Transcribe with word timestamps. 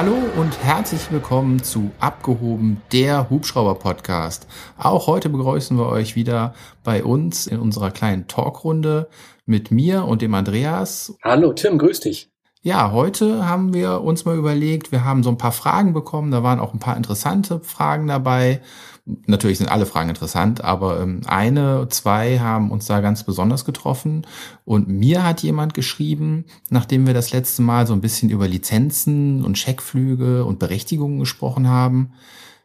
Hallo 0.00 0.14
und 0.36 0.62
herzlich 0.62 1.10
willkommen 1.10 1.60
zu 1.60 1.90
Abgehoben, 1.98 2.80
der 2.92 3.30
Hubschrauber-Podcast. 3.30 4.46
Auch 4.76 5.08
heute 5.08 5.28
begrüßen 5.28 5.76
wir 5.76 5.86
euch 5.86 6.14
wieder 6.14 6.54
bei 6.84 7.02
uns 7.02 7.48
in 7.48 7.58
unserer 7.58 7.90
kleinen 7.90 8.28
Talkrunde 8.28 9.08
mit 9.44 9.72
mir 9.72 10.04
und 10.04 10.22
dem 10.22 10.34
Andreas. 10.34 11.16
Hallo 11.24 11.52
Tim, 11.52 11.78
grüß 11.78 11.98
dich. 11.98 12.30
Ja, 12.62 12.92
heute 12.92 13.44
haben 13.48 13.74
wir 13.74 14.02
uns 14.02 14.24
mal 14.24 14.36
überlegt, 14.36 14.92
wir 14.92 15.04
haben 15.04 15.24
so 15.24 15.30
ein 15.30 15.36
paar 15.36 15.50
Fragen 15.50 15.94
bekommen, 15.94 16.30
da 16.30 16.44
waren 16.44 16.60
auch 16.60 16.72
ein 16.72 16.78
paar 16.78 16.96
interessante 16.96 17.58
Fragen 17.58 18.06
dabei. 18.06 18.60
Natürlich 19.26 19.58
sind 19.58 19.70
alle 19.70 19.86
Fragen 19.86 20.10
interessant, 20.10 20.62
aber 20.62 21.00
ähm, 21.00 21.22
eine, 21.26 21.88
zwei 21.88 22.38
haben 22.38 22.70
uns 22.70 22.86
da 22.86 23.00
ganz 23.00 23.24
besonders 23.24 23.64
getroffen. 23.64 24.26
Und 24.64 24.88
mir 24.88 25.24
hat 25.24 25.42
jemand 25.42 25.72
geschrieben, 25.72 26.44
nachdem 26.68 27.06
wir 27.06 27.14
das 27.14 27.32
letzte 27.32 27.62
Mal 27.62 27.86
so 27.86 27.94
ein 27.94 28.02
bisschen 28.02 28.28
über 28.28 28.46
Lizenzen 28.46 29.44
und 29.44 29.54
Checkflüge 29.54 30.44
und 30.44 30.58
Berechtigungen 30.58 31.18
gesprochen 31.18 31.68
haben, 31.68 32.12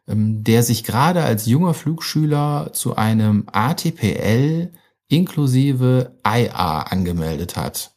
ähm, 0.07 0.43
der 0.43 0.63
sich 0.63 0.83
gerade 0.83 1.23
als 1.23 1.45
junger 1.45 1.73
Flugschüler 1.73 2.71
zu 2.73 2.95
einem 2.95 3.45
ATPL 3.51 4.71
inklusive 5.07 6.19
IA 6.25 6.81
angemeldet 6.81 7.55
hat. 7.55 7.95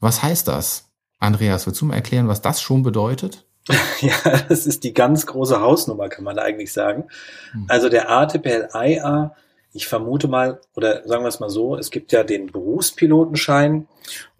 Was 0.00 0.22
heißt 0.22 0.48
das? 0.48 0.90
Andreas, 1.18 1.66
willst 1.66 1.80
du 1.80 1.86
mal 1.86 1.94
erklären, 1.94 2.28
was 2.28 2.42
das 2.42 2.60
schon 2.60 2.82
bedeutet? 2.82 3.46
Ja, 4.00 4.40
das 4.48 4.66
ist 4.66 4.84
die 4.84 4.92
ganz 4.92 5.26
große 5.26 5.60
Hausnummer, 5.60 6.08
kann 6.08 6.24
man 6.24 6.38
eigentlich 6.38 6.72
sagen. 6.72 7.04
Hm. 7.52 7.66
Also 7.68 7.88
der 7.88 8.10
ATPL 8.10 8.68
IA, 8.74 9.34
ich 9.72 9.86
vermute 9.86 10.28
mal, 10.28 10.60
oder 10.76 11.06
sagen 11.06 11.24
wir 11.24 11.28
es 11.28 11.40
mal 11.40 11.50
so, 11.50 11.76
es 11.76 11.90
gibt 11.90 12.12
ja 12.12 12.22
den 12.22 12.52
Berufspilotenschein 12.52 13.88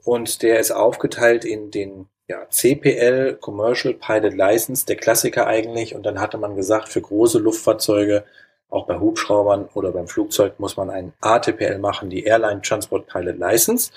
und 0.05 0.43
der 0.43 0.61
ist 0.61 0.71
aufgeteilt 0.71 1.45
in 1.45 1.71
den 1.71 2.07
ja, 2.29 2.47
CPL, 2.49 3.37
Commercial 3.41 3.95
Pilot 3.95 4.35
License, 4.35 4.87
der 4.87 4.97
Klassiker 4.97 5.47
eigentlich. 5.47 5.95
Und 5.95 6.05
dann 6.05 6.21
hatte 6.21 6.39
man 6.39 6.57
gesagt, 6.57 6.89
für 6.89 7.01
große 7.01 7.39
Luftfahrzeuge, 7.39 8.25
auch 8.71 8.87
bei 8.87 8.99
Hubschraubern 8.99 9.69
oder 9.75 9.93
beim 9.93 10.09
Flugzeug, 10.09 10.59
muss 10.59 10.77
man 10.77 10.91
ein 10.91 11.13
ATPL 11.21 11.79
machen, 11.79 12.11
die 12.11 12.25
Airline 12.25 12.63
Transport 12.63 13.07
Pilot 13.07 13.39
License. 13.39 13.91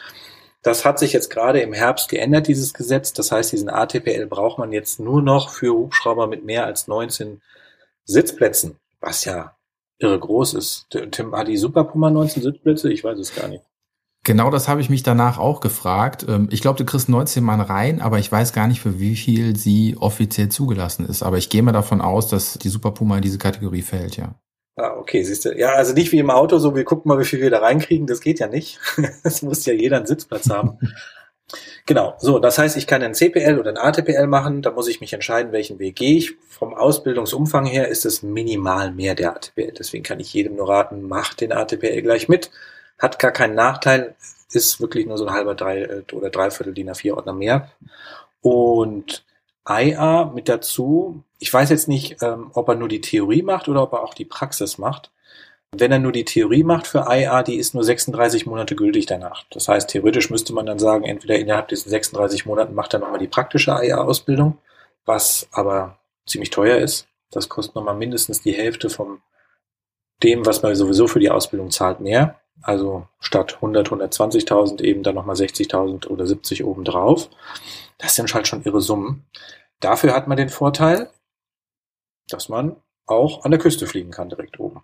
Das 0.68 0.84
hat 0.84 1.00
sich 1.00 1.14
jetzt 1.14 1.30
gerade 1.30 1.62
im 1.62 1.72
Herbst 1.72 2.10
geändert, 2.10 2.48
dieses 2.48 2.73
Gesetz. 2.73 3.14
Das 3.14 3.32
heißt, 3.32 3.54
diesen 3.54 3.70
ATPL 3.70 4.26
braucht 4.26 4.58
man 4.58 4.73
jetzt 4.73 5.00
nur 5.00 5.22
noch 5.22 5.50
für 5.50 5.73
Hubschrauber 5.73 6.28
mit 6.28 6.44
mehr 6.44 6.66
als 6.66 6.90
19 6.90 7.42
Sitzplätzen, 8.04 8.76
was 9.00 9.23
ja 9.23 9.56
irre 9.98 10.20
groß 10.20 10.56
ist. 10.56 10.88
Tim, 10.90 11.34
hat 11.34 11.48
die 11.48 11.56
Super 11.56 11.86
Puma 11.86 12.10
19 12.10 12.44
Sitzplätze? 12.44 12.92
Ich 12.92 13.02
weiß 13.02 13.18
es 13.18 13.34
gar 13.34 13.48
nicht. 13.48 13.64
Genau 14.26 14.52
das 14.52 14.68
habe 14.68 14.82
ich 14.82 14.90
mich 14.90 15.04
danach 15.04 15.38
auch 15.38 15.62
gefragt. 15.62 16.26
Ähm, 16.28 16.50
ich 16.52 16.60
glaube, 16.60 16.78
du 16.78 16.84
kriegst 16.84 17.08
19 17.08 17.45
Mann 17.45 17.62
rein, 17.62 18.02
aber 18.02 18.20
ich 18.20 18.30
weiß 18.30 18.52
gar 18.52 18.68
nicht, 18.68 18.82
für 18.82 19.00
wie 19.00 19.16
viel 19.16 19.56
sie 19.56 19.95
offiziell 19.98 20.50
zugelassen 20.50 21.06
ist. 21.08 21.23
Aber 21.23 21.38
ich 21.38 21.50
gehe 21.50 21.64
mal 21.64 21.72
davon 21.72 22.02
aus, 22.02 22.28
dass 22.28 22.60
die 22.60 22.68
Super 22.68 22.92
Puma 22.92 23.16
in 23.16 23.22
diese 23.22 23.38
Kategorie 23.38 23.84
fällt, 23.84 24.18
ja. 24.18 24.36
Ah, 24.80 24.95
okay, 24.95 25.23
siehst 25.23 25.44
du. 25.45 25.58
Ja, 25.58 25.73
also 25.73 25.94
nicht 25.94 26.11
wie 26.11 26.20
im 26.20 26.30
Auto, 26.30 26.59
so 26.59 26.75
wir 26.75 26.83
gucken 26.83 27.09
mal, 27.09 27.20
wie 27.20 27.25
viel 27.25 27.42
wir 27.42 27.50
da 27.50 27.59
reinkriegen. 27.59 28.06
Das 28.06 28.22
geht 28.22 28.39
ja 28.39 28.47
nicht. 28.47 28.80
Es 29.23 29.42
muss 29.42 29.66
ja 29.66 29.73
jeder 29.73 29.97
einen 29.97 30.06
Sitzplatz 30.06 30.50
haben. 30.52 30.78
genau, 31.88 32.16
so, 32.20 32.38
das 32.38 32.59
heißt, 32.59 32.78
ich 32.78 32.86
kann 32.86 33.02
einen 33.02 33.16
CPL 33.16 33.58
oder 33.59 33.70
einen 33.70 33.80
ATPL 33.80 34.28
machen. 34.28 34.61
Da 34.61 34.70
muss 34.72 34.88
ich 34.88 35.02
mich 35.02 35.14
entscheiden, 35.14 35.52
welchen 35.52 35.80
Weg 35.80 35.95
gehe 35.95 36.17
ich. 36.17 36.36
Vom 36.48 36.75
Ausbildungsumfang 36.75 37.66
her 37.66 37.88
ist 37.88 38.05
es 38.05 38.22
minimal 38.22 38.92
mehr 38.92 39.16
der 39.16 39.36
ATPL. 39.36 39.73
Deswegen 39.80 40.03
kann 40.03 40.20
ich 40.20 40.31
jedem 40.33 40.55
nur 40.55 40.70
raten, 40.70 41.02
macht 41.02 41.42
den 41.42 41.53
ATPL 41.53 42.03
gleich 42.03 42.30
mit. 42.30 42.52
Hat 43.00 43.17
gar 43.17 43.31
keinen 43.31 43.55
Nachteil, 43.55 44.16
ist 44.52 44.80
wirklich 44.80 45.08
nur 45.08 45.17
so 45.17 45.25
ein 45.25 45.33
halber 45.33 45.55
drei 45.55 46.03
oder 46.14 46.30
dreiviertel 46.30 46.75
DIN 46.75 46.92
A4 46.92 47.16
Ordner 47.16 47.33
mehr. 47.33 47.72
Und 48.42 49.26
IA 49.67 50.32
mit 50.33 50.50
dazu. 50.50 51.23
Ich 51.39 51.54
weiß 51.54 51.70
jetzt 51.70 51.88
nicht, 51.88 52.22
ähm, 52.22 52.52
ob 52.54 52.70
er 52.70 52.76
nur 52.76 52.88
die 52.88 53.02
Theorie 53.02 53.42
macht 53.42 53.67
oder 53.67 53.83
ob 53.83 53.94
er 53.94 54.04
auch 54.04 54.14
die 54.14 54.26
Praxis 54.26 54.78
macht. 54.78 55.11
Wenn 55.72 55.92
er 55.92 56.00
nur 56.00 56.14
die 56.14 56.26
Theorie 56.26 56.64
macht 56.64 56.88
für 56.88 57.05
IA, 57.10 57.44
die 57.44 57.58
ist 57.58 57.73
nur 57.73 57.83
36 57.83 58.45
Monate 58.45 58.76
gültig 58.76 59.06
danach. 59.06 59.44
Das 59.52 59.67
heißt, 59.67 59.89
theoretisch 59.89 60.30
müsste 60.30 60.54
man 60.54 60.66
dann 60.66 60.80
sagen, 60.80 61.04
entweder 61.04 61.38
innerhalb 61.38 61.67
diesen 61.67 61.89
36 61.89 62.45
Monaten 62.45 62.73
macht 62.73 62.94
er 62.94 63.00
nochmal 63.00 63.20
die 63.20 63.27
praktische 63.27 63.72
IA-Ausbildung, 63.72 64.58
was 65.06 65.48
aber 65.52 66.00
ziemlich 66.26 66.52
teuer 66.52 66.77
ist. 66.77 67.08
Das 67.32 67.50
kostet 67.50 67.76
nochmal 67.76 67.95
mindestens 67.95 68.42
die 68.42 68.54
Hälfte 68.54 68.89
von 68.89 69.22
dem, 70.23 70.45
was 70.45 70.64
man 70.64 70.73
sowieso 70.76 71.08
für 71.08 71.20
die 71.20 71.30
Ausbildung 71.30 71.70
zahlt, 71.70 72.00
mehr. 72.00 72.39
Also 72.62 73.08
statt 73.20 73.56
100, 73.56 73.90
120.000 73.90 74.82
eben 74.82 75.04
dann 75.04 75.16
nochmal 75.16 75.36
60.000 75.36 76.08
oder 76.08 76.26
70 76.26 76.64
obendrauf. 76.64 77.30
Das 77.98 78.16
sind 78.16 78.34
halt 78.34 78.48
schon 78.48 78.64
irre 78.64 78.82
Summen. 78.82 79.26
Dafür 79.80 80.14
hat 80.14 80.28
man 80.28 80.38
den 80.38 80.50
Vorteil, 80.50 81.10
dass 82.28 82.50
man 82.50 82.76
auch 83.06 83.45
an 83.45 83.52
der 83.52 83.60
Küste 83.60 83.88
fliegen 83.88 84.12
kann 84.12 84.30
direkt 84.30 84.60
oben. 84.60 84.84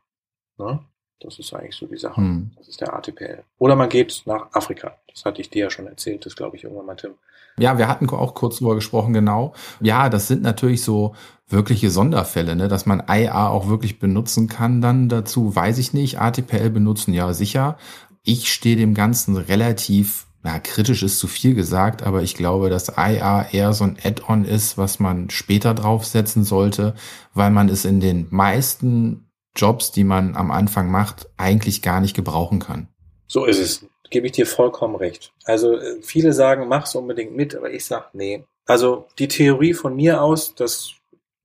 Ne? 0.57 0.85
Das 1.19 1.39
ist 1.39 1.53
eigentlich 1.53 1.75
so 1.75 1.85
die 1.85 1.97
Sache. 1.97 2.17
Hm. 2.17 2.51
Das 2.57 2.67
ist 2.67 2.81
der 2.81 2.93
ATPL. 2.93 3.43
Oder 3.57 3.75
man 3.75 3.89
geht 3.89 4.23
nach 4.25 4.47
Afrika. 4.51 4.97
Das 5.07 5.25
hatte 5.25 5.41
ich 5.41 5.49
dir 5.49 5.65
ja 5.65 5.69
schon 5.69 5.87
erzählt, 5.87 6.25
das 6.25 6.35
glaube 6.35 6.57
ich 6.57 6.63
irgendwann 6.63 6.85
mal, 6.85 6.95
Tim. 6.95 7.13
Ja, 7.57 7.77
wir 7.77 7.87
hatten 7.87 8.09
auch 8.09 8.33
kurz 8.33 8.57
drüber 8.57 8.75
gesprochen, 8.75 9.13
genau. 9.13 9.53
Ja, 9.79 10.09
das 10.09 10.27
sind 10.27 10.41
natürlich 10.41 10.81
so 10.81 11.15
wirkliche 11.47 11.91
Sonderfälle, 11.91 12.55
ne, 12.55 12.67
dass 12.67 12.85
man 12.85 13.03
IA 13.07 13.47
auch 13.49 13.67
wirklich 13.67 13.99
benutzen 13.99 14.47
kann 14.47 14.81
dann 14.81 15.07
dazu, 15.07 15.55
weiß 15.55 15.77
ich 15.77 15.93
nicht. 15.93 16.19
ATPL 16.19 16.71
benutzen, 16.71 17.13
ja 17.13 17.31
sicher. 17.33 17.77
Ich 18.23 18.51
stehe 18.51 18.75
dem 18.75 18.93
Ganzen 18.93 19.37
relativ 19.37 20.27
ja, 20.43 20.59
kritisch 20.59 21.03
ist 21.03 21.19
zu 21.19 21.27
viel 21.27 21.55
gesagt, 21.55 22.03
aber 22.03 22.21
ich 22.21 22.35
glaube, 22.35 22.69
dass 22.69 22.97
IA 22.97 23.47
eher 23.51 23.71
so 23.71 23.85
ein 23.85 23.97
Add-on 24.03 24.43
ist, 24.43 24.77
was 24.77 24.99
man 24.99 25.29
später 25.29 25.73
draufsetzen 25.73 26.43
sollte, 26.43 26.95
weil 27.33 27.49
man 27.49 27.69
es 27.69 27.85
in 27.85 28.01
den 28.01 28.27
meisten 28.29 29.29
Jobs, 29.55 29.91
die 29.91 30.03
man 30.03 30.35
am 30.35 30.51
Anfang 30.51 30.89
macht, 30.89 31.29
eigentlich 31.37 31.81
gar 31.81 32.01
nicht 32.01 32.15
gebrauchen 32.15 32.59
kann. 32.59 32.87
So 33.27 33.45
ist 33.45 33.59
es. 33.59 33.85
Gebe 34.09 34.27
ich 34.27 34.33
dir 34.33 34.45
vollkommen 34.45 34.95
recht. 34.95 35.33
Also 35.45 35.77
äh, 35.77 36.01
viele 36.01 36.33
sagen, 36.33 36.67
mach's 36.67 36.95
unbedingt 36.95 37.35
mit, 37.35 37.55
aber 37.55 37.71
ich 37.71 37.85
sag 37.85 38.13
nee. 38.13 38.43
Also 38.65 39.07
die 39.17 39.27
Theorie 39.27 39.73
von 39.73 39.95
mir 39.95 40.21
aus, 40.21 40.55
das 40.55 40.91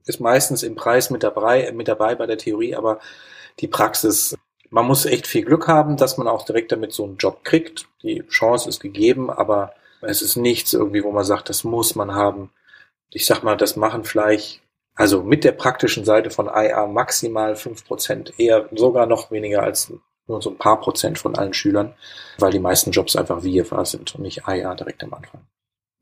ist 0.04 0.20
meistens 0.20 0.62
im 0.62 0.74
Preis 0.74 1.10
mit 1.10 1.22
dabei, 1.22 1.70
mit 1.72 1.88
dabei 1.88 2.14
bei 2.14 2.26
der 2.26 2.38
Theorie, 2.38 2.74
aber 2.74 3.00
die 3.60 3.68
Praxis 3.68 4.36
man 4.70 4.86
muss 4.86 5.06
echt 5.06 5.26
viel 5.26 5.44
Glück 5.44 5.68
haben, 5.68 5.96
dass 5.96 6.18
man 6.18 6.28
auch 6.28 6.44
direkt 6.44 6.72
damit 6.72 6.92
so 6.92 7.04
einen 7.04 7.16
Job 7.16 7.44
kriegt. 7.44 7.88
Die 8.02 8.22
Chance 8.28 8.68
ist 8.68 8.80
gegeben, 8.80 9.30
aber 9.30 9.72
es 10.02 10.22
ist 10.22 10.36
nichts 10.36 10.72
irgendwie, 10.72 11.02
wo 11.04 11.10
man 11.10 11.24
sagt, 11.24 11.48
das 11.48 11.64
muss 11.64 11.94
man 11.94 12.14
haben. 12.14 12.50
Ich 13.10 13.26
sag 13.26 13.42
mal, 13.42 13.56
das 13.56 13.76
machen 13.76 14.04
vielleicht, 14.04 14.60
also 14.98 15.22
mit 15.22 15.44
der 15.44 15.52
praktischen 15.52 16.04
Seite 16.04 16.30
von 16.30 16.46
IA 16.46 16.86
maximal 16.86 17.54
fünf 17.54 17.86
Prozent, 17.86 18.34
eher 18.36 18.68
sogar 18.72 19.06
noch 19.06 19.30
weniger 19.30 19.62
als 19.62 19.92
nur 20.26 20.42
so 20.42 20.50
ein 20.50 20.58
paar 20.58 20.80
Prozent 20.80 21.18
von 21.18 21.36
allen 21.36 21.54
Schülern, 21.54 21.94
weil 22.38 22.50
die 22.50 22.58
meisten 22.58 22.90
Jobs 22.90 23.16
einfach 23.16 23.42
VFA 23.42 23.84
sind 23.84 24.14
und 24.16 24.22
nicht 24.22 24.42
IA 24.46 24.74
direkt 24.74 25.02
am 25.04 25.14
Anfang. 25.14 25.40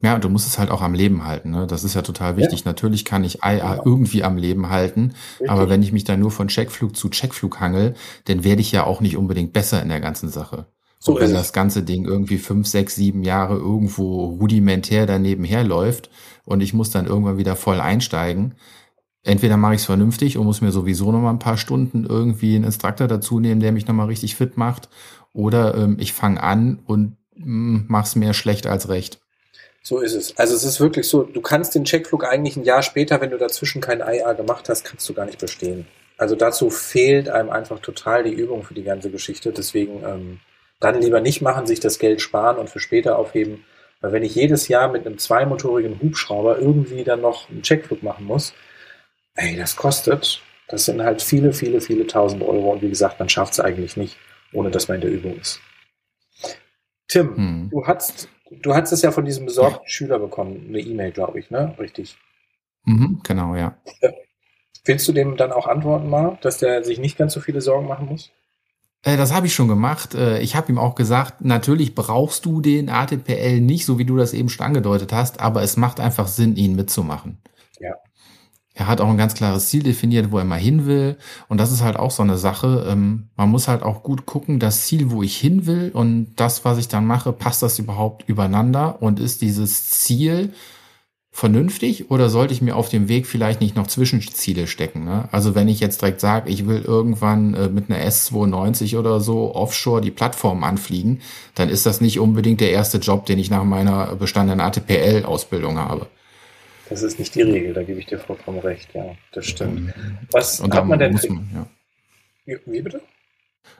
Ja, 0.03 0.19
du 0.19 0.29
musst 0.29 0.47
es 0.47 0.59
halt 0.59 0.71
auch 0.71 0.83
am 0.83 0.95
Leben 0.95 1.27
halten. 1.27 1.51
Ne? 1.51 1.67
Das 1.67 1.85
ist 1.85 1.95
ja 1.95 2.03
total 2.03 2.37
wichtig. 2.37 2.61
Ja. 2.61 2.65
Natürlich 2.67 3.05
kann 3.05 3.25
ich 3.25 3.43
IA 3.45 3.53
ja. 3.55 3.83
irgendwie 3.85 4.25
am 4.25 4.37
Leben 4.37 4.71
halten, 4.71 5.15
Richtig. 5.33 5.51
aber 5.51 5.69
wenn 5.69 5.83
ich 5.83 5.93
mich 5.93 6.05
dann 6.05 6.21
nur 6.21 6.31
von 6.31 6.49
Checkflug 6.49 6.97
zu 6.97 7.11
Checkflug 7.11 7.61
hangel, 7.61 7.95
dann 8.25 8.45
werde 8.45 8.63
ich 8.63 8.73
ja 8.73 8.85
auch 8.85 9.01
nicht 9.01 9.17
unbedingt 9.17 9.53
besser 9.53 9.83
in 9.83 9.91
der 9.91 10.01
ganzen 10.01 10.31
Sache. 10.31 10.67
So 10.99 11.13
Und 11.13 11.21
wenn 11.21 11.35
das 11.35 11.53
ganze 11.53 11.83
Ding 11.83 12.07
irgendwie 12.07 12.39
fünf, 12.39 12.67
sechs, 12.67 12.95
sieben 12.95 13.23
Jahre 13.23 13.57
irgendwo 13.57 14.25
rudimentär 14.41 15.05
daneben 15.05 15.45
herläuft 15.45 16.11
und 16.45 16.63
ich 16.63 16.73
muss 16.73 16.91
dann 16.91 17.07
irgendwann 17.07 17.39
wieder 17.39 17.57
voll 17.57 17.81
einsteigen, 17.81 18.55
entweder 19.27 19.57
mache 19.57 19.75
ich 19.75 19.81
es 19.81 19.87
vernünftig 19.87 20.39
und 20.39 20.47
muss 20.47 20.61
mir 20.61 20.73
sowieso 20.73 21.13
noch 21.13 21.21
mal 21.21 21.31
ein 21.31 21.39
paar 21.39 21.59
Stunden 21.59 22.07
irgendwie 22.09 22.55
einen 22.55 22.65
Instruktor 22.65 23.09
dazu 23.09 23.41
nehmen, 23.41 23.61
der 23.61 23.73
mich 23.73 23.87
noch 23.87 23.95
mal 23.95 24.07
richtig 24.07 24.37
fit 24.37 24.57
macht, 24.57 24.89
oder 25.33 25.75
ähm, 25.75 25.97
ich 26.01 26.13
fange 26.13 26.43
an 26.43 26.81
und 26.87 27.17
mm, 27.37 27.81
mach's 27.89 28.17
mehr 28.17 28.33
schlecht 28.33 28.67
als 28.67 28.89
recht. 28.89 29.21
So 29.83 30.01
ist 30.01 30.15
es. 30.15 30.37
Also 30.37 30.55
es 30.55 30.65
ist 30.65 30.81
wirklich 30.81 31.09
so, 31.09 31.23
du 31.23 31.41
kannst 31.41 31.75
den 31.75 31.85
Checkflug 31.85 32.25
eigentlich 32.25 32.57
ein 32.57 32.65
Jahr 32.65 32.83
später, 32.83 33.21
wenn 33.21 33.31
du 33.31 33.39
dazwischen 33.39 33.81
kein 33.81 34.01
IA 34.01 34.33
gemacht 34.33 34.69
hast, 34.69 34.85
kannst 34.85 35.09
du 35.09 35.15
gar 35.15 35.27
nicht 35.27 35.39
bestehen. 35.39 35.87
Also 36.19 36.35
dazu 36.35 36.71
fehlt 36.71 37.29
einem 37.29 37.51
einfach 37.51 37.79
total 37.79 38.25
die 38.25 38.33
Übung 38.33 38.65
für 38.65 38.75
die 38.75 38.83
ganze 38.83 39.11
Geschichte. 39.11 39.53
Deswegen 39.53 40.03
ähm, 40.05 40.41
dann 40.81 41.01
lieber 41.01 41.21
nicht 41.21 41.43
machen, 41.43 41.67
sich 41.67 41.79
das 41.79 41.99
Geld 41.99 42.21
sparen 42.21 42.57
und 42.57 42.71
für 42.71 42.81
später 42.81 43.19
aufheben. 43.19 43.65
Weil 44.01 44.13
wenn 44.13 44.23
ich 44.23 44.35
jedes 44.35 44.69
Jahr 44.69 44.91
mit 44.91 45.07
einem 45.07 45.19
zweimotorigen 45.19 46.01
Hubschrauber 46.01 46.59
irgendwie 46.59 47.05
dann 47.05 47.21
noch 47.21 47.49
einen 47.49 47.63
Checkflug 47.63 48.03
machen 48.03 48.27
muss, 48.27 48.55
ey, 49.37 49.57
das 49.57 49.77
kostet. 49.77 50.43
Das 50.69 50.85
sind 50.85 51.03
halt 51.03 51.23
viele, 51.23 51.53
viele, 51.53 51.81
viele 51.81 52.07
tausend 52.07 52.43
Euro. 52.43 52.73
Und 52.73 52.83
wie 52.83 52.89
gesagt, 52.89 53.19
man 53.21 53.29
schafft 53.29 53.53
es 53.53 53.61
eigentlich 53.61 53.97
nicht, 53.97 54.17
ohne 54.53 54.71
dass 54.71 54.89
man 54.89 54.97
in 54.97 55.01
der 55.03 55.11
Übung 55.11 55.39
ist. 55.39 55.61
Tim, 57.09 57.37
hm. 57.37 57.71
du 57.71 57.87
hast 57.87 58.29
Du 58.51 58.75
hattest 58.75 58.93
es 58.93 59.03
ja 59.03 59.11
von 59.11 59.25
diesem 59.25 59.47
besorgten. 59.47 59.87
Schüler 59.87 60.19
bekommen, 60.19 60.67
eine 60.69 60.81
E-Mail, 60.81 61.13
glaube 61.13 61.39
ich, 61.39 61.51
ne? 61.51 61.75
Richtig. 61.79 62.17
Mhm, 62.85 63.21
genau, 63.25 63.57
ja. 63.57 63.77
Willst 64.85 65.09
du 65.09 65.13
dem 65.13 65.37
dann 65.37 65.51
auch 65.51 65.67
antworten 65.67 66.09
mal, 66.09 66.39
dass 66.43 66.59
der 66.59 66.85
sich 66.85 66.99
nicht 66.99 67.19
ganz 67.19 67.33
so 67.33 67.41
viele 67.41 67.61
Sorgen 67.61 67.89
machen 67.89 68.07
muss? 68.07 68.31
Äh, 69.03 69.17
das 69.17 69.33
habe 69.35 69.47
ich 69.47 69.55
schon 69.55 69.67
gemacht. 69.67 70.15
Äh, 70.15 70.41
ich 70.41 70.55
habe 70.55 70.71
ihm 70.71 70.79
auch 70.79 70.95
gesagt, 70.95 71.45
natürlich 71.45 71.97
brauchst 71.97 72.45
du 72.45 72.61
den 72.61 72.89
ATPL 72.89 73.61
nicht, 73.61 73.85
so 73.85 73.99
wie 73.99 74.05
du 74.05 74.17
das 74.17 74.33
eben 74.33 74.49
schon 74.49 74.65
angedeutet 74.65 75.13
hast, 75.13 75.41
aber 75.41 75.63
es 75.63 75.77
macht 75.77 75.99
einfach 75.99 76.29
Sinn, 76.29 76.55
ihn 76.55 76.77
mitzumachen. 76.77 77.39
Er 78.79 78.89
hat 78.89 79.01
auch 79.01 79.09
ein 79.09 79.17
ganz 79.17 79.33
klares 79.33 79.71
Ziel 79.71 79.83
definiert, 79.83 80.31
wo 80.31 80.39
er 80.39 80.45
mal 80.45 80.59
hin 80.59 80.85
will. 80.85 81.17
Und 81.49 81.59
das 81.59 81.73
ist 81.73 81.83
halt 81.83 81.97
auch 81.97 82.11
so 82.11 82.23
eine 82.23 82.37
Sache. 82.37 82.87
Ähm, 82.87 83.31
man 83.35 83.49
muss 83.49 83.69
halt 83.69 83.83
auch 83.83 84.03
gut 84.03 84.27
gucken, 84.27 84.61
das 84.61 84.85
Ziel, 84.85 85.11
wo 85.11 85.23
ich 85.23 85.35
hin 85.35 85.65
will 85.65 85.91
und 85.95 86.35
das, 86.37 86.67
was 86.67 86.77
ich 86.77 86.87
dann 86.87 87.07
mache, 87.07 87.33
passt 87.33 87.63
das 87.63 87.79
überhaupt 87.79 88.29
übereinander 88.29 89.01
und 89.01 89.19
ist 89.19 89.41
dieses 89.41 89.89
Ziel 89.89 90.53
vernünftig 91.33 92.11
oder 92.11 92.29
sollte 92.29 92.53
ich 92.53 92.61
mir 92.61 92.77
auf 92.77 92.91
dem 92.91 93.09
Weg 93.09 93.27
vielleicht 93.27 93.63
nicht 93.63 93.77
noch 93.77 93.87
Zwischenziele 93.87 94.67
stecken? 94.67 95.07
Ne? 95.07 95.27
Also 95.33 95.55
wenn 95.55 95.69
ich 95.69 95.81
jetzt 95.81 96.03
direkt 96.03 96.21
sage, 96.21 96.51
ich 96.51 96.67
will 96.67 96.83
irgendwann 96.83 97.55
äh, 97.55 97.69
mit 97.69 97.91
einer 97.91 98.07
S92 98.07 98.99
oder 98.99 99.21
so 99.21 99.55
offshore 99.55 100.03
die 100.03 100.11
Plattform 100.11 100.65
anfliegen, 100.65 101.21
dann 101.55 101.71
ist 101.71 101.87
das 101.87 102.03
nicht 102.03 102.21
unbedingt 102.21 102.61
der 102.61 102.73
erste 102.73 102.99
Job, 102.99 103.25
den 103.25 103.39
ich 103.39 103.49
nach 103.49 103.65
meiner 103.65 104.17
bestandenen 104.17 104.61
ATPL-Ausbildung 104.61 105.79
habe. 105.79 106.09
Das 106.89 107.03
ist 107.03 107.19
nicht 107.19 107.35
die 107.35 107.43
Regel, 107.43 107.75
da 107.75 107.83
gebe 107.83 107.99
ich 107.99 108.07
dir 108.07 108.19
vollkommen 108.19 108.61
recht, 108.61 108.95
ja, 108.95 109.17
das 109.33 109.47
stimmt. 109.47 109.93
Was 110.31 110.63
hat 110.63 110.87
man 110.87 110.99
denn? 110.99 111.13
Man, 111.15 111.69
ja. 112.47 112.57
Wie 112.67 112.81
bitte? 112.81 113.01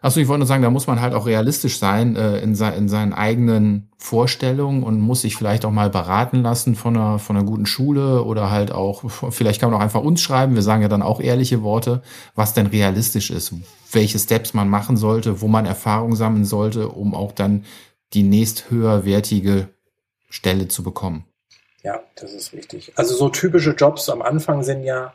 Achso, 0.03 0.21
ich 0.21 0.29
wollte 0.29 0.41
nur 0.41 0.47
sagen, 0.47 0.63
da 0.63 0.71
muss 0.71 0.87
man 0.87 1.01
halt 1.01 1.15
auch 1.15 1.27
realistisch 1.27 1.79
sein 1.79 2.17
äh, 2.17 2.39
in, 2.39 2.55
se 2.55 2.69
in 2.69 2.89
seinen 2.89 3.13
eigenen 3.13 3.91
Vorstellungen 3.97 4.83
und 4.83 5.01
muss 5.01 5.23
sich 5.23 5.37
vielleicht 5.37 5.65
auch 5.65 5.71
mal 5.71 5.91
beraten 5.91 6.43
lassen 6.43 6.75
von 6.75 6.97
einer, 6.97 7.19
von 7.19 7.37
einer 7.37 7.47
guten 7.47 7.67
Schule 7.67 8.23
oder 8.25 8.51
halt 8.51 8.73
auch, 8.73 9.05
vielleicht 9.31 9.61
kann 9.61 9.71
man 9.71 9.79
auch 9.79 9.85
einfach 9.85 10.03
uns 10.03 10.21
schreiben, 10.21 10.55
wir 10.55 10.63
sagen 10.63 10.83
ja 10.83 10.89
dann 10.89 11.03
auch 11.03 11.21
ehrliche 11.21 11.63
Worte, 11.63 12.03
was 12.35 12.53
denn 12.55 12.67
realistisch 12.67 13.31
ist, 13.31 13.55
welche 13.93 14.19
Steps 14.19 14.55
man 14.55 14.69
machen 14.69 14.97
sollte, 14.97 15.41
wo 15.41 15.49
man 15.49 15.65
Erfahrung 15.65 16.15
sammeln 16.15 16.45
sollte, 16.45 16.89
um 16.89 17.15
auch 17.15 17.33
dann 17.33 17.65
die 18.13 18.23
nächst 18.23 18.71
höherwertige 18.71 19.69
Stelle 20.29 20.69
zu 20.69 20.83
bekommen. 20.83 21.25
Ja, 21.87 22.03
das 22.17 22.33
ist 22.33 22.53
wichtig. 22.53 22.93
Also 22.97 23.15
so 23.15 23.29
typische 23.29 23.71
Jobs 23.71 24.09
am 24.09 24.21
Anfang 24.21 24.65
sind 24.65 24.83
ja, 24.83 25.15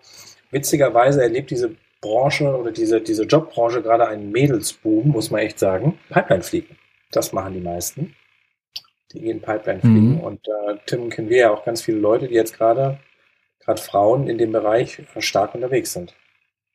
witzigerweise 0.51 1.21
erlebt 1.21 1.51
diese 1.51 1.75
Branche 1.99 2.55
oder 2.55 2.71
diese, 2.71 3.01
diese 3.01 3.23
Jobbranche 3.23 3.81
gerade 3.81 4.07
einen 4.07 4.31
Mädelsboom, 4.31 5.09
muss 5.09 5.31
man 5.31 5.41
echt 5.41 5.59
sagen. 5.59 5.99
Pipeline 6.07 6.43
fliegen. 6.43 6.77
Das 7.11 7.33
machen 7.33 7.55
die 7.55 7.59
meisten. 7.59 8.15
Die 9.11 9.19
gehen 9.19 9.41
Pipeline 9.41 9.81
fliegen. 9.81 10.13
Mhm. 10.13 10.19
Und 10.21 10.47
äh, 10.47 10.77
Tim 10.85 11.09
kennen 11.09 11.27
wir 11.27 11.37
ja 11.37 11.51
auch 11.51 11.65
ganz 11.65 11.81
viele 11.81 11.99
Leute, 11.99 12.29
die 12.29 12.35
jetzt 12.35 12.57
gerade, 12.57 12.99
gerade 13.59 13.81
Frauen 13.81 14.29
in 14.29 14.37
dem 14.37 14.53
Bereich 14.53 15.03
stark 15.19 15.53
unterwegs 15.53 15.91
sind. 15.91 16.15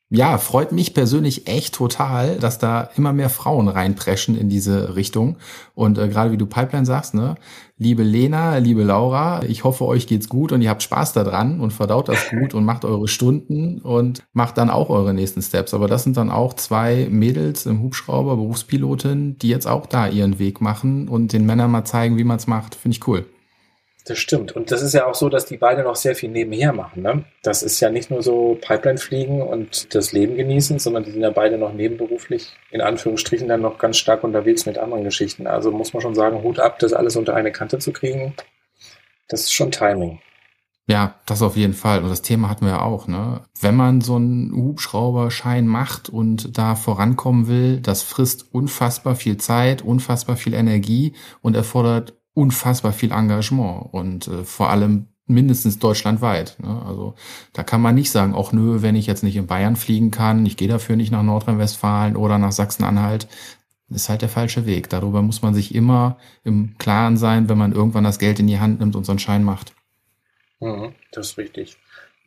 Ja, 0.09 0.39
freut 0.39 0.71
mich 0.71 0.95
persönlich 0.95 1.49
echt 1.49 1.75
total, 1.75 2.37
dass 2.39 2.59
da 2.59 2.91
immer 2.97 3.13
mehr 3.13 3.29
Frauen 3.29 3.67
reinpreschen 3.67 4.39
in 4.39 4.49
diese 4.49 4.95
Richtung. 4.95 5.37
Und 5.75 5.99
äh, 5.99 6.09
gerade 6.09 6.31
wie 6.31 6.37
du 6.37 6.47
Pipeline 6.47 6.87
sagst, 6.87 7.15
ne, 7.15 7.35
liebe 7.77 8.05
Lena, 8.05 8.59
liebe 8.59 8.85
Laura, 8.85 9.43
ich 9.43 9.65
hoffe, 9.65 9.85
euch 9.85 10.07
geht's 10.07 10.29
gut 10.29 10.53
und 10.53 10.63
ihr 10.63 10.71
habt 10.71 10.85
Spaß 10.85 11.13
daran 11.13 11.59
und 11.59 11.73
verdaut 11.73 12.09
das 12.09 12.29
gut 12.31 12.55
und 12.55 12.65
macht 12.65 12.85
eure 12.85 13.09
Stunden 13.09 13.81
und 13.81 14.23
macht 14.33 14.59
dann 14.59 14.71
auch 14.71 14.91
eure 14.91 15.13
nächsten 15.13 15.43
Steps. 15.43 15.75
Aber 15.75 15.89
das 15.89 16.05
sind 16.05 16.17
dann 16.17 16.31
auch 16.31 16.55
zwei 16.55 17.09
Mädels 17.11 17.67
im 17.67 17.83
Hubschrauber, 17.83 18.37
Berufspilotin, 18.37 19.39
die 19.39 19.49
jetzt 19.49 19.67
auch 19.67 19.87
da 19.87 20.07
ihren 20.07 20.39
Weg 20.39 20.61
machen 20.61 21.09
und 21.09 21.33
den 21.33 21.47
Männern 21.47 21.73
mal 21.73 21.85
zeigen, 21.85 22.17
wie 22.17 22.25
man's 22.25 22.47
macht. 22.47 22.77
Finde 22.77 22.97
ich 22.97 23.09
cool. 23.09 23.27
Das 24.07 24.19
stimmt. 24.19 24.53
Und 24.53 24.71
das 24.71 24.83
ist 24.83 24.95
ja 24.95 25.05
auch 25.05 25.17
so, 25.17 25.29
dass 25.29 25.47
die 25.47 25.57
beide 25.57 25.83
noch 25.83 25.97
sehr 25.97 26.15
viel 26.15 26.31
nebenher 26.31 26.73
machen. 26.73 27.03
Ne? 27.03 27.25
Das 27.43 27.65
ist 27.65 27.81
ja 27.81 27.91
nicht 27.91 28.09
nur 28.09 28.23
so 28.23 28.57
Pipeline 28.61 28.99
fliegen 28.99 29.43
und 29.43 29.97
das 29.97 30.13
Leben 30.13 30.37
genießen, 30.37 30.79
sondern 30.79 31.03
die 31.03 31.11
sind 31.11 31.23
ja 31.23 31.31
beide 31.31 31.59
noch 31.59 31.73
nebenberuflich, 31.73 32.53
in 32.71 32.81
Anführungsstrichen, 32.81 33.49
dann 33.49 33.63
noch 33.63 33.79
ganz 33.79 33.97
stark 33.97 34.23
unterwegs 34.23 34.65
mit 34.65 34.79
anderen 34.79 35.03
Geschichten. 35.03 35.49
Also 35.49 35.73
muss 35.73 35.93
man 35.93 36.03
schon 36.03 36.15
sagen, 36.15 36.45
Hut 36.45 36.61
ab, 36.61 36.79
das 36.79 36.93
alles 36.93 37.17
unter 37.17 37.35
eine 37.35 37.51
Kante 37.51 37.81
zu 37.81 37.93
kriegen. 37.93 38.35
Das 39.29 39.41
ist 39.41 39.53
schon 39.53 39.73
Timing. 39.73 40.21
Ja, 40.89 41.17
das 41.27 41.43
auf 41.43 41.57
jeden 41.57 41.75
Fall. 41.75 42.05
Und 42.05 42.11
das 42.11 42.23
Thema 42.23 42.49
hatten 42.49 42.65
wir 42.65 42.75
ja 42.75 42.83
auch, 42.83 43.09
ne? 43.09 43.41
Wenn 43.61 43.75
man 43.75 44.03
so 44.03 44.15
einen 44.15 44.55
Hubschrauberschein 44.55 45.67
macht 45.67 46.09
und 46.09 46.57
da 46.57 46.77
vorankommen 46.77 47.49
will, 47.49 47.81
das 47.81 48.03
frisst 48.03 48.55
unfassbar 48.55 49.17
viel 49.17 49.37
Zeit, 49.37 49.83
unfassbar 49.83 50.37
viel 50.37 50.55
Energie 50.55 51.15
und 51.43 51.57
erfordert 51.57 52.15
unfassbar 52.37 52.93
viel 52.93 53.13
Engagement 53.13 53.93
und 53.93 54.29
äh, 54.29 54.45
vor 54.45 54.69
allem 54.69 55.09
mindestens 55.27 55.79
deutschlandweit. 55.79 56.57
Ne? 56.61 56.83
Also 56.87 57.15
da 57.55 57.63
kann 57.63 57.81
man 57.81 57.95
nicht 57.95 58.11
sagen, 58.11 58.35
auch 58.35 58.53
nö, 58.53 58.83
wenn 58.83 58.95
ich 58.95 59.07
jetzt 59.07 59.25
nicht 59.25 59.37
in 59.37 59.47
Bayern 59.47 59.75
fliegen 59.75 60.11
kann, 60.11 60.45
ich 60.45 60.59
gehe 60.59 60.69
dafür 60.69 60.97
nicht 60.97 61.11
nach 61.11 61.23
Nordrhein-Westfalen 61.23 62.15
oder 62.15 62.37
nach 62.37 62.53
Sachsen-Anhalt, 62.53 63.27
ist 63.89 64.11
halt 64.11 64.21
der 64.21 64.29
falsche 64.29 64.67
Weg. 64.67 64.91
Darüber 64.91 65.23
muss 65.23 65.41
man 65.41 65.55
sich 65.55 65.75
immer 65.75 66.19
im 66.45 66.77
Klaren 66.77 67.17
sein, 67.17 67.49
wenn 67.49 67.57
man 67.57 67.73
irgendwann 67.73 68.05
das 68.05 68.19
Geld 68.19 68.39
in 68.39 68.49
die 68.49 68.61
Hand 68.61 68.81
nimmt 68.81 68.97
und 68.97 69.05
so 69.05 69.13
einen 69.13 69.19
Schein 69.19 69.43
macht. 69.43 69.75
Mhm, 70.61 70.93
das 71.13 71.31
ist 71.31 71.39
richtig. 71.39 71.79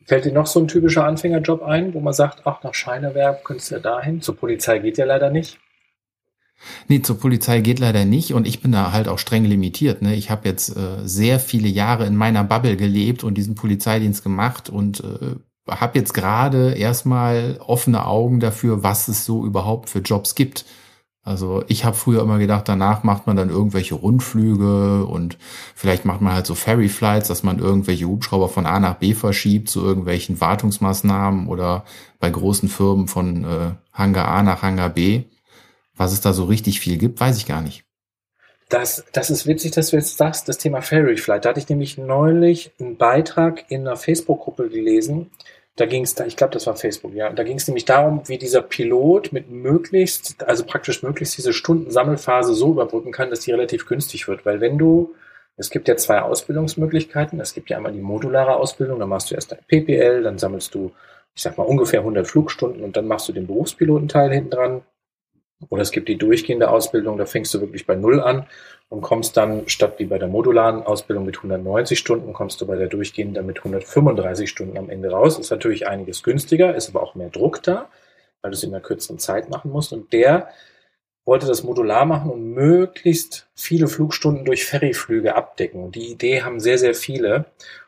Fällt 0.06 0.24
dir 0.24 0.32
noch 0.32 0.48
so 0.48 0.58
ein 0.58 0.66
typischer 0.66 1.04
Anfängerjob 1.04 1.62
ein, 1.62 1.94
wo 1.94 2.00
man 2.00 2.14
sagt, 2.14 2.46
ach, 2.46 2.64
nach 2.64 2.74
Scheinerwerb 2.74 3.44
könntest 3.44 3.70
du 3.70 3.76
ja 3.76 3.80
dahin. 3.80 4.22
Zur 4.22 4.36
Polizei 4.36 4.80
geht 4.80 4.98
ja 4.98 5.04
leider 5.04 5.30
nicht. 5.30 5.60
Nee, 6.88 7.02
zur 7.02 7.18
Polizei 7.18 7.60
geht 7.60 7.78
leider 7.78 8.04
nicht 8.04 8.34
und 8.34 8.46
ich 8.46 8.60
bin 8.60 8.72
da 8.72 8.92
halt 8.92 9.08
auch 9.08 9.18
streng 9.18 9.44
limitiert. 9.44 10.02
Ne? 10.02 10.14
Ich 10.14 10.30
habe 10.30 10.48
jetzt 10.48 10.76
äh, 10.76 10.98
sehr 11.04 11.40
viele 11.40 11.68
Jahre 11.68 12.06
in 12.06 12.16
meiner 12.16 12.44
Bubble 12.44 12.76
gelebt 12.76 13.24
und 13.24 13.34
diesen 13.34 13.54
Polizeidienst 13.54 14.22
gemacht 14.22 14.68
und 14.68 15.00
äh, 15.00 15.36
habe 15.68 15.98
jetzt 15.98 16.14
gerade 16.14 16.72
erstmal 16.72 17.58
offene 17.60 18.06
Augen 18.06 18.40
dafür, 18.40 18.82
was 18.82 19.08
es 19.08 19.24
so 19.24 19.44
überhaupt 19.44 19.88
für 19.88 20.00
Jobs 20.00 20.34
gibt. 20.34 20.64
Also 21.22 21.62
ich 21.68 21.84
habe 21.84 21.96
früher 21.96 22.22
immer 22.22 22.38
gedacht, 22.38 22.66
danach 22.66 23.02
macht 23.04 23.26
man 23.26 23.36
dann 23.36 23.50
irgendwelche 23.50 23.94
Rundflüge 23.94 25.04
und 25.04 25.36
vielleicht 25.74 26.06
macht 26.06 26.22
man 26.22 26.32
halt 26.32 26.46
so 26.46 26.54
Ferry 26.54 26.88
Flights, 26.88 27.28
dass 27.28 27.42
man 27.42 27.58
irgendwelche 27.58 28.06
Hubschrauber 28.06 28.48
von 28.48 28.64
A 28.64 28.80
nach 28.80 28.94
B 28.94 29.12
verschiebt 29.12 29.68
zu 29.68 29.84
irgendwelchen 29.84 30.40
Wartungsmaßnahmen 30.40 31.46
oder 31.46 31.84
bei 32.20 32.30
großen 32.30 32.70
Firmen 32.70 33.06
von 33.06 33.44
äh, 33.44 33.72
Hangar 33.92 34.28
A 34.28 34.42
nach 34.42 34.62
Hangar 34.62 34.88
B. 34.88 35.24
Was 36.00 36.14
es 36.14 36.22
da 36.22 36.32
so 36.32 36.44
richtig 36.44 36.80
viel 36.80 36.96
gibt, 36.96 37.20
weiß 37.20 37.36
ich 37.36 37.46
gar 37.46 37.60
nicht. 37.60 37.84
Das, 38.70 39.04
das 39.12 39.28
ist 39.28 39.46
witzig, 39.46 39.72
dass 39.72 39.90
du 39.90 39.96
jetzt 39.96 40.16
sagst, 40.16 40.48
das 40.48 40.56
Thema 40.56 40.80
Fairy 40.80 41.18
Flight. 41.18 41.44
Da 41.44 41.50
hatte 41.50 41.60
ich 41.60 41.68
nämlich 41.68 41.98
neulich 41.98 42.72
einen 42.80 42.96
Beitrag 42.96 43.70
in 43.70 43.82
einer 43.82 43.98
Facebook-Gruppe 43.98 44.70
gelesen. 44.70 45.30
Da 45.76 45.84
ging 45.84 46.02
es, 46.02 46.18
ich 46.18 46.38
glaube, 46.38 46.54
das 46.54 46.66
war 46.66 46.74
Facebook, 46.74 47.12
ja. 47.12 47.28
Da 47.28 47.42
ging 47.42 47.58
es 47.58 47.68
nämlich 47.68 47.84
darum, 47.84 48.22
wie 48.28 48.38
dieser 48.38 48.62
Pilot 48.62 49.34
mit 49.34 49.50
möglichst, 49.50 50.42
also 50.42 50.64
praktisch 50.64 51.02
möglichst 51.02 51.36
diese 51.36 51.52
Stundensammelphase 51.52 52.54
so 52.54 52.70
überbrücken 52.70 53.12
kann, 53.12 53.28
dass 53.28 53.40
die 53.40 53.50
relativ 53.50 53.84
günstig 53.84 54.26
wird. 54.26 54.46
Weil 54.46 54.62
wenn 54.62 54.78
du, 54.78 55.14
es 55.58 55.68
gibt 55.68 55.86
ja 55.86 55.98
zwei 55.98 56.22
Ausbildungsmöglichkeiten. 56.22 57.38
Es 57.40 57.52
gibt 57.52 57.68
ja 57.68 57.76
einmal 57.76 57.92
die 57.92 58.00
modulare 58.00 58.56
Ausbildung, 58.56 59.00
da 59.00 59.04
machst 59.04 59.30
du 59.30 59.34
erst 59.34 59.52
dein 59.52 59.58
PPL, 59.68 60.22
dann 60.22 60.38
sammelst 60.38 60.74
du, 60.74 60.92
ich 61.34 61.42
sag 61.42 61.58
mal, 61.58 61.64
ungefähr 61.64 62.00
100 62.00 62.26
Flugstunden 62.26 62.82
und 62.82 62.96
dann 62.96 63.06
machst 63.06 63.28
du 63.28 63.34
den 63.34 63.46
Berufspilotenteil 63.46 64.32
hinten 64.32 64.50
dran. 64.50 64.82
Oder 65.68 65.82
es 65.82 65.90
gibt 65.90 66.08
die 66.08 66.16
durchgehende 66.16 66.70
Ausbildung, 66.70 67.18
da 67.18 67.26
fängst 67.26 67.52
du 67.52 67.60
wirklich 67.60 67.86
bei 67.86 67.94
Null 67.94 68.20
an 68.20 68.46
und 68.88 69.02
kommst 69.02 69.36
dann 69.36 69.68
statt 69.68 69.94
wie 69.98 70.06
bei 70.06 70.18
der 70.18 70.28
modularen 70.28 70.82
Ausbildung 70.82 71.26
mit 71.26 71.36
190 71.36 71.98
Stunden, 71.98 72.32
kommst 72.32 72.60
du 72.60 72.66
bei 72.66 72.76
der 72.76 72.88
durchgehenden 72.88 73.44
mit 73.46 73.58
135 73.58 74.48
Stunden 74.48 74.78
am 74.78 74.90
Ende 74.90 75.10
raus. 75.10 75.38
Ist 75.38 75.50
natürlich 75.50 75.86
einiges 75.86 76.22
günstiger, 76.22 76.74
ist 76.74 76.88
aber 76.88 77.02
auch 77.02 77.14
mehr 77.14 77.28
Druck 77.28 77.62
da, 77.62 77.88
weil 78.42 78.50
du 78.50 78.56
es 78.56 78.62
in 78.62 78.74
einer 78.74 78.82
kürzeren 78.82 79.18
Zeit 79.18 79.50
machen 79.50 79.70
musst. 79.70 79.92
Und 79.92 80.12
der 80.12 80.48
wollte 81.24 81.46
das 81.46 81.62
modular 81.62 82.06
machen 82.06 82.30
und 82.30 82.54
möglichst 82.54 83.48
viele 83.54 83.86
Flugstunden 83.86 84.44
durch 84.44 84.64
Ferryflüge 84.64 85.36
abdecken. 85.36 85.84
Und 85.84 85.94
die 85.94 86.10
Idee 86.10 86.42
haben 86.42 86.58
sehr, 86.58 86.78
sehr 86.78 86.94
viele. 86.94 87.44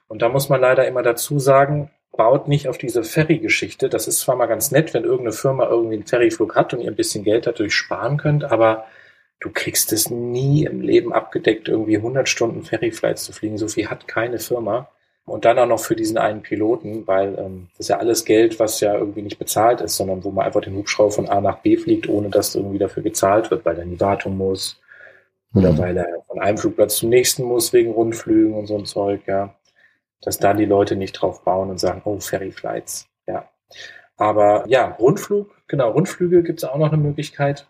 Und 0.07 0.23
da 0.23 0.29
muss 0.29 0.49
man 0.49 0.61
leider 0.61 0.87
immer 0.87 1.03
dazu 1.03 1.39
sagen, 1.39 1.91
baut 2.13 2.47
nicht 2.47 2.69
auf 2.69 2.79
diese 2.79 3.05
Ferry-Geschichte. 3.05 3.89
Das 3.89 4.07
ist 4.07 4.21
zwar 4.21 4.37
mal 4.37 4.47
ganz 4.47 4.71
nett, 4.71 4.93
wenn 4.95 5.05
irgendeine 5.05 5.33
Firma 5.33 5.67
irgendwie 5.69 5.97
einen 5.97 6.07
Ferryflug 6.07 6.55
hat 6.55 6.75
und 6.75 6.81
ihr 6.81 6.91
ein 6.91 6.97
bisschen 6.97 7.25
Geld 7.25 7.47
dadurch 7.47 7.75
sparen 7.75 8.19
könnt, 8.19 8.45
aber 8.45 8.85
du 9.41 9.51
kriegst 9.51 9.93
es 9.93 10.11
nie 10.11 10.65
im 10.65 10.83
Leben 10.83 11.13
abgedeckt, 11.13 11.69
irgendwie 11.69 11.97
100 11.97 12.29
Stunden 12.29 12.63
Ferryflights 12.63 13.25
zu 13.25 13.33
fliegen. 13.33 13.59
So 13.59 13.67
viel 13.69 13.89
hat 13.89 14.07
keine 14.07 14.39
Firma. 14.39 14.89
Und 15.25 15.45
dann 15.45 15.59
auch 15.59 15.67
noch 15.67 15.81
für 15.81 15.95
diesen 15.95 16.19
einen 16.19 16.43
Piloten, 16.43 17.07
weil 17.07 17.39
ähm, 17.39 17.69
das 17.73 17.87
ist 17.87 17.89
ja 17.91 17.99
alles 17.99 18.25
Geld, 18.25 18.59
was 18.59 18.81
ja 18.81 18.95
irgendwie 18.95 19.23
nicht 19.23 19.39
bezahlt 19.39 19.81
ist, 19.81 19.97
sondern 19.97 20.25
wo 20.25 20.33
man 20.33 20.45
einfach 20.45 20.63
den 20.63 20.75
Hubschrauber 20.75 21.13
von 21.13 21.29
A 21.29 21.41
nach 21.41 21.59
B 21.59 21.77
fliegt, 21.77 22.09
ohne 22.09 22.29
dass 22.29 22.57
irgendwie 22.57 22.79
dafür 22.79 23.05
gezahlt 23.05 23.51
wird, 23.53 23.65
weil 23.65 23.77
er 23.77 23.85
in 23.85 23.93
die 23.93 24.01
Wartung 24.01 24.37
muss 24.37 24.81
oder 25.55 25.73
mhm. 25.73 25.79
weil 25.79 25.97
er 25.97 26.07
von 26.27 26.41
einem 26.41 26.59
Flugplatz 26.59 26.97
zum 26.97 27.11
nächsten 27.11 27.45
muss 27.45 27.73
wegen 27.73 27.93
Rundflügen 27.93 28.55
und 28.55 28.67
so 28.67 28.77
ein 28.77 28.85
Zeug, 28.85 29.21
ja 29.27 29.55
dass 30.23 30.39
da 30.39 30.55
die 30.55 30.65
Leute 30.65 30.97
nicht 30.97 31.13
drauf 31.13 31.45
bauen 31.45 31.71
und 31.71 31.79
sagen, 31.79 32.03
oh, 32.05 32.19
Ferry 32.21 32.53
Flights, 32.53 33.09
ja. 33.27 33.49
Aber 34.17 34.65
ja, 34.69 34.89
Rundflug, 34.99 35.51
genau, 35.67 35.91
Rundflüge 35.91 36.43
gibt 36.43 36.63
es 36.63 36.69
auch 36.69 36.77
noch 36.77 36.93
eine 36.93 37.03
Möglichkeit, 37.03 37.69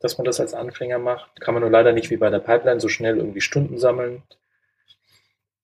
dass 0.00 0.18
man 0.18 0.24
das 0.24 0.40
als 0.40 0.54
Anfänger 0.54 0.98
macht. 0.98 1.40
Kann 1.40 1.54
man 1.54 1.62
nur 1.62 1.70
leider 1.70 1.92
nicht 1.92 2.10
wie 2.10 2.16
bei 2.16 2.30
der 2.30 2.38
Pipeline 2.38 2.80
so 2.80 2.88
schnell 2.88 3.16
irgendwie 3.16 3.40
Stunden 3.40 3.78
sammeln. 3.78 4.22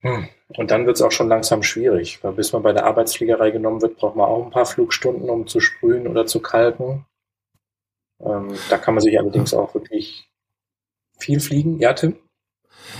Hm. 0.00 0.28
Und 0.48 0.70
dann 0.70 0.86
wird 0.86 0.96
es 0.96 1.02
auch 1.02 1.12
schon 1.12 1.28
langsam 1.28 1.62
schwierig, 1.62 2.22
weil 2.22 2.32
bis 2.32 2.52
man 2.52 2.62
bei 2.62 2.72
der 2.72 2.84
Arbeitsfliegerei 2.84 3.50
genommen 3.50 3.82
wird, 3.82 3.96
braucht 3.96 4.16
man 4.16 4.28
auch 4.28 4.44
ein 4.44 4.50
paar 4.50 4.66
Flugstunden, 4.66 5.28
um 5.28 5.46
zu 5.46 5.60
sprühen 5.60 6.06
oder 6.06 6.26
zu 6.26 6.40
kalken. 6.40 7.06
Ähm, 8.20 8.54
da 8.70 8.78
kann 8.78 8.94
man 8.94 9.02
sich 9.02 9.18
allerdings 9.18 9.52
auch 9.52 9.74
wirklich 9.74 10.30
viel 11.18 11.40
fliegen. 11.40 11.78
Ja, 11.78 11.92
Tim? 11.92 12.16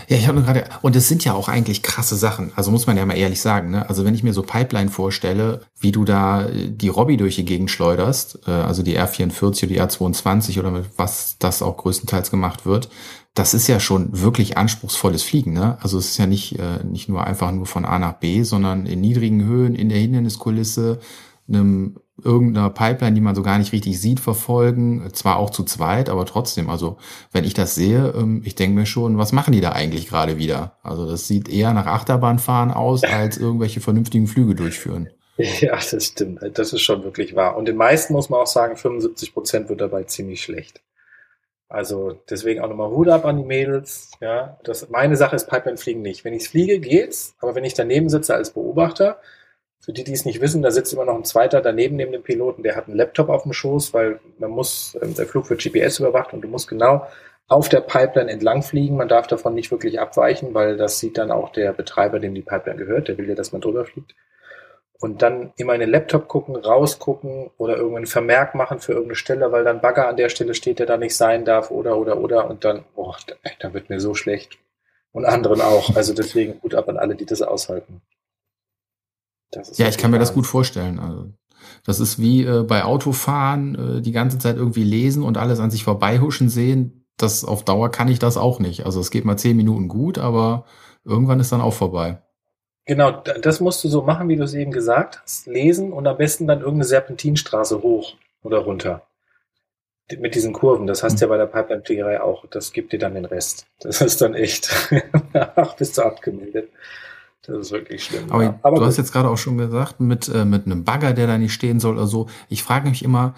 Ja, 0.09 0.17
ich 0.17 0.29
habe 0.29 0.43
gerade, 0.43 0.65
und 0.83 0.97
es 0.97 1.09
sind 1.09 1.25
ja 1.25 1.35
auch 1.35 1.49
eigentlich 1.49 1.83
krasse 1.83 2.17
Sachen, 2.17 2.53
also 2.57 2.71
muss 2.71 2.87
man 2.87 2.97
ja 2.97 3.07
mal 3.07 3.17
ehrlich 3.17 3.41
sagen, 3.41 3.71
ne? 3.71 3.89
Also 3.89 4.05
wenn 4.05 4.15
ich 4.15 4.23
mir 4.23 4.33
so 4.33 4.43
Pipeline 4.43 4.91
vorstelle, 4.91 5.63
wie 5.81 5.93
du 5.93 6.05
da 6.05 6.47
äh, 6.47 6.71
die 6.71 6.89
Robby 6.89 7.17
durch 7.17 7.37
die 7.37 7.45
Gegend 7.45 7.71
schleuderst, 7.71 8.41
äh, 8.47 8.51
also 8.51 8.83
die 8.83 8.99
R44 8.99 9.43
oder 9.43 9.67
die 9.67 9.81
R22 9.81 10.59
oder 10.59 10.71
mit 10.71 10.87
was 10.97 11.37
das 11.39 11.63
auch 11.63 11.77
größtenteils 11.77 12.31
gemacht 12.31 12.67
wird, 12.67 12.89
das 13.35 13.53
ist 13.53 13.67
ja 13.67 13.81
schon 13.81 14.23
wirklich 14.23 14.57
anspruchsvolles 14.57 15.23
Fliegen, 15.23 15.53
ne? 15.53 15.79
Also 15.81 15.99
es 15.99 16.11
ist 16.11 16.19
ja 16.19 16.27
nicht, 16.27 16.59
äh, 16.59 16.85
nicht 16.85 17.09
nur 17.09 17.25
einfach 17.25 17.53
nur 17.53 17.67
von 17.67 17.85
A 17.85 17.99
nach 17.99 18.15
B, 18.15 18.43
sondern 18.43 18.87
in 18.87 19.01
niedrigen 19.01 19.45
Höhen, 19.45 19.75
in 19.75 19.89
der 19.89 19.99
Hinderniskulisse, 19.99 21.01
einem 21.49 21.97
irgendeiner 22.23 22.71
Pipeline, 22.71 23.15
die 23.15 23.21
man 23.21 23.35
so 23.35 23.43
gar 23.43 23.59
nicht 23.59 23.73
richtig 23.73 24.01
sieht, 24.01 24.21
verfolgen. 24.21 25.09
Zwar 25.13 25.37
auch 25.37 25.51
zu 25.51 25.65
zweit, 25.65 26.09
aber 26.09 26.25
trotzdem, 26.25 26.71
also 26.71 26.97
wenn 27.33 27.45
ich 27.45 27.55
das 27.55 27.75
sehe, 27.75 28.15
ähm, 28.17 28.43
ich 28.45 28.55
denke 28.55 28.75
mir 28.75 28.87
schon, 28.87 29.19
was 29.19 29.33
machen 29.33 29.53
die 29.53 29.61
da 29.61 29.73
eigentlich 29.73 30.09
gerade 30.09 30.39
wieder? 30.39 30.79
Also 30.83 31.09
das 31.09 31.29
sieht 31.29 31.49
eher 31.49 31.73
nach 31.73 31.87
Achterbahnfahren 31.87 32.71
aus, 32.71 33.05
als 33.05 33.37
irgendwelche 33.37 33.81
vernünftigen 33.81 34.27
Flüge 34.27 34.55
durchführen. 34.55 35.11
Ja, 35.39 35.79
das 35.91 36.07
stimmt. 36.07 36.41
Das 36.55 36.73
ist 36.73 36.81
schon 36.81 37.05
wirklich 37.05 37.37
wahr. 37.37 37.59
Und 37.59 37.69
den 37.69 37.77
meisten 37.77 38.15
muss 38.15 38.31
man 38.31 38.41
auch 38.41 38.47
sagen, 38.47 38.75
75 38.75 39.35
Prozent 39.35 39.69
wird 39.69 39.83
dabei 39.83 40.05
ziemlich 40.05 40.43
schlecht. 40.43 40.81
Also 41.69 42.19
deswegen 42.31 42.61
auch 42.61 42.69
nochmal 42.69 42.91
Hut 42.91 43.09
ab 43.09 43.25
an 43.25 43.37
die 43.37 43.45
Mädels. 43.45 44.13
Ja, 44.21 44.59
das, 44.65 44.89
meine 44.89 45.17
Sache 45.17 45.37
ist 45.37 45.47
Pipeline 45.47 45.77
fliegen 45.77 46.01
nicht. 46.01 46.25
Wenn 46.25 46.33
ich 46.33 46.49
fliege, 46.49 46.79
geht's. 46.79 47.35
Aber 47.41 47.55
wenn 47.55 47.65
ich 47.65 47.75
daneben 47.75 48.09
sitze 48.09 48.35
als 48.35 48.53
Beobachter, 48.53 49.21
für 49.81 49.93
die, 49.93 50.05
die 50.05 50.13
es 50.13 50.25
nicht 50.25 50.41
wissen, 50.41 50.63
da 50.63 50.71
sitzt 50.71 50.93
immer 50.93 51.05
noch 51.05 51.15
ein 51.15 51.25
zweiter 51.25 51.61
daneben 51.61 51.97
neben 51.97 52.13
dem 52.13 52.23
Piloten, 52.23 52.63
der 52.63 52.77
hat 52.77 52.89
einen 52.89 52.97
Laptop 52.97 53.29
auf 53.29 53.45
dem 53.45 53.53
Schoß, 53.53 53.95
weil 53.95 54.21
man 54.39 54.51
muss, 54.51 54.99
ähm, 55.03 55.15
der 55.15 55.27
Flug 55.27 55.49
wird 55.51 55.63
GPS 55.63 56.01
überwacht 56.01 56.33
und 56.33 56.41
du 56.43 56.49
musst 56.49 56.69
genau 56.69 57.07
auf 57.49 57.69
der 57.69 57.81
Pipeline 57.81 58.31
entlang 58.31 58.63
fliegen. 58.63 58.97
Man 58.97 59.09
darf 59.09 59.29
davon 59.29 59.55
nicht 59.55 59.71
wirklich 59.71 60.01
abweichen, 60.01 60.55
weil 60.55 60.77
das 60.77 60.99
sieht 60.99 61.17
dann 61.17 61.31
auch 61.31 61.53
der 61.53 61.73
Betreiber, 61.73 62.19
dem 62.19 62.35
die 62.35 62.43
Pipeline 62.43 62.79
gehört, 62.79 63.09
der 63.09 63.19
will 63.19 63.29
ja, 63.29 63.35
dass 63.35 63.53
man 63.53 63.61
drüber 63.61 63.85
fliegt 63.85 64.15
und 65.01 65.23
dann 65.23 65.53
immer 65.57 65.75
in 65.75 65.81
den 65.81 65.91
Laptop 65.91 66.29
gucken, 66.29 66.57
rausgucken 66.57 67.51
oder 67.59 67.77
irgendeinen 67.77 68.07
Vermerk 68.07 68.55
machen 68.55 68.81
für 68.81 68.93
irgendeine 68.93 69.17
Stelle, 69.17 69.53
weil 69.53 69.65
dann 69.65 69.81
Bagger 69.81 70.09
an 70.09 70.17
der 70.17 70.29
Stelle 70.29 70.55
steht, 70.55 70.79
der 70.79 70.87
da 70.87 70.97
nicht 70.97 71.17
sein 71.17 71.45
darf 71.45 71.71
oder 71.71 71.99
oder 71.99 72.19
oder 72.19 72.49
und 72.49 72.65
dann, 72.65 72.85
boah, 72.95 73.17
da 73.59 73.75
wird 73.75 73.91
mir 73.91 74.01
so 74.01 74.15
schlecht. 74.15 74.59
Und 75.13 75.25
anderen 75.25 75.63
auch. 75.63 75.97
Also 75.97 76.13
deswegen 76.13 76.61
gut 76.61 76.75
ab 76.75 76.89
an 76.89 76.99
alle, 76.99 77.15
die 77.15 77.25
das 77.25 77.41
aushalten. 77.41 78.03
Ja, 79.75 79.89
ich 79.89 79.99
kann 79.99 80.11
mir 80.11 80.19
das 80.19 80.35
gut 80.35 80.47
vorstellen. 80.47 80.99
Also, 80.99 81.33
das 81.85 82.01
ist 82.01 82.19
wie 82.19 82.45
äh, 82.45 82.63
bei 82.63 82.85
Autofahren, 82.85 83.99
äh, 83.99 84.03
die 84.03 84.13
ganze 84.13 84.39
Zeit 84.39 84.57
irgendwie 84.57 84.85
lesen 84.85 85.23
und 85.23 85.39
alles 85.39 85.61
an 85.61 85.71
sich 85.71 85.85
vorbeihuschen 85.85 86.49
sehen. 86.49 87.07
Das 87.17 87.45
auf 87.45 87.65
Dauer 87.65 87.91
kann 87.91 88.09
ich 88.09 88.19
das 88.19 88.37
auch 88.37 88.59
nicht. 88.59 88.85
Also 88.85 89.01
es 89.01 89.11
geht 89.11 89.25
mal 89.25 89.39
zehn 89.39 89.57
Minuten 89.57 89.89
gut, 89.89 90.19
aber 90.19 90.67
irgendwann 91.05 91.41
ist 91.41 91.53
dann 91.53 91.63
auch 91.63 91.73
vorbei. 91.73 92.19
Genau, 92.85 93.11
das 93.11 93.61
musst 93.61 93.83
du 93.83 93.89
so 93.89 94.03
machen, 94.03 94.29
wie 94.29 94.37
du 94.37 94.45
es 94.45 94.55
eben 94.55 94.71
gesagt 94.71 95.21
hast. 95.23 95.47
Lesen 95.47 95.93
und 95.93 96.07
am 96.07 96.19
besten 96.19 96.47
dann 96.47 96.61
irgendeine 96.61 96.85
Serpentinstraße 96.85 97.83
hoch 97.83 98.15
oder 98.43 98.59
runter. 98.59 99.07
Mit 100.19 100.37
diesen 100.37 100.53
Kurven. 100.53 100.87
Das 100.87 101.03
hast 101.03 101.21
du 101.21 101.25
ja 101.25 101.29
bei 101.29 101.37
der 101.37 101.47
Pipeline-Fliegerei 101.47 102.21
auch. 102.21 102.47
Das 102.47 102.73
gibt 102.73 102.93
dir 102.93 103.01
dann 103.01 103.15
den 103.15 103.25
Rest. 103.25 103.67
Das 103.81 104.01
ist 104.01 104.21
dann 104.21 104.35
echt. 104.35 104.71
Ach, 105.33 105.75
bist 105.75 105.99
du 105.99 106.03
abgemeldet. 106.03 106.71
Das 107.47 107.59
ist 107.59 107.71
wirklich 107.71 108.05
schlimm. 108.05 108.31
Aber, 108.31 108.43
ja. 108.43 108.59
Aber 108.63 108.77
du 108.77 108.81
gut. 108.81 108.89
hast 108.89 108.97
jetzt 108.97 109.13
gerade 109.13 109.31
auch 109.31 109.39
schon 109.39 109.59
gesagt, 109.59 110.01
mit, 110.01 110.29
äh, 110.29 110.45
mit 110.45 110.67
einem 110.67 110.85
Bagger, 110.85 111.13
der 111.13 111.27
da 111.27 111.39
nicht 111.39 111.53
stehen 111.53 111.81
soll 111.81 111.95
oder 111.95 112.07
so. 112.07 112.29
Ich 112.49 112.63
frage 112.63 112.89
mich 112.89 113.05
immer, 113.05 113.35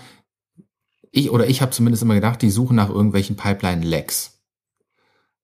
ich 1.10 1.30
oder 1.30 1.46
ich 1.46 1.62
habe 1.62 1.72
zumindest 1.72 2.02
immer 2.02 2.14
gedacht, 2.14 2.42
die 2.42 2.50
suchen 2.50 2.76
nach 2.76 2.88
irgendwelchen 2.88 3.36
Pipeline-Lecks. 3.36 4.40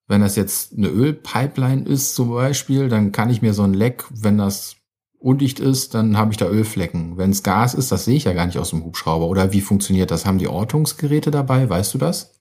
Wenn 0.06 0.20
das 0.20 0.36
jetzt 0.36 0.76
eine 0.76 0.88
Ölpipeline 0.88 1.86
ist 1.86 2.14
zum 2.14 2.30
Beispiel, 2.30 2.88
dann 2.88 3.12
kann 3.12 3.30
ich 3.30 3.40
mir 3.40 3.54
so 3.54 3.62
ein 3.62 3.74
Leck, 3.74 4.04
wenn 4.10 4.38
das 4.38 4.76
undicht 5.18 5.58
ist, 5.58 5.94
dann 5.94 6.18
habe 6.18 6.32
ich 6.32 6.36
da 6.36 6.46
Ölflecken. 6.46 7.16
Wenn 7.16 7.30
es 7.30 7.42
Gas 7.42 7.72
ist, 7.72 7.90
das 7.90 8.04
sehe 8.04 8.16
ich 8.16 8.24
ja 8.24 8.34
gar 8.34 8.44
nicht 8.44 8.58
aus 8.58 8.70
dem 8.70 8.84
Hubschrauber. 8.84 9.26
Oder 9.26 9.52
wie 9.52 9.62
funktioniert 9.62 10.10
das? 10.10 10.26
Haben 10.26 10.38
die 10.38 10.48
Ortungsgeräte 10.48 11.30
dabei? 11.30 11.68
Weißt 11.68 11.94
du 11.94 11.98
das? 11.98 12.33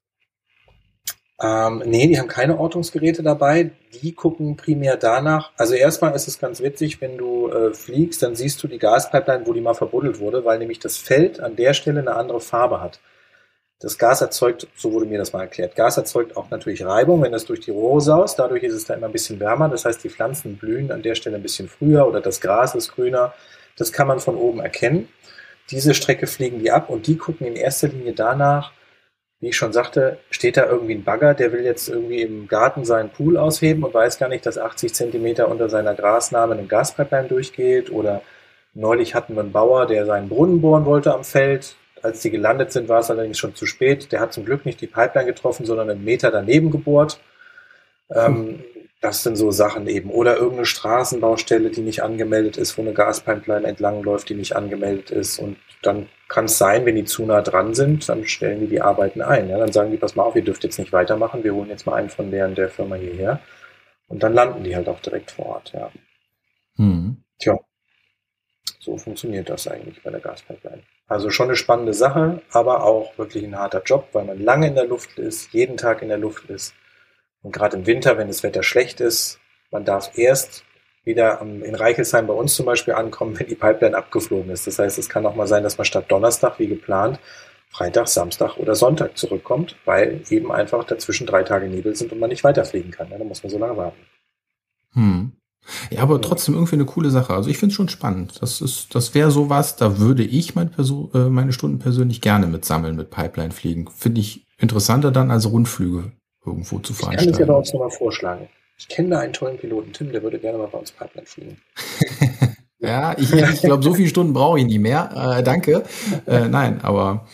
Ähm, 1.41 1.83
nee, 1.85 2.07
die 2.07 2.19
haben 2.19 2.27
keine 2.27 2.57
Ortungsgeräte 2.59 3.23
dabei. 3.23 3.71
Die 4.01 4.13
gucken 4.13 4.55
primär 4.55 4.97
danach. 4.97 5.51
Also 5.57 5.73
erstmal 5.73 6.15
ist 6.15 6.27
es 6.27 6.39
ganz 6.39 6.61
witzig, 6.61 7.01
wenn 7.01 7.17
du 7.17 7.49
äh, 7.49 7.73
fliegst, 7.73 8.21
dann 8.21 8.35
siehst 8.35 8.61
du 8.63 8.67
die 8.67 8.79
Gaspipeline, 8.79 9.45
wo 9.45 9.53
die 9.53 9.61
mal 9.61 9.73
verbuddelt 9.73 10.19
wurde, 10.19 10.45
weil 10.45 10.59
nämlich 10.59 10.79
das 10.79 10.97
Feld 10.97 11.39
an 11.39 11.55
der 11.55 11.73
Stelle 11.73 11.99
eine 11.99 12.15
andere 12.15 12.39
Farbe 12.39 12.81
hat. 12.81 12.99
Das 13.79 13.97
Gas 13.97 14.21
erzeugt, 14.21 14.67
so 14.77 14.93
wurde 14.93 15.05
mir 15.05 15.17
das 15.17 15.33
mal 15.33 15.41
erklärt, 15.41 15.75
Gas 15.75 15.97
erzeugt 15.97 16.37
auch 16.37 16.49
natürlich 16.49 16.85
Reibung, 16.85 17.21
wenn 17.21 17.33
das 17.33 17.43
durch 17.43 17.59
die 17.59 17.71
Rohre 17.71 17.99
saust. 17.99 18.39
Dadurch 18.39 18.63
ist 18.63 18.73
es 18.73 18.85
da 18.85 18.93
immer 18.93 19.07
ein 19.07 19.11
bisschen 19.11 19.41
wärmer. 19.41 19.67
Das 19.67 19.83
heißt, 19.83 20.01
die 20.03 20.09
Pflanzen 20.09 20.55
blühen 20.55 20.89
an 20.91 21.01
der 21.01 21.15
Stelle 21.15 21.35
ein 21.35 21.41
bisschen 21.41 21.67
früher 21.67 22.07
oder 22.07 22.21
das 22.21 22.39
Gras 22.39 22.75
ist 22.75 22.93
grüner. 22.93 23.33
Das 23.75 23.91
kann 23.91 24.07
man 24.07 24.21
von 24.21 24.37
oben 24.37 24.61
erkennen. 24.61 25.09
Diese 25.69 25.93
Strecke 25.93 26.27
fliegen 26.27 26.59
die 26.59 26.71
ab 26.71 26.89
und 26.89 27.07
die 27.07 27.17
gucken 27.17 27.45
in 27.45 27.55
erster 27.55 27.89
Linie 27.89 28.13
danach, 28.13 28.71
wie 29.43 29.49
ich 29.49 29.57
schon 29.57 29.73
sagte, 29.73 30.17
steht 30.29 30.55
da 30.55 30.65
irgendwie 30.65 30.95
ein 30.95 31.03
Bagger, 31.03 31.33
der 31.33 31.51
will 31.51 31.65
jetzt 31.65 31.89
irgendwie 31.89 32.21
im 32.21 32.47
Garten 32.47 32.85
seinen 32.85 33.09
Pool 33.09 33.37
ausheben 33.37 33.83
und 33.83 33.93
weiß 33.93 34.17
gar 34.17 34.29
nicht, 34.29 34.45
dass 34.45 34.57
80 34.57 34.93
Zentimeter 34.93 35.49
unter 35.49 35.69
seiner 35.69 35.93
Grasnahme 35.95 36.55
ein 36.55 36.69
Gaspipeline 36.69 37.27
durchgeht. 37.27 37.91
Oder 37.91 38.21
neulich 38.73 39.15
hatten 39.15 39.35
wir 39.35 39.41
einen 39.41 39.51
Bauer, 39.51 39.85
der 39.85 40.05
seinen 40.05 40.29
Brunnen 40.29 40.61
bohren 40.61 40.85
wollte 40.85 41.13
am 41.13 41.25
Feld 41.25 41.75
als 42.03 42.21
die 42.21 42.31
gelandet 42.31 42.71
sind, 42.71 42.89
war 42.89 42.99
es 42.99 43.09
allerdings 43.09 43.39
schon 43.39 43.55
zu 43.55 43.65
spät. 43.65 44.11
Der 44.11 44.19
hat 44.19 44.33
zum 44.33 44.45
Glück 44.45 44.65
nicht 44.65 44.81
die 44.81 44.87
Pipeline 44.87 45.25
getroffen, 45.25 45.65
sondern 45.65 45.89
einen 45.89 46.03
Meter 46.03 46.31
daneben 46.31 46.69
gebohrt. 46.69 47.19
Ähm, 48.11 48.63
das 48.99 49.23
sind 49.23 49.37
so 49.37 49.51
Sachen 49.51 49.87
eben. 49.87 50.11
Oder 50.11 50.35
irgendeine 50.35 50.65
Straßenbaustelle, 50.65 51.69
die 51.69 51.81
nicht 51.81 52.03
angemeldet 52.03 52.57
ist, 52.57 52.77
wo 52.77 52.81
eine 52.81 52.93
Gaspipeline 52.93 53.67
entlang 53.67 54.03
läuft, 54.03 54.29
die 54.29 54.35
nicht 54.35 54.55
angemeldet 54.55 55.11
ist. 55.11 55.39
Und 55.39 55.57
dann 55.81 56.09
kann 56.33 56.45
es 56.45 56.57
sein, 56.57 56.83
wenn 56.85 56.95
die 56.95 57.03
zu 57.03 57.25
nah 57.25 57.43
dran 57.43 57.75
sind, 57.75 58.09
dann 58.09 58.25
stellen 58.25 58.61
die 58.61 58.67
die 58.67 58.81
Arbeiten 58.81 59.21
ein. 59.21 59.49
Ja? 59.49 59.59
Dann 59.59 59.71
sagen 59.71 59.91
die, 59.91 59.97
pass 59.97 60.15
mal 60.15 60.23
auf, 60.23 60.35
ihr 60.35 60.43
dürft 60.43 60.63
jetzt 60.63 60.79
nicht 60.79 60.91
weitermachen, 60.91 61.43
wir 61.43 61.53
holen 61.53 61.69
jetzt 61.69 61.85
mal 61.85 61.93
einen 61.93 62.09
von 62.09 62.31
der 62.31 62.47
der 62.47 62.69
Firma 62.69 62.95
hierher. 62.95 63.39
Und 64.07 64.23
dann 64.23 64.33
landen 64.33 64.63
die 64.63 64.75
halt 64.75 64.89
auch 64.89 64.99
direkt 64.99 65.29
vor 65.29 65.45
Ort, 65.45 65.73
ja. 65.73 65.91
Hm. 66.77 67.17
Tja, 67.37 67.59
so 68.79 68.97
funktioniert 68.97 69.47
das 69.47 69.67
eigentlich 69.67 70.01
bei 70.01 70.09
der 70.09 70.21
Gaspipeline. 70.21 70.81
Also 71.07 71.29
schon 71.29 71.49
eine 71.49 71.55
spannende 71.55 71.93
Sache, 71.93 72.41
aber 72.51 72.83
auch 72.83 73.15
wirklich 73.19 73.43
ein 73.43 73.57
harter 73.57 73.83
Job, 73.83 74.09
weil 74.13 74.25
man 74.25 74.39
lange 74.39 74.67
in 74.67 74.75
der 74.75 74.87
Luft 74.87 75.19
ist, 75.19 75.53
jeden 75.53 75.77
Tag 75.77 76.01
in 76.01 76.09
der 76.09 76.17
Luft 76.17 76.49
ist. 76.49 76.73
Und 77.43 77.51
gerade 77.51 77.77
im 77.77 77.85
Winter, 77.85 78.17
wenn 78.17 78.27
das 78.27 78.41
Wetter 78.41 78.63
schlecht 78.63 79.01
ist, 79.01 79.39
man 79.69 79.85
darf 79.85 80.17
erst 80.17 80.63
wieder 81.03 81.41
in 81.41 81.75
Reichelsheim 81.75 82.27
bei 82.27 82.33
uns 82.33 82.55
zum 82.55 82.65
Beispiel 82.65 82.93
ankommen, 82.93 83.37
wenn 83.37 83.47
die 83.47 83.55
Pipeline 83.55 83.97
abgeflogen 83.97 84.51
ist. 84.51 84.67
Das 84.67 84.79
heißt, 84.79 84.97
es 84.97 85.09
kann 85.09 85.25
auch 85.25 85.35
mal 85.35 85.47
sein, 85.47 85.63
dass 85.63 85.77
man 85.77 85.85
statt 85.85 86.05
Donnerstag 86.09 86.59
wie 86.59 86.67
geplant 86.67 87.19
Freitag, 87.69 88.07
Samstag 88.07 88.57
oder 88.57 88.75
Sonntag 88.75 89.17
zurückkommt, 89.17 89.75
weil 89.83 90.21
eben 90.29 90.51
einfach 90.51 90.83
dazwischen 90.83 91.25
drei 91.25 91.41
Tage 91.41 91.67
Nebel 91.67 91.95
sind 91.95 92.11
und 92.11 92.19
man 92.19 92.29
nicht 92.29 92.43
weiterfliegen 92.43 92.91
kann. 92.91 93.09
Ja, 93.09 93.17
da 93.17 93.23
muss 93.23 93.41
man 93.41 93.49
so 93.49 93.57
lange 93.57 93.75
warten. 93.75 93.97
Hm. 94.93 95.31
Ja, 95.89 96.03
aber 96.03 96.21
trotzdem 96.21 96.53
irgendwie 96.53 96.75
eine 96.75 96.85
coole 96.85 97.09
Sache. 97.09 97.33
Also 97.33 97.49
ich 97.49 97.57
finde 97.57 97.71
es 97.71 97.75
schon 97.75 97.89
spannend. 97.89 98.41
Das 98.41 98.61
ist, 98.61 98.93
das 98.93 99.15
wäre 99.15 99.31
sowas, 99.31 99.75
da 99.75 99.97
würde 99.97 100.23
ich 100.23 100.53
mein 100.53 100.69
Perso 100.69 101.09
äh, 101.15 101.29
meine 101.29 101.51
Stunden 101.51 101.79
persönlich 101.79 102.21
gerne 102.21 102.45
mitsammeln, 102.45 102.95
mit 102.95 103.09
Pipeline 103.09 103.51
fliegen. 103.51 103.89
Finde 103.89 104.21
ich 104.21 104.45
interessanter 104.59 105.09
dann 105.09 105.31
als 105.31 105.49
Rundflüge 105.49 106.11
irgendwo 106.45 106.79
zu 106.79 106.93
veranstalten. 106.93 107.31
Ich 107.31 107.37
kann 107.37 107.47
das 107.47 107.47
ja 107.47 107.53
bei 107.53 107.57
uns 107.57 107.73
nochmal 107.73 107.91
vorschlagen. 107.91 108.49
Ich 108.77 108.87
kenne 108.87 109.09
da 109.09 109.19
einen 109.19 109.33
tollen 109.33 109.57
Piloten, 109.57 109.93
Tim, 109.93 110.11
der 110.11 110.23
würde 110.23 110.39
gerne 110.39 110.57
mal 110.57 110.67
bei 110.67 110.77
uns 110.77 110.91
Pipeline 110.91 111.27
fliegen. 111.27 111.57
ja, 112.79 113.15
ich, 113.17 113.31
ich 113.31 113.61
glaube, 113.61 113.83
so 113.83 113.93
viele 113.93 114.09
Stunden 114.09 114.33
brauche 114.33 114.59
ich 114.59 114.65
nie 114.65 114.79
mehr. 114.79 115.37
Äh, 115.37 115.43
danke. 115.43 115.83
Äh, 116.25 116.47
nein, 116.47 116.81
aber 116.81 117.27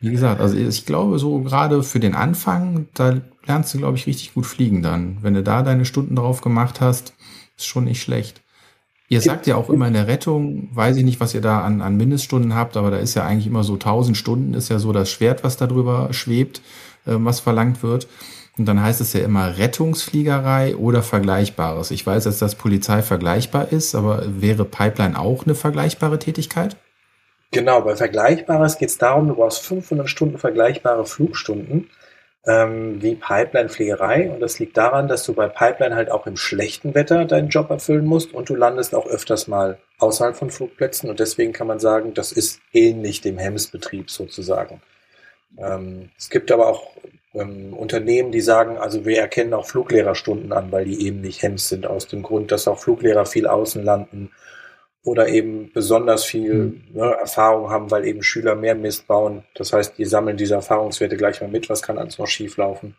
wie 0.00 0.10
gesagt, 0.10 0.40
also 0.40 0.56
ich 0.56 0.86
glaube, 0.86 1.18
so 1.18 1.40
gerade 1.40 1.82
für 1.82 2.00
den 2.00 2.14
Anfang, 2.14 2.88
da 2.94 3.20
lernst 3.46 3.74
du, 3.74 3.78
glaube 3.78 3.98
ich, 3.98 4.06
richtig 4.06 4.32
gut 4.34 4.46
fliegen 4.46 4.82
dann. 4.82 5.18
Wenn 5.20 5.34
du 5.34 5.42
da 5.42 5.62
deine 5.62 5.84
Stunden 5.84 6.16
drauf 6.16 6.40
gemacht 6.40 6.80
hast, 6.80 7.14
ist 7.56 7.66
schon 7.66 7.84
nicht 7.84 8.02
schlecht. 8.02 8.40
Ihr 9.08 9.20
sagt 9.20 9.48
ja 9.48 9.56
auch 9.56 9.68
immer 9.68 9.88
in 9.88 9.94
der 9.94 10.06
Rettung, 10.06 10.68
weiß 10.72 10.96
ich 10.96 11.04
nicht, 11.04 11.18
was 11.18 11.34
ihr 11.34 11.40
da 11.40 11.62
an, 11.62 11.82
an 11.82 11.96
Mindeststunden 11.96 12.54
habt, 12.54 12.76
aber 12.76 12.92
da 12.92 12.98
ist 12.98 13.14
ja 13.14 13.26
eigentlich 13.26 13.48
immer 13.48 13.64
so 13.64 13.74
1000 13.74 14.16
Stunden 14.16 14.54
ist 14.54 14.68
ja 14.68 14.78
so 14.78 14.92
das 14.92 15.10
Schwert, 15.10 15.42
was 15.42 15.56
da 15.56 15.66
drüber 15.66 16.12
schwebt, 16.12 16.62
äh, 17.06 17.16
was 17.16 17.40
verlangt 17.40 17.82
wird. 17.82 18.06
Und 18.60 18.66
dann 18.66 18.82
heißt 18.82 19.00
es 19.00 19.14
ja 19.14 19.20
immer 19.20 19.56
Rettungsfliegerei 19.56 20.76
oder 20.76 21.02
Vergleichbares. 21.02 21.90
Ich 21.92 22.06
weiß, 22.06 22.24
dass 22.24 22.40
das 22.40 22.56
Polizei 22.56 23.00
vergleichbar 23.00 23.72
ist, 23.72 23.94
aber 23.94 24.22
wäre 24.26 24.66
Pipeline 24.66 25.18
auch 25.18 25.46
eine 25.46 25.54
vergleichbare 25.54 26.18
Tätigkeit? 26.18 26.76
Genau, 27.52 27.80
bei 27.80 27.96
Vergleichbares 27.96 28.76
geht 28.76 28.90
es 28.90 28.98
darum, 28.98 29.28
du 29.28 29.36
brauchst 29.36 29.64
500 29.64 30.10
Stunden 30.10 30.36
vergleichbare 30.36 31.06
Flugstunden 31.06 31.88
ähm, 32.46 33.00
wie 33.00 33.14
Pipeline-Pflegerei. 33.14 34.28
Und 34.28 34.40
das 34.40 34.58
liegt 34.58 34.76
daran, 34.76 35.08
dass 35.08 35.24
du 35.24 35.32
bei 35.32 35.48
Pipeline 35.48 35.96
halt 35.96 36.10
auch 36.10 36.26
im 36.26 36.36
schlechten 36.36 36.94
Wetter 36.94 37.24
deinen 37.24 37.48
Job 37.48 37.70
erfüllen 37.70 38.04
musst 38.04 38.34
und 38.34 38.50
du 38.50 38.54
landest 38.54 38.94
auch 38.94 39.06
öfters 39.06 39.48
mal 39.48 39.78
außerhalb 40.00 40.36
von 40.36 40.50
Flugplätzen. 40.50 41.08
Und 41.08 41.18
deswegen 41.18 41.54
kann 41.54 41.66
man 41.66 41.80
sagen, 41.80 42.12
das 42.12 42.30
ist 42.30 42.60
ähnlich 42.74 43.22
dem 43.22 43.38
Hems-Betrieb 43.38 44.10
sozusagen. 44.10 44.82
Ähm, 45.56 46.10
es 46.18 46.28
gibt 46.28 46.52
aber 46.52 46.68
auch 46.68 46.90
ähm, 47.34 47.74
Unternehmen, 47.74 48.32
die 48.32 48.40
sagen, 48.40 48.78
also 48.78 49.04
wir 49.04 49.18
erkennen 49.18 49.54
auch 49.54 49.66
Fluglehrerstunden 49.66 50.52
an, 50.52 50.72
weil 50.72 50.84
die 50.84 51.06
eben 51.06 51.20
nicht 51.20 51.42
Hems 51.42 51.68
sind, 51.68 51.86
aus 51.86 52.08
dem 52.08 52.22
Grund, 52.22 52.50
dass 52.52 52.68
auch 52.68 52.78
Fluglehrer 52.78 53.26
viel 53.26 53.46
außen 53.46 53.84
landen 53.84 54.30
oder 55.04 55.28
eben 55.28 55.72
besonders 55.72 56.24
viel 56.24 56.54
mhm. 56.54 56.84
ne, 56.92 57.16
Erfahrung 57.20 57.70
haben, 57.70 57.90
weil 57.90 58.04
eben 58.04 58.22
Schüler 58.22 58.54
mehr 58.54 58.74
Mist 58.74 59.06
bauen. 59.06 59.44
Das 59.54 59.72
heißt, 59.72 59.96
die 59.96 60.04
sammeln 60.04 60.36
diese 60.36 60.54
Erfahrungswerte 60.54 61.16
gleich 61.16 61.40
mal 61.40 61.48
mit, 61.48 61.70
was 61.70 61.82
kann 61.82 61.98
alles 61.98 62.18
noch 62.18 62.26
schieflaufen. 62.26 62.96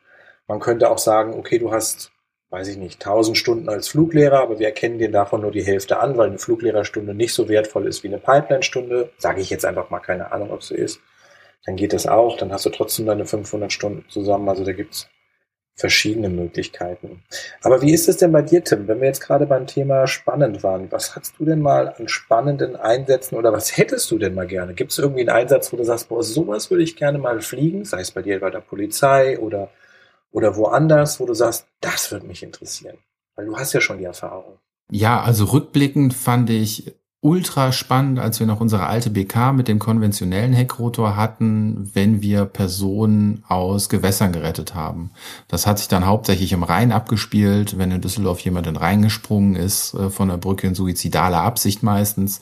Man 0.47 0.59
könnte 0.59 0.89
auch 0.89 0.97
sagen, 0.97 1.33
okay, 1.33 1.59
du 1.59 1.71
hast, 1.71 2.11
weiß 2.49 2.69
ich 2.69 2.77
nicht, 2.77 3.05
1000 3.05 3.37
Stunden 3.37 3.69
als 3.69 3.89
Fluglehrer, 3.89 4.39
aber 4.41 4.59
wir 4.59 4.67
erkennen 4.67 4.97
dir 4.97 5.11
davon 5.11 5.41
nur 5.41 5.51
die 5.51 5.63
Hälfte 5.63 5.99
an, 5.99 6.17
weil 6.17 6.29
eine 6.29 6.39
Fluglehrerstunde 6.39 7.13
nicht 7.13 7.33
so 7.33 7.47
wertvoll 7.47 7.85
ist 7.85 8.03
wie 8.03 8.07
eine 8.07 8.17
Pipeline-Stunde. 8.17 9.11
Sage 9.17 9.41
ich 9.41 9.49
jetzt 9.49 9.65
einfach 9.65 9.89
mal, 9.89 9.99
keine 9.99 10.31
Ahnung, 10.31 10.51
ob 10.51 10.61
es 10.61 10.67
so 10.67 10.75
ist 10.75 11.01
dann 11.65 11.75
geht 11.75 11.93
das 11.93 12.07
auch, 12.07 12.37
dann 12.37 12.51
hast 12.51 12.65
du 12.65 12.69
trotzdem 12.69 13.05
deine 13.05 13.25
500 13.25 13.71
Stunden 13.71 14.05
zusammen. 14.09 14.49
Also 14.49 14.63
da 14.63 14.73
gibt's 14.73 15.07
verschiedene 15.75 16.29
Möglichkeiten. 16.29 17.23
Aber 17.61 17.81
wie 17.81 17.93
ist 17.93 18.07
es 18.07 18.17
denn 18.17 18.31
bei 18.31 18.41
dir, 18.41 18.63
Tim, 18.63 18.87
wenn 18.87 18.99
wir 18.99 19.07
jetzt 19.07 19.21
gerade 19.21 19.45
beim 19.45 19.67
Thema 19.67 20.05
spannend 20.05 20.63
waren? 20.63 20.91
Was 20.91 21.15
hast 21.15 21.39
du 21.39 21.45
denn 21.45 21.61
mal 21.61 21.93
an 21.97 22.07
spannenden 22.07 22.75
Einsätzen 22.75 23.35
oder 23.35 23.53
was 23.53 23.77
hättest 23.77 24.09
du 24.11 24.17
denn 24.17 24.35
mal 24.35 24.47
gerne? 24.47 24.73
Gibt 24.73 24.91
es 24.91 24.99
irgendwie 24.99 25.21
einen 25.21 25.29
Einsatz, 25.29 25.71
wo 25.71 25.77
du 25.77 25.83
sagst, 25.83 26.09
boah, 26.09 26.23
sowas 26.23 26.69
würde 26.69 26.83
ich 26.83 26.95
gerne 26.95 27.17
mal 27.17 27.41
fliegen, 27.41 27.85
sei 27.85 28.01
es 28.01 28.11
bei 28.11 28.21
dir 28.21 28.39
bei 28.39 28.49
der 28.49 28.59
Polizei 28.59 29.39
oder, 29.39 29.69
oder 30.31 30.55
woanders, 30.55 31.19
wo 31.19 31.25
du 31.25 31.33
sagst, 31.33 31.67
das 31.79 32.11
würde 32.11 32.27
mich 32.27 32.43
interessieren? 32.43 32.97
Weil 33.35 33.45
du 33.45 33.57
hast 33.57 33.73
ja 33.73 33.81
schon 33.81 33.97
die 33.97 34.05
Erfahrung. 34.05 34.59
Ja, 34.91 35.21
also 35.21 35.45
rückblickend 35.45 36.13
fand 36.13 36.49
ich 36.49 36.93
ultra 37.21 37.71
spannend, 37.71 38.17
als 38.17 38.39
wir 38.39 38.47
noch 38.47 38.59
unsere 38.59 38.87
alte 38.87 39.11
BK 39.11 39.53
mit 39.53 39.67
dem 39.67 39.77
konventionellen 39.77 40.53
Heckrotor 40.53 41.15
hatten, 41.15 41.91
wenn 41.93 42.23
wir 42.23 42.45
Personen 42.45 43.43
aus 43.47 43.89
Gewässern 43.89 44.31
gerettet 44.33 44.73
haben. 44.73 45.11
Das 45.47 45.67
hat 45.67 45.77
sich 45.77 45.87
dann 45.87 46.07
hauptsächlich 46.07 46.51
im 46.51 46.63
Rhein 46.63 46.91
abgespielt, 46.91 47.77
wenn 47.77 47.91
in 47.91 48.01
Düsseldorf 48.01 48.39
jemand 48.39 48.65
in 48.65 48.75
Rhein 48.75 49.03
gesprungen 49.03 49.55
ist, 49.55 49.93
äh, 49.93 50.09
von 50.09 50.29
der 50.29 50.37
Brücke 50.37 50.65
in 50.65 50.75
suizidale 50.75 51.37
Absicht 51.37 51.83
meistens 51.83 52.41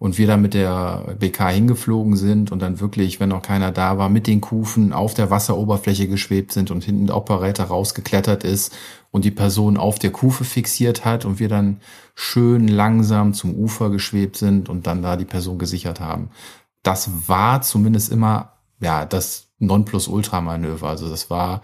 und 0.00 0.16
wir 0.16 0.26
dann 0.26 0.40
mit 0.40 0.54
der 0.54 1.14
BK 1.18 1.50
hingeflogen 1.50 2.16
sind 2.16 2.50
und 2.50 2.60
dann 2.60 2.80
wirklich, 2.80 3.20
wenn 3.20 3.28
noch 3.28 3.42
keiner 3.42 3.70
da 3.70 3.98
war, 3.98 4.08
mit 4.08 4.26
den 4.26 4.40
Kufen 4.40 4.94
auf 4.94 5.12
der 5.12 5.30
Wasseroberfläche 5.30 6.08
geschwebt 6.08 6.52
sind 6.52 6.70
und 6.70 6.82
hinten 6.82 7.06
der 7.06 7.16
Operator 7.18 7.66
rausgeklettert 7.66 8.42
ist 8.42 8.74
und 9.10 9.26
die 9.26 9.30
Person 9.30 9.76
auf 9.76 9.98
der 9.98 10.10
Kufe 10.10 10.44
fixiert 10.44 11.04
hat 11.04 11.26
und 11.26 11.38
wir 11.38 11.50
dann 11.50 11.80
schön 12.14 12.66
langsam 12.66 13.34
zum 13.34 13.54
Ufer 13.54 13.90
geschwebt 13.90 14.38
sind 14.38 14.70
und 14.70 14.86
dann 14.86 15.02
da 15.02 15.16
die 15.16 15.26
Person 15.26 15.58
gesichert 15.58 16.00
haben. 16.00 16.30
Das 16.82 17.28
war 17.28 17.60
zumindest 17.60 18.10
immer, 18.10 18.54
ja, 18.80 19.04
das 19.04 19.50
Nonplusultra-Manöver. 19.58 20.88
Also 20.88 21.10
das 21.10 21.28
war 21.28 21.60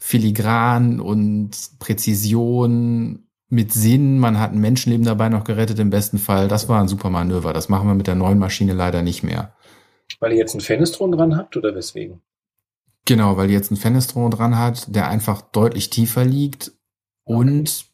filigran 0.00 0.98
und 0.98 1.52
Präzision 1.78 3.25
mit 3.48 3.72
Sinn, 3.72 4.18
man 4.18 4.38
hat 4.40 4.52
ein 4.52 4.60
Menschenleben 4.60 5.06
dabei 5.06 5.28
noch 5.28 5.44
gerettet 5.44 5.78
im 5.78 5.90
besten 5.90 6.18
Fall. 6.18 6.48
Das 6.48 6.68
war 6.68 6.80
ein 6.80 6.88
super 6.88 7.10
Manöver. 7.10 7.52
Das 7.52 7.68
machen 7.68 7.86
wir 7.86 7.94
mit 7.94 8.06
der 8.06 8.16
neuen 8.16 8.38
Maschine 8.38 8.72
leider 8.72 9.02
nicht 9.02 9.22
mehr. 9.22 9.54
Weil 10.20 10.32
ihr 10.32 10.38
jetzt 10.38 10.54
einen 10.54 10.62
Fenestron 10.62 11.12
dran 11.12 11.36
habt 11.36 11.56
oder 11.56 11.74
weswegen? 11.74 12.22
Genau, 13.04 13.36
weil 13.36 13.48
ihr 13.48 13.56
jetzt 13.56 13.70
einen 13.70 13.78
Fenestron 13.78 14.30
dran 14.30 14.58
hat, 14.58 14.94
der 14.94 15.08
einfach 15.08 15.40
deutlich 15.40 15.90
tiefer 15.90 16.24
liegt 16.24 16.72
okay. 17.24 17.38
und 17.38 17.86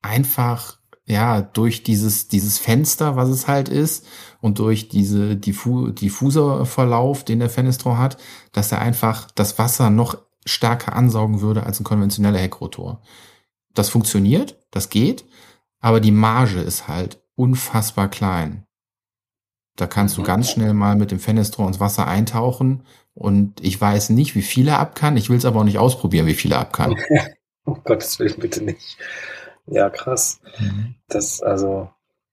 einfach 0.00 0.78
ja 1.04 1.42
durch 1.42 1.82
dieses 1.82 2.28
dieses 2.28 2.58
Fenster, 2.58 3.16
was 3.16 3.28
es 3.28 3.46
halt 3.46 3.68
ist 3.68 4.06
und 4.40 4.58
durch 4.58 4.88
diese 4.88 5.36
diffu 5.36 5.90
Diffuserverlauf, 5.90 7.22
den 7.22 7.38
der 7.38 7.50
Fenestron 7.50 7.98
hat, 7.98 8.16
dass 8.52 8.72
er 8.72 8.80
einfach 8.80 9.30
das 9.32 9.58
Wasser 9.58 9.90
noch 9.90 10.18
stärker 10.46 10.96
ansaugen 10.96 11.40
würde 11.42 11.64
als 11.64 11.80
ein 11.80 11.84
konventioneller 11.84 12.38
Heckrotor. 12.38 13.02
Das 13.74 13.90
funktioniert, 13.90 14.58
das 14.76 14.90
geht, 14.90 15.24
aber 15.80 16.00
die 16.00 16.12
Marge 16.12 16.60
ist 16.60 16.86
halt 16.86 17.20
unfassbar 17.34 18.08
klein. 18.08 18.66
Da 19.76 19.86
kannst 19.86 20.16
du 20.16 20.22
mhm. 20.22 20.26
ganz 20.26 20.50
schnell 20.50 20.72
mal 20.72 20.96
mit 20.96 21.10
dem 21.10 21.18
Fenestor 21.18 21.66
ins 21.66 21.80
Wasser 21.80 22.06
eintauchen 22.06 22.84
und 23.14 23.60
ich 23.62 23.80
weiß 23.80 24.10
nicht, 24.10 24.34
wie 24.34 24.42
viel 24.42 24.68
er 24.68 24.78
ab 24.78 24.94
kann. 24.94 25.16
Ich 25.16 25.30
will 25.30 25.36
es 25.36 25.44
aber 25.44 25.60
auch 25.60 25.64
nicht 25.64 25.78
ausprobieren, 25.78 26.26
wie 26.26 26.34
viel 26.34 26.52
er 26.52 26.60
ab 26.60 26.72
kann. 26.72 26.96
um 27.64 27.82
Gottes 27.84 28.18
Willen 28.18 28.38
bitte 28.38 28.64
nicht. 28.64 28.96
Ja, 29.66 29.90
krass. 29.90 30.40
Mhm. 30.58 30.94
Das, 31.08 31.42
also, 31.42 31.90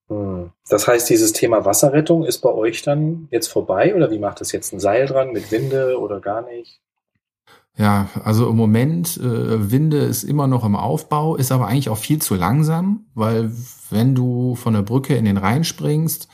hm. 0.07 0.51
das 0.69 0.87
heißt, 0.87 1.09
dieses 1.09 1.33
Thema 1.33 1.65
Wasserrettung 1.65 2.23
ist 2.25 2.39
bei 2.39 2.51
euch 2.51 2.81
dann 2.81 3.27
jetzt 3.31 3.47
vorbei 3.47 3.95
oder 3.95 4.11
wie 4.11 4.19
macht 4.19 4.41
das 4.41 4.51
jetzt 4.51 4.71
ein 4.73 4.79
Seil 4.79 5.07
dran 5.07 5.31
mit 5.31 5.51
Winde 5.51 5.99
oder 5.99 6.19
gar 6.19 6.41
nicht? 6.41 6.79
Ja, 7.75 8.09
also 8.23 8.49
im 8.49 8.55
Moment, 8.55 9.17
äh, 9.17 9.71
Winde 9.71 9.97
ist 9.97 10.23
immer 10.23 10.45
noch 10.45 10.63
im 10.63 10.75
Aufbau, 10.75 11.35
ist 11.35 11.51
aber 11.51 11.67
eigentlich 11.67 11.89
auch 11.89 11.97
viel 11.97 12.21
zu 12.21 12.35
langsam, 12.35 13.07
weil 13.15 13.51
wenn 13.89 14.13
du 14.13 14.53
von 14.55 14.73
der 14.73 14.83
Brücke 14.83 15.15
in 15.15 15.25
den 15.25 15.37
Rhein 15.37 15.63
springst, 15.63 16.27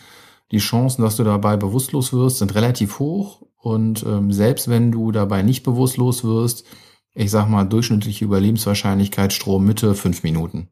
die 0.52 0.58
Chancen, 0.58 1.02
dass 1.02 1.16
du 1.16 1.24
dabei 1.24 1.56
bewusstlos 1.56 2.12
wirst, 2.12 2.40
sind 2.40 2.56
relativ 2.56 3.00
hoch. 3.00 3.44
Und 3.58 4.04
ähm, 4.04 4.32
selbst 4.32 4.70
wenn 4.70 4.92
du 4.92 5.12
dabei 5.12 5.42
nicht 5.42 5.64
bewusstlos 5.64 6.24
wirst, 6.24 6.66
ich 7.14 7.32
sag 7.32 7.48
mal, 7.48 7.66
durchschnittliche 7.66 8.26
Überlebenswahrscheinlichkeit 8.26 9.34
Strommitte 9.34 9.96
fünf 9.96 10.24
Minuten. 10.24 10.70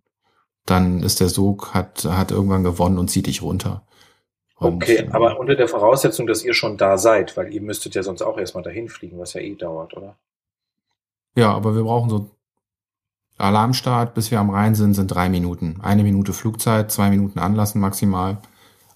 Dann 0.65 1.01
ist 1.01 1.19
der 1.19 1.29
Sog, 1.29 1.73
hat, 1.73 2.05
hat 2.05 2.31
irgendwann 2.31 2.63
gewonnen 2.63 2.97
und 2.97 3.09
zieht 3.09 3.27
dich 3.27 3.41
runter. 3.41 3.85
Und, 4.57 4.75
okay, 4.75 4.97
äh, 4.97 5.09
aber 5.11 5.39
unter 5.39 5.55
der 5.55 5.67
Voraussetzung, 5.67 6.27
dass 6.27 6.43
ihr 6.43 6.53
schon 6.53 6.77
da 6.77 6.97
seid, 6.97 7.37
weil 7.37 7.53
ihr 7.53 7.61
müsstet 7.61 7.95
ja 7.95 8.03
sonst 8.03 8.21
auch 8.21 8.37
erstmal 8.37 8.63
dahin 8.63 8.89
fliegen, 8.89 9.19
was 9.19 9.33
ja 9.33 9.41
eh 9.41 9.55
dauert, 9.55 9.95
oder? 9.95 10.17
Ja, 11.37 11.53
aber 11.53 11.75
wir 11.75 11.83
brauchen 11.83 12.09
so 12.09 12.31
Alarmstart, 13.37 14.15
bis 14.15 14.31
wir 14.31 14.39
am 14.39 14.49
Rhein 14.49 14.73
sind, 14.73 14.95
sind 14.95 15.07
drei 15.07 15.29
Minuten. 15.29 15.79
Eine 15.81 16.03
Minute 16.03 16.33
Flugzeit, 16.33 16.91
zwei 16.91 17.11
Minuten 17.11 17.37
Anlassen 17.37 17.79
maximal. 17.79 18.39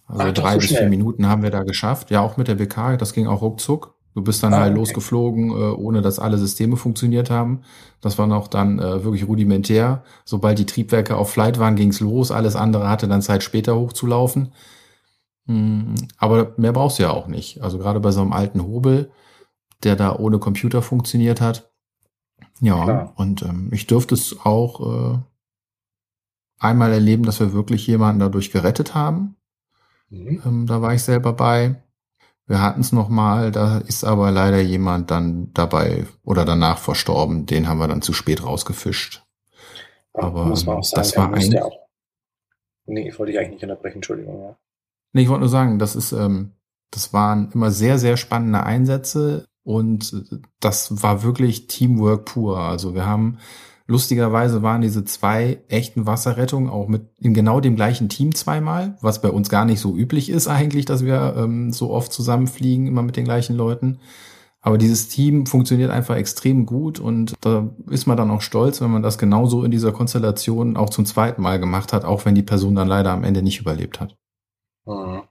Also 0.07 0.23
Ach, 0.23 0.33
drei 0.33 0.53
so 0.53 0.59
bis 0.59 0.69
schnell. 0.69 0.79
vier 0.81 0.89
Minuten 0.89 1.27
haben 1.27 1.43
wir 1.43 1.51
da 1.51 1.61
geschafft. 1.61 2.09
Ja, 2.09 2.21
auch 2.21 2.37
mit 2.37 2.47
der 2.47 2.55
BK, 2.55 2.97
das 2.97 3.13
ging 3.13 3.27
auch 3.27 3.43
ruckzuck. 3.43 3.93
Du 4.15 4.23
bist 4.23 4.41
dann 4.41 4.55
ah, 4.55 4.61
halt 4.61 4.71
okay. 4.71 4.79
losgeflogen, 4.79 5.51
äh, 5.51 5.53
ohne 5.53 6.01
dass 6.01 6.17
alle 6.17 6.39
Systeme 6.39 6.77
funktioniert 6.77 7.29
haben. 7.29 7.61
Das 8.01 8.17
war 8.17 8.25
noch 8.25 8.47
dann 8.47 8.79
äh, 8.79 9.03
wirklich 9.03 9.27
rudimentär. 9.27 10.03
Sobald 10.25 10.57
die 10.57 10.65
Triebwerke 10.65 11.17
auf 11.17 11.29
Flight 11.29 11.59
waren, 11.59 11.75
ging's 11.75 11.99
los. 11.99 12.31
Alles 12.31 12.55
andere 12.55 12.89
hatte 12.89 13.07
dann 13.07 13.21
Zeit 13.21 13.43
später 13.43 13.75
hochzulaufen. 13.75 14.51
Hm, 15.45 15.93
aber 16.17 16.53
mehr 16.57 16.73
brauchst 16.73 16.97
du 16.97 17.03
ja 17.03 17.11
auch 17.11 17.27
nicht. 17.27 17.61
Also 17.61 17.77
gerade 17.77 17.99
bei 17.99 18.11
so 18.11 18.21
einem 18.21 18.33
alten 18.33 18.63
Hobel, 18.63 19.11
der 19.83 19.95
da 19.95 20.15
ohne 20.15 20.39
Computer 20.39 20.81
funktioniert 20.81 21.39
hat, 21.39 21.70
ja, 22.61 22.83
Klar. 22.83 23.13
und 23.15 23.41
ähm, 23.41 23.69
ich 23.73 23.87
durfte 23.87 24.13
es 24.15 24.37
auch 24.43 25.15
äh, 25.15 25.17
einmal 26.59 26.93
erleben, 26.93 27.23
dass 27.23 27.39
wir 27.39 27.53
wirklich 27.53 27.87
jemanden 27.87 28.19
dadurch 28.19 28.51
gerettet 28.51 28.93
haben. 28.93 29.35
Mhm. 30.09 30.41
Ähm, 30.45 30.67
da 30.67 30.81
war 30.81 30.93
ich 30.93 31.03
selber 31.03 31.33
bei. 31.33 31.81
Wir 32.45 32.61
hatten 32.61 32.81
es 32.81 32.91
nochmal, 32.91 33.51
da 33.51 33.79
ist 33.79 34.03
aber 34.03 34.29
leider 34.29 34.59
jemand 34.59 35.09
dann 35.09 35.51
dabei 35.53 36.05
oder 36.23 36.45
danach 36.45 36.77
verstorben. 36.77 37.45
Den 37.45 37.67
haben 37.67 37.79
wir 37.79 37.87
dann 37.87 38.01
zu 38.01 38.13
spät 38.13 38.43
rausgefischt. 38.43 39.23
Ja, 40.15 40.23
aber 40.23 40.45
muss 40.45 40.65
man 40.65 40.77
auch 40.77 40.83
sagen, 40.83 41.01
das 41.01 41.17
war 41.17 41.33
ein. 41.33 41.57
Auch. 41.59 41.77
Nee, 42.85 43.07
ich 43.07 43.17
wollte 43.17 43.31
dich 43.31 43.39
eigentlich 43.39 43.53
nicht 43.53 43.63
unterbrechen, 43.63 43.97
Entschuldigung. 43.97 44.41
Ja. 44.41 44.55
Nee, 45.13 45.23
ich 45.23 45.29
wollte 45.29 45.41
nur 45.41 45.49
sagen, 45.49 45.79
das 45.79 45.95
ist, 45.95 46.11
ähm, 46.11 46.51
das 46.91 47.13
waren 47.13 47.51
immer 47.53 47.71
sehr, 47.71 47.97
sehr 47.97 48.17
spannende 48.17 48.63
Einsätze. 48.63 49.47
Und 49.63 50.37
das 50.59 51.03
war 51.03 51.23
wirklich 51.23 51.67
Teamwork 51.67 52.25
pur. 52.25 52.59
Also 52.59 52.95
wir 52.95 53.05
haben 53.05 53.37
lustigerweise 53.87 54.63
waren 54.63 54.81
diese 54.81 55.03
zwei 55.03 55.59
echten 55.67 56.05
Wasserrettungen 56.05 56.69
auch 56.69 56.87
mit 56.87 57.09
in 57.19 57.33
genau 57.33 57.59
dem 57.59 57.75
gleichen 57.75 58.09
Team 58.09 58.33
zweimal, 58.33 58.97
was 59.01 59.21
bei 59.21 59.29
uns 59.29 59.49
gar 59.49 59.65
nicht 59.65 59.81
so 59.81 59.95
üblich 59.95 60.29
ist 60.29 60.47
eigentlich, 60.47 60.85
dass 60.85 61.03
wir 61.03 61.35
ähm, 61.37 61.73
so 61.73 61.91
oft 61.91 62.11
zusammenfliegen, 62.13 62.87
immer 62.87 63.03
mit 63.03 63.17
den 63.17 63.25
gleichen 63.25 63.55
Leuten. 63.55 63.99
Aber 64.61 64.77
dieses 64.77 65.09
Team 65.09 65.47
funktioniert 65.47 65.89
einfach 65.91 66.15
extrem 66.15 66.65
gut 66.65 66.99
und 66.99 67.33
da 67.41 67.69
ist 67.89 68.05
man 68.05 68.15
dann 68.15 68.29
auch 68.29 68.41
stolz, 68.41 68.79
wenn 68.79 68.91
man 68.91 69.01
das 69.01 69.17
genauso 69.17 69.63
in 69.63 69.71
dieser 69.71 69.91
Konstellation 69.91 70.77
auch 70.77 70.91
zum 70.91 71.05
zweiten 71.05 71.41
Mal 71.41 71.59
gemacht 71.59 71.93
hat, 71.93 72.05
auch 72.05 72.25
wenn 72.25 72.35
die 72.35 72.43
Person 72.43 72.75
dann 72.75 72.87
leider 72.87 73.11
am 73.11 73.23
Ende 73.23 73.41
nicht 73.41 73.59
überlebt 73.59 73.99
hat. 73.99 74.15
Mhm. 74.85 75.23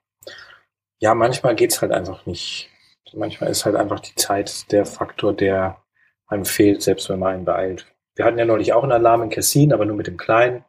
Ja, 0.98 1.14
manchmal 1.14 1.54
geht's 1.54 1.80
halt 1.80 1.92
einfach 1.92 2.26
nicht. 2.26 2.69
Manchmal 3.14 3.50
ist 3.50 3.64
halt 3.64 3.76
einfach 3.76 4.00
die 4.00 4.14
Zeit 4.14 4.70
der 4.72 4.86
Faktor, 4.86 5.32
der 5.32 5.82
einem 6.26 6.44
fehlt, 6.44 6.82
selbst 6.82 7.08
wenn 7.08 7.18
man 7.18 7.34
einen 7.34 7.44
beeilt. 7.44 7.86
Wir 8.14 8.24
hatten 8.24 8.38
ja 8.38 8.44
neulich 8.44 8.72
auch 8.72 8.82
einen 8.82 8.92
Alarm 8.92 9.22
in 9.22 9.30
Kessin, 9.30 9.72
aber 9.72 9.84
nur 9.84 9.96
mit 9.96 10.06
dem 10.06 10.16
Kleinen, 10.16 10.64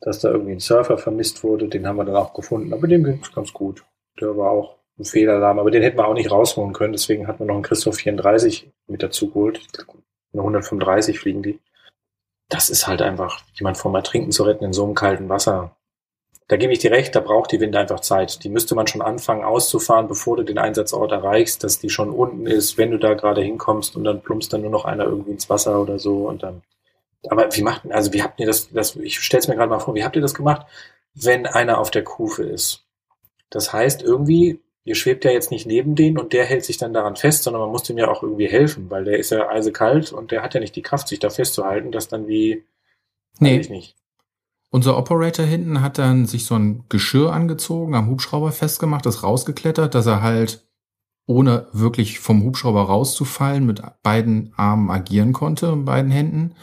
dass 0.00 0.20
da 0.20 0.30
irgendwie 0.30 0.52
ein 0.52 0.60
Surfer 0.60 0.98
vermisst 0.98 1.42
wurde. 1.42 1.68
Den 1.68 1.86
haben 1.86 1.96
wir 1.96 2.04
dann 2.04 2.16
auch 2.16 2.34
gefunden, 2.34 2.72
aber 2.72 2.86
dem 2.86 3.04
ging 3.04 3.20
es 3.22 3.32
ganz 3.32 3.52
gut. 3.52 3.84
Der 4.20 4.36
war 4.36 4.50
auch 4.50 4.76
ein 4.98 5.04
Fehlalarm, 5.04 5.58
aber 5.58 5.70
den 5.70 5.82
hätten 5.82 5.98
wir 5.98 6.06
auch 6.06 6.14
nicht 6.14 6.30
rausholen 6.30 6.72
können. 6.72 6.92
Deswegen 6.92 7.26
hatten 7.26 7.40
wir 7.40 7.46
noch 7.46 7.54
einen 7.54 7.62
Christoph 7.62 7.96
34 7.96 8.70
mit 8.86 9.02
dazu 9.02 9.28
geholt. 9.28 9.60
Eine 10.32 10.42
135 10.42 11.18
fliegen 11.18 11.42
die. 11.42 11.60
Das 12.48 12.70
ist 12.70 12.86
halt 12.86 13.02
einfach, 13.02 13.42
jemand 13.54 13.76
vom 13.76 13.94
Ertrinken 13.94 14.32
zu 14.32 14.42
retten 14.42 14.64
in 14.64 14.72
so 14.72 14.84
einem 14.84 14.94
kalten 14.94 15.28
Wasser. 15.28 15.76
Da 16.48 16.56
gebe 16.56 16.72
ich 16.72 16.78
dir 16.78 16.90
recht, 16.90 17.14
da 17.14 17.20
braucht 17.20 17.52
die 17.52 17.60
Winde 17.60 17.78
einfach 17.78 18.00
Zeit. 18.00 18.42
Die 18.42 18.48
müsste 18.48 18.74
man 18.74 18.86
schon 18.86 19.02
anfangen 19.02 19.44
auszufahren, 19.44 20.08
bevor 20.08 20.38
du 20.38 20.44
den 20.44 20.56
Einsatzort 20.56 21.12
erreichst, 21.12 21.62
dass 21.62 21.78
die 21.78 21.90
schon 21.90 22.10
unten 22.10 22.46
ist, 22.46 22.78
wenn 22.78 22.90
du 22.90 22.98
da 22.98 23.12
gerade 23.12 23.42
hinkommst 23.42 23.94
und 23.94 24.04
dann 24.04 24.22
plumpst 24.22 24.52
dann 24.52 24.62
nur 24.62 24.70
noch 24.70 24.86
einer 24.86 25.04
irgendwie 25.04 25.32
ins 25.32 25.50
Wasser 25.50 25.80
oder 25.80 25.98
so 25.98 26.26
und 26.26 26.42
dann. 26.42 26.62
Aber 27.28 27.54
wie 27.54 27.62
macht, 27.62 27.90
also 27.92 28.14
wie 28.14 28.22
habt 28.22 28.40
ihr 28.40 28.46
das, 28.46 28.70
das 28.70 28.96
ich 28.96 29.20
stell's 29.20 29.46
mir 29.46 29.56
gerade 29.56 29.68
mal 29.68 29.78
vor, 29.78 29.94
wie 29.94 30.04
habt 30.04 30.16
ihr 30.16 30.22
das 30.22 30.34
gemacht, 30.34 30.66
wenn 31.14 31.46
einer 31.46 31.78
auf 31.78 31.90
der 31.90 32.04
Kufe 32.04 32.44
ist? 32.44 32.84
Das 33.50 33.74
heißt, 33.74 34.02
irgendwie, 34.02 34.60
ihr 34.84 34.94
schwebt 34.94 35.26
ja 35.26 35.30
jetzt 35.30 35.50
nicht 35.50 35.66
neben 35.66 35.96
denen 35.96 36.16
und 36.16 36.32
der 36.32 36.46
hält 36.46 36.64
sich 36.64 36.78
dann 36.78 36.94
daran 36.94 37.16
fest, 37.16 37.42
sondern 37.42 37.60
man 37.60 37.70
muss 37.70 37.82
dem 37.82 37.98
ja 37.98 38.08
auch 38.08 38.22
irgendwie 38.22 38.48
helfen, 38.48 38.90
weil 38.90 39.04
der 39.04 39.18
ist 39.18 39.30
ja 39.30 39.50
eisekalt 39.50 40.12
und 40.12 40.30
der 40.30 40.42
hat 40.42 40.54
ja 40.54 40.60
nicht 40.60 40.76
die 40.76 40.82
Kraft, 40.82 41.08
sich 41.08 41.18
da 41.18 41.28
festzuhalten, 41.28 41.92
dass 41.92 42.08
dann 42.08 42.26
wie, 42.26 42.64
nee. 43.38 43.58
ich 43.58 43.68
nicht. 43.68 43.96
Unser 44.70 44.98
Operator 44.98 45.46
hinten 45.46 45.80
hat 45.80 45.98
dann 45.98 46.26
sich 46.26 46.44
so 46.44 46.54
ein 46.54 46.84
Geschirr 46.88 47.32
angezogen, 47.32 47.94
am 47.94 48.08
Hubschrauber 48.08 48.52
festgemacht, 48.52 49.06
ist 49.06 49.22
rausgeklettert, 49.22 49.94
dass 49.94 50.06
er 50.06 50.22
halt 50.22 50.68
ohne 51.26 51.68
wirklich 51.72 52.20
vom 52.20 52.42
Hubschrauber 52.42 52.82
rauszufallen 52.82 53.64
mit 53.66 53.82
beiden 54.02 54.52
Armen 54.56 54.90
agieren 54.90 55.32
konnte, 55.32 55.74
mit 55.76 55.86
beiden 55.86 56.10
Händen 56.10 56.54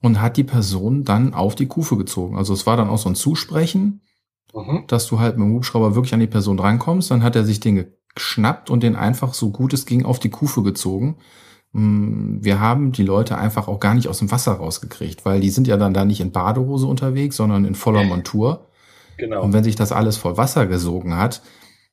und 0.00 0.20
hat 0.20 0.36
die 0.36 0.44
Person 0.44 1.04
dann 1.04 1.34
auf 1.34 1.54
die 1.54 1.66
Kufe 1.66 1.96
gezogen. 1.96 2.36
Also 2.36 2.52
es 2.52 2.66
war 2.66 2.76
dann 2.76 2.88
auch 2.88 2.98
so 2.98 3.08
ein 3.08 3.14
Zusprechen, 3.14 4.02
mhm. 4.52 4.84
dass 4.86 5.06
du 5.06 5.18
halt 5.18 5.36
mit 5.36 5.46
dem 5.46 5.54
Hubschrauber 5.54 5.94
wirklich 5.94 6.14
an 6.14 6.20
die 6.20 6.26
Person 6.26 6.56
drankommst. 6.56 7.10
Dann 7.10 7.22
hat 7.22 7.36
er 7.36 7.44
sich 7.44 7.60
den 7.60 7.86
geschnappt 8.14 8.70
und 8.70 8.82
den 8.82 8.96
einfach 8.96 9.34
so 9.34 9.50
gut 9.50 9.72
es 9.72 9.86
ging 9.86 10.04
auf 10.04 10.18
die 10.18 10.30
Kufe 10.30 10.62
gezogen. 10.62 11.16
Mm, 11.74 12.38
wir 12.40 12.60
haben 12.60 12.92
die 12.92 13.02
Leute 13.02 13.36
einfach 13.36 13.66
auch 13.66 13.80
gar 13.80 13.94
nicht 13.94 14.08
aus 14.08 14.20
dem 14.20 14.30
Wasser 14.30 14.52
rausgekriegt, 14.52 15.24
weil 15.24 15.40
die 15.40 15.50
sind 15.50 15.66
ja 15.66 15.76
dann 15.76 15.92
da 15.92 16.04
nicht 16.04 16.20
in 16.20 16.30
Badehose 16.30 16.86
unterwegs, 16.86 17.36
sondern 17.36 17.64
in 17.64 17.74
voller 17.74 18.04
Montur. 18.04 18.68
Genau. 19.18 19.42
Und 19.42 19.52
wenn 19.52 19.64
sich 19.64 19.74
das 19.74 19.92
alles 19.92 20.16
voll 20.16 20.36
Wasser 20.36 20.66
gesogen 20.66 21.16
hat, 21.16 21.42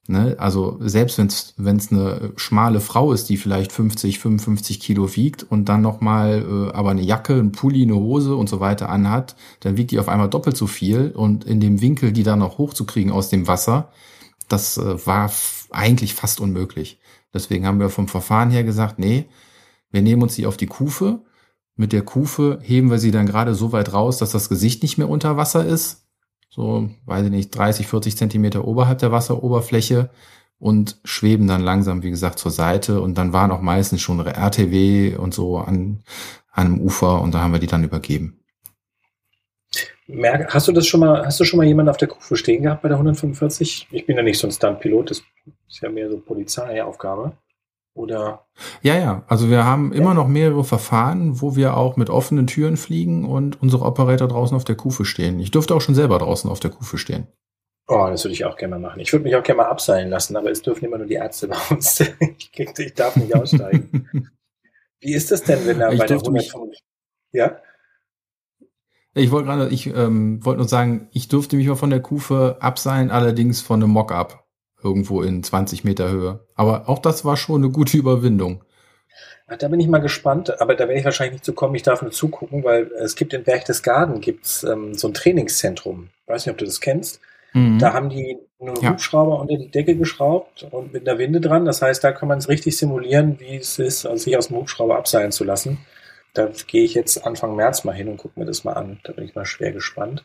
ne, 0.07 0.35
also 0.37 0.77
selbst 0.81 1.17
wenn 1.17 1.77
es 1.77 1.91
eine 1.91 2.31
schmale 2.35 2.79
Frau 2.79 3.11
ist, 3.11 3.27
die 3.29 3.37
vielleicht 3.37 3.71
50, 3.71 4.19
55 4.19 4.79
Kilo 4.79 5.15
wiegt 5.15 5.43
und 5.43 5.65
dann 5.65 5.81
nochmal 5.81 6.45
äh, 6.47 6.75
aber 6.75 6.91
eine 6.91 7.01
Jacke, 7.01 7.33
ein 7.33 7.51
Pulli, 7.51 7.81
eine 7.81 7.95
Hose 7.95 8.35
und 8.35 8.49
so 8.49 8.59
weiter 8.59 8.87
anhat, 8.89 9.35
dann 9.61 9.77
wiegt 9.77 9.89
die 9.89 9.99
auf 9.99 10.09
einmal 10.09 10.29
doppelt 10.29 10.57
so 10.57 10.67
viel 10.67 11.11
und 11.11 11.43
in 11.43 11.59
dem 11.59 11.81
Winkel, 11.81 12.11
die 12.11 12.23
da 12.23 12.35
noch 12.35 12.59
hochzukriegen 12.59 13.11
aus 13.11 13.29
dem 13.29 13.47
Wasser, 13.47 13.89
das 14.47 14.77
äh, 14.77 15.07
war 15.07 15.31
eigentlich 15.71 16.13
fast 16.13 16.39
unmöglich. 16.39 16.99
Deswegen 17.33 17.65
haben 17.65 17.79
wir 17.79 17.89
vom 17.89 18.07
Verfahren 18.07 18.51
her 18.51 18.63
gesagt, 18.63 18.99
nee, 18.99 19.25
wir 19.91 20.01
nehmen 20.01 20.21
uns 20.21 20.35
sie 20.35 20.45
auf 20.45 20.57
die 20.57 20.67
Kufe. 20.67 21.21
Mit 21.75 21.93
der 21.93 22.03
Kufe 22.03 22.59
heben 22.61 22.91
wir 22.91 22.99
sie 22.99 23.11
dann 23.11 23.25
gerade 23.25 23.55
so 23.55 23.71
weit 23.71 23.93
raus, 23.93 24.17
dass 24.17 24.31
das 24.31 24.49
Gesicht 24.49 24.83
nicht 24.83 24.97
mehr 24.97 25.09
unter 25.09 25.37
Wasser 25.37 25.65
ist. 25.65 26.05
So, 26.49 26.89
weiß 27.05 27.25
ich 27.25 27.31
nicht, 27.31 27.55
30, 27.55 27.87
40 27.87 28.17
Zentimeter 28.17 28.65
oberhalb 28.65 28.99
der 28.99 29.11
Wasseroberfläche 29.11 30.09
und 30.59 30.99
schweben 31.05 31.47
dann 31.47 31.61
langsam, 31.61 32.03
wie 32.03 32.09
gesagt, 32.09 32.39
zur 32.39 32.51
Seite. 32.51 33.01
Und 33.01 33.17
dann 33.17 33.33
waren 33.33 33.51
auch 33.51 33.61
meistens 33.61 34.01
schon 34.01 34.19
RTW 34.19 35.15
und 35.15 35.33
so 35.33 35.57
an, 35.57 36.03
an 36.51 36.67
einem 36.67 36.81
Ufer 36.81 37.21
und 37.21 37.33
da 37.33 37.39
haben 37.39 37.53
wir 37.53 37.59
die 37.59 37.67
dann 37.67 37.83
übergeben. 37.83 38.41
Hast 40.49 40.67
du 40.67 40.73
das 40.73 40.87
schon 40.87 40.99
mal, 40.99 41.25
hast 41.25 41.39
du 41.39 41.45
schon 41.45 41.57
mal 41.57 41.65
jemanden 41.65 41.89
auf 41.89 41.97
der 41.97 42.09
Kufe 42.09 42.35
stehen 42.35 42.63
gehabt 42.63 42.81
bei 42.81 42.89
der 42.89 42.97
145? 42.97 43.87
Ich 43.91 44.05
bin 44.05 44.17
ja 44.17 44.23
nicht 44.23 44.37
so 44.37 44.47
ein 44.47 44.51
Stuntpilot, 44.51 45.11
das 45.11 45.23
ist 45.69 45.81
ja 45.81 45.89
mehr 45.89 46.11
so 46.11 46.19
Polizeiaufgabe. 46.19 47.31
Oder? 47.93 48.47
Ja, 48.81 48.97
ja. 48.97 49.23
Also 49.27 49.49
wir 49.49 49.65
haben 49.65 49.91
immer 49.91 50.13
noch 50.13 50.27
mehrere 50.27 50.63
Verfahren, 50.63 51.41
wo 51.41 51.55
wir 51.55 51.75
auch 51.75 51.97
mit 51.97 52.09
offenen 52.09 52.47
Türen 52.47 52.77
fliegen 52.77 53.25
und 53.25 53.61
unsere 53.61 53.85
Operator 53.85 54.27
draußen 54.27 54.55
auf 54.55 54.63
der 54.63 54.75
Kufe 54.75 55.03
stehen. 55.03 55.39
Ich 55.39 55.51
dürfte 55.51 55.75
auch 55.75 55.81
schon 55.81 55.95
selber 55.95 56.17
draußen 56.17 56.49
auf 56.49 56.59
der 56.59 56.71
Kufe 56.71 56.97
stehen. 56.97 57.27
Oh, 57.87 58.07
das 58.09 58.23
würde 58.23 58.33
ich 58.33 58.45
auch 58.45 58.55
gerne 58.55 58.75
mal 58.75 58.87
machen. 58.87 59.01
Ich 59.01 59.11
würde 59.11 59.23
mich 59.23 59.35
auch 59.35 59.43
gerne 59.43 59.63
mal 59.63 59.69
abseilen 59.69 60.09
lassen, 60.09 60.37
aber 60.37 60.49
es 60.49 60.61
dürfen 60.61 60.85
immer 60.85 60.97
nur 60.97 61.07
die 61.07 61.15
Ärzte 61.15 61.49
bei 61.49 61.57
uns. 61.69 61.99
ich, 62.19 62.51
ich 62.53 62.93
darf 62.93 63.17
nicht 63.17 63.35
aussteigen. 63.35 64.07
Wie 65.01 65.13
ist 65.13 65.31
das 65.31 65.43
denn, 65.43 65.65
wenn 65.65 65.79
da 65.79 65.89
bei 65.89 66.05
der 66.05 66.17
150... 66.17 66.81
Ja? 67.33 67.57
Ich 69.13 69.31
wollte 69.31 69.47
gerade, 69.47 69.69
ich 69.69 69.87
ähm, 69.87 70.45
wollte 70.45 70.59
nur 70.59 70.69
sagen, 70.69 71.09
ich 71.11 71.27
durfte 71.27 71.57
mich 71.57 71.67
mal 71.67 71.75
von 71.75 71.89
der 71.89 72.01
Kufe 72.01 72.57
abseilen, 72.61 73.11
allerdings 73.11 73.59
von 73.59 73.83
einem 73.83 73.91
Mock-up 73.91 74.40
irgendwo 74.83 75.21
in 75.21 75.43
20 75.43 75.83
Meter 75.83 76.09
Höhe. 76.09 76.39
Aber 76.55 76.89
auch 76.89 76.99
das 76.99 77.25
war 77.25 77.37
schon 77.37 77.63
eine 77.63 77.71
gute 77.71 77.97
Überwindung. 77.97 78.63
Da 79.59 79.67
bin 79.67 79.81
ich 79.81 79.87
mal 79.87 79.99
gespannt, 79.99 80.61
aber 80.61 80.75
da 80.75 80.87
werde 80.87 80.99
ich 80.99 81.05
wahrscheinlich 81.05 81.33
nicht 81.33 81.45
zu 81.45 81.53
kommen. 81.53 81.75
Ich 81.75 81.83
darf 81.83 82.01
nur 82.01 82.11
zugucken, 82.11 82.63
weil 82.63 82.89
es 82.99 83.15
gibt 83.15 83.33
in 83.33 83.43
Berchtesgaden 83.43 84.21
gibt's 84.21 84.63
ähm, 84.63 84.93
so 84.93 85.09
ein 85.09 85.13
Trainingszentrum. 85.13 86.09
Ich 86.21 86.27
weiß 86.27 86.45
nicht, 86.45 86.53
ob 86.53 86.57
du 86.57 86.65
das 86.65 86.79
kennst. 86.79 87.19
Mhm. 87.53 87.77
Da 87.79 87.91
haben 87.91 88.09
die 88.09 88.37
einen 88.61 88.75
ja. 88.81 88.91
Hubschrauber 88.91 89.39
unter 89.39 89.57
die 89.57 89.69
Decke 89.69 89.95
geschraubt 89.95 90.67
und 90.71 90.93
mit 90.93 91.07
einer 91.07 91.19
Winde 91.19 91.41
dran. 91.41 91.65
Das 91.65 91.81
heißt, 91.81 92.01
da 92.01 92.13
kann 92.13 92.29
man 92.29 92.37
es 92.37 92.47
richtig 92.47 92.77
simulieren, 92.77 93.39
wie 93.39 93.57
es 93.57 93.77
ist, 93.77 94.05
also 94.05 94.23
sich 94.23 94.37
aus 94.37 94.47
dem 94.47 94.57
Hubschrauber 94.57 94.97
abseilen 94.97 95.33
zu 95.33 95.43
lassen. 95.43 95.79
Da 96.33 96.49
gehe 96.67 96.85
ich 96.85 96.93
jetzt 96.93 97.25
Anfang 97.25 97.57
März 97.57 97.83
mal 97.83 97.91
hin 97.91 98.07
und 98.07 98.17
gucke 98.17 98.39
mir 98.39 98.45
das 98.45 98.63
mal 98.63 98.73
an. 98.73 99.01
Da 99.03 99.11
bin 99.11 99.25
ich 99.25 99.35
mal 99.35 99.45
schwer 99.45 99.73
gespannt 99.73 100.23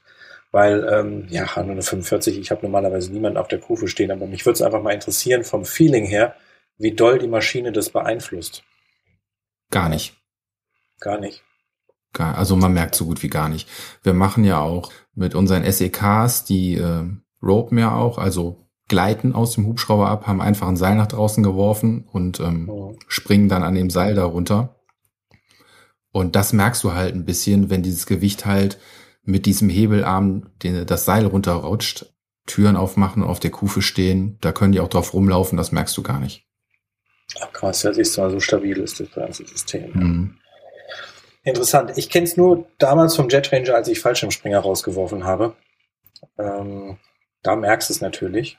weil 0.52 0.86
ähm, 0.90 1.26
ja, 1.28 1.46
nur 1.56 1.72
eine 1.72 1.82
45, 1.82 2.38
ich 2.38 2.50
habe 2.50 2.62
normalerweise 2.62 3.12
niemanden 3.12 3.38
auf 3.38 3.48
der 3.48 3.60
Kufe 3.60 3.88
stehen, 3.88 4.10
aber 4.10 4.26
mich 4.26 4.46
würde 4.46 4.54
es 4.54 4.62
einfach 4.62 4.82
mal 4.82 4.94
interessieren 4.94 5.44
vom 5.44 5.64
Feeling 5.64 6.06
her, 6.06 6.34
wie 6.78 6.92
doll 6.92 7.18
die 7.18 7.28
Maschine 7.28 7.72
das 7.72 7.90
beeinflusst. 7.90 8.62
Gar 9.70 9.88
nicht. 9.88 10.16
Gar 11.00 11.18
nicht. 11.18 11.42
Gar, 12.12 12.38
also 12.38 12.56
man 12.56 12.72
merkt 12.72 12.94
so 12.94 13.04
gut 13.04 13.22
wie 13.22 13.28
gar 13.28 13.48
nicht. 13.48 13.68
Wir 14.02 14.14
machen 14.14 14.44
ja 14.44 14.60
auch 14.60 14.90
mit 15.14 15.34
unseren 15.34 15.70
SEKs, 15.70 16.44
die 16.44 16.76
äh, 16.76 17.04
ropen 17.42 17.78
ja 17.78 17.94
auch, 17.94 18.18
also 18.18 18.66
gleiten 18.88 19.34
aus 19.34 19.54
dem 19.54 19.66
Hubschrauber 19.66 20.08
ab, 20.08 20.26
haben 20.26 20.40
einfach 20.40 20.68
ein 20.68 20.76
Seil 20.76 20.94
nach 20.94 21.08
draußen 21.08 21.42
geworfen 21.42 22.06
und 22.10 22.40
ähm, 22.40 22.68
oh. 22.68 22.96
springen 23.08 23.48
dann 23.48 23.62
an 23.62 23.74
dem 23.74 23.90
Seil 23.90 24.14
darunter. 24.14 24.76
Und 26.12 26.36
das 26.36 26.52
merkst 26.52 26.82
du 26.84 26.94
halt 26.94 27.14
ein 27.14 27.24
bisschen, 27.24 27.68
wenn 27.68 27.82
dieses 27.82 28.06
Gewicht 28.06 28.46
halt 28.46 28.78
mit 29.26 29.46
diesem 29.46 29.68
Hebelarm 29.68 30.50
den, 30.62 30.86
das 30.86 31.04
Seil 31.04 31.26
runterrutscht, 31.26 32.06
Türen 32.46 32.76
aufmachen 32.76 33.22
und 33.22 33.28
auf 33.28 33.40
der 33.40 33.50
Kufe 33.50 33.82
stehen. 33.82 34.38
Da 34.40 34.52
können 34.52 34.72
die 34.72 34.80
auch 34.80 34.88
drauf 34.88 35.12
rumlaufen, 35.12 35.58
das 35.58 35.72
merkst 35.72 35.96
du 35.96 36.02
gar 36.02 36.20
nicht. 36.20 36.46
Ach 37.40 37.52
krass, 37.52 37.82
ja, 37.82 37.92
siehst 37.92 38.16
du 38.16 38.22
mal, 38.22 38.30
so 38.30 38.40
stabil 38.40 38.78
ist 38.78 39.00
das 39.00 39.10
ganze 39.10 39.44
System. 39.44 39.90
Mhm. 39.92 40.38
Interessant. 41.42 41.92
Ich 41.96 42.08
kenne 42.10 42.24
es 42.24 42.36
nur 42.36 42.66
damals 42.78 43.14
vom 43.14 43.28
Jet 43.28 43.52
Ranger, 43.52 43.74
als 43.74 43.88
ich 43.88 44.00
Fallschirmspringer 44.00 44.58
rausgeworfen 44.58 45.24
habe. 45.24 45.54
Ähm, 46.38 46.98
da 47.42 47.54
merkst 47.54 47.88
du 47.88 47.94
es 47.94 48.00
natürlich. 48.00 48.58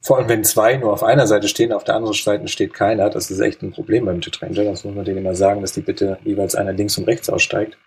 Vor 0.00 0.18
allem, 0.18 0.28
wenn 0.28 0.44
zwei 0.44 0.76
nur 0.76 0.92
auf 0.92 1.04
einer 1.04 1.26
Seite 1.26 1.48
stehen, 1.48 1.72
auf 1.72 1.84
der 1.84 1.94
anderen 1.94 2.14
Seite 2.14 2.48
steht 2.48 2.74
keiner. 2.74 3.08
Das 3.10 3.30
ist 3.30 3.40
echt 3.40 3.62
ein 3.62 3.72
Problem 3.72 4.04
beim 4.04 4.20
Jet 4.20 4.42
Ranger. 4.42 4.64
Das 4.64 4.84
muss 4.84 4.94
man 4.94 5.04
denen 5.04 5.18
immer 5.18 5.34
sagen, 5.34 5.62
dass 5.62 5.72
die 5.72 5.80
bitte 5.80 6.18
jeweils 6.24 6.54
einer 6.54 6.72
links 6.72 6.98
und 6.98 7.04
rechts 7.04 7.28
aussteigt. 7.30 7.78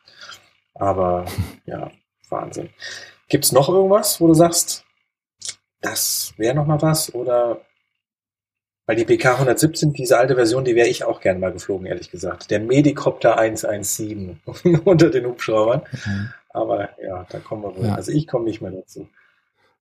Aber 0.73 1.25
ja, 1.65 1.91
Wahnsinn. 2.29 2.69
Gibt's 3.27 3.51
noch 3.51 3.69
irgendwas, 3.69 4.21
wo 4.21 4.27
du 4.27 4.33
sagst, 4.33 4.85
das 5.81 6.33
wäre 6.37 6.55
noch 6.55 6.65
mal 6.65 6.81
was? 6.81 7.13
Oder 7.13 7.61
weil 8.85 8.97
die 8.97 9.05
PK 9.05 9.33
117, 9.33 9.93
diese 9.93 10.17
alte 10.17 10.35
Version, 10.35 10.63
die 10.63 10.75
wäre 10.75 10.87
ich 10.87 11.03
auch 11.03 11.19
gerne 11.19 11.39
mal 11.39 11.51
geflogen, 11.51 11.87
ehrlich 11.87 12.11
gesagt. 12.11 12.51
Der 12.51 12.59
Medicopter 12.59 13.37
117 13.37 14.41
unter 14.85 15.09
den 15.09 15.25
Hubschraubern. 15.25 15.81
Mhm. 16.05 16.29
Aber 16.49 16.89
ja, 17.03 17.25
da 17.29 17.39
kommen 17.39 17.63
wir 17.63 17.75
wohl. 17.75 17.87
Ja. 17.87 17.95
Also 17.95 18.11
ich 18.11 18.27
komme 18.27 18.45
nicht 18.45 18.61
mehr 18.61 18.71
dazu. 18.71 19.07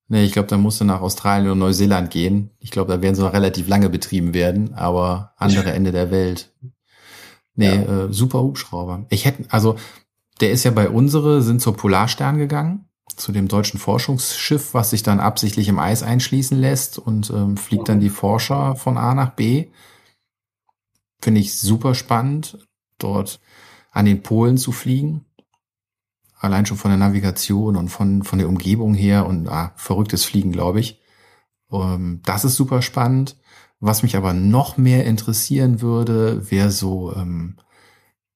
Nee, 0.08 0.24
ich 0.24 0.32
glaube, 0.32 0.48
da 0.48 0.56
musst 0.56 0.80
du 0.80 0.84
nach 0.84 1.00
Australien 1.00 1.46
oder 1.46 1.54
Neuseeland 1.54 2.10
gehen. 2.10 2.50
Ich 2.60 2.70
glaube, 2.70 2.92
da 2.92 3.00
werden 3.00 3.14
sie 3.14 3.22
noch 3.22 3.32
relativ 3.32 3.68
lange 3.68 3.88
betrieben 3.88 4.34
werden, 4.34 4.74
aber 4.74 5.32
andere 5.36 5.72
Ende 5.72 5.92
der 5.92 6.10
Welt. 6.10 6.52
Nee, 7.54 7.74
ja. 7.74 8.06
äh, 8.06 8.12
super 8.12 8.42
Hubschrauber. 8.42 9.06
Ich 9.10 9.24
hätte, 9.24 9.44
also 9.50 9.76
der 10.40 10.50
ist 10.50 10.64
ja 10.64 10.70
bei 10.70 10.88
unsere, 10.88 11.42
sind 11.42 11.60
zur 11.60 11.76
Polarstern 11.76 12.38
gegangen, 12.38 12.88
zu 13.16 13.32
dem 13.32 13.48
deutschen 13.48 13.78
Forschungsschiff, 13.78 14.74
was 14.74 14.90
sich 14.90 15.02
dann 15.02 15.20
absichtlich 15.20 15.68
im 15.68 15.78
Eis 15.78 16.02
einschließen 16.02 16.58
lässt 16.58 16.98
und 16.98 17.30
ähm, 17.30 17.56
fliegt 17.56 17.88
dann 17.88 18.00
die 18.00 18.10
Forscher 18.10 18.76
von 18.76 18.98
A 18.98 19.14
nach 19.14 19.30
B. 19.30 19.68
Finde 21.20 21.40
ich 21.40 21.58
super 21.58 21.94
spannend, 21.94 22.58
dort 22.98 23.40
an 23.92 24.06
den 24.06 24.22
Polen 24.22 24.58
zu 24.58 24.72
fliegen. 24.72 25.24
Allein 26.38 26.66
schon 26.66 26.76
von 26.76 26.90
der 26.90 26.98
Navigation 26.98 27.76
und 27.76 27.88
von, 27.88 28.22
von 28.24 28.38
der 28.38 28.48
Umgebung 28.48 28.94
her 28.94 29.26
und 29.26 29.48
ah, 29.48 29.72
verrücktes 29.76 30.24
Fliegen, 30.24 30.52
glaube 30.52 30.80
ich. 30.80 31.00
Ähm, 31.70 32.20
das 32.24 32.44
ist 32.44 32.56
super 32.56 32.82
spannend. 32.82 33.38
Was 33.78 34.02
mich 34.02 34.16
aber 34.16 34.32
noch 34.32 34.76
mehr 34.76 35.04
interessieren 35.06 35.80
würde, 35.80 36.50
wäre 36.50 36.70
so 36.70 37.14
ähm, 37.14 37.56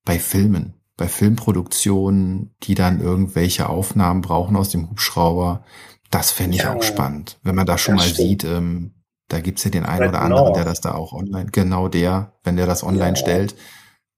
bei 0.05 0.19
Filmen 0.19 0.78
bei 0.99 1.09
Filmproduktionen, 1.09 2.55
die 2.65 2.75
dann 2.75 3.01
irgendwelche 3.01 3.69
Aufnahmen 3.69 4.21
brauchen 4.21 4.57
aus 4.57 4.69
dem 4.69 4.91
Hubschrauber. 4.91 5.65
Das 6.11 6.33
fände 6.33 6.57
ich 6.57 6.65
ja, 6.65 6.75
auch 6.75 6.83
spannend, 6.83 7.39
wenn 7.43 7.55
man 7.55 7.67
da 7.67 7.79
schon 7.79 7.95
mal 7.95 8.03
stimmt. 8.03 8.17
sieht, 8.17 8.45
ähm, 8.45 8.95
da 9.29 9.41
gibt's 9.41 9.63
ja 9.63 9.71
den 9.71 9.87
einen 9.87 10.09
oder 10.09 10.21
anderen, 10.21 10.55
der 10.55 10.65
das 10.65 10.81
da 10.81 10.95
auch 10.95 11.13
online, 11.13 11.51
genau 11.53 11.89
der, 11.89 12.33
wenn 12.43 12.57
der 12.57 12.67
das 12.67 12.83
online 12.83 13.11
ja. 13.11 13.17
stellt, 13.17 13.55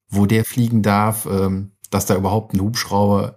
wo 0.08 0.24
der 0.24 0.44
fliegen 0.44 0.82
darf, 0.82 1.26
ähm, 1.26 1.72
dass 1.90 2.06
da 2.06 2.16
überhaupt 2.16 2.54
ein 2.54 2.60
Hubschrauber, 2.60 3.36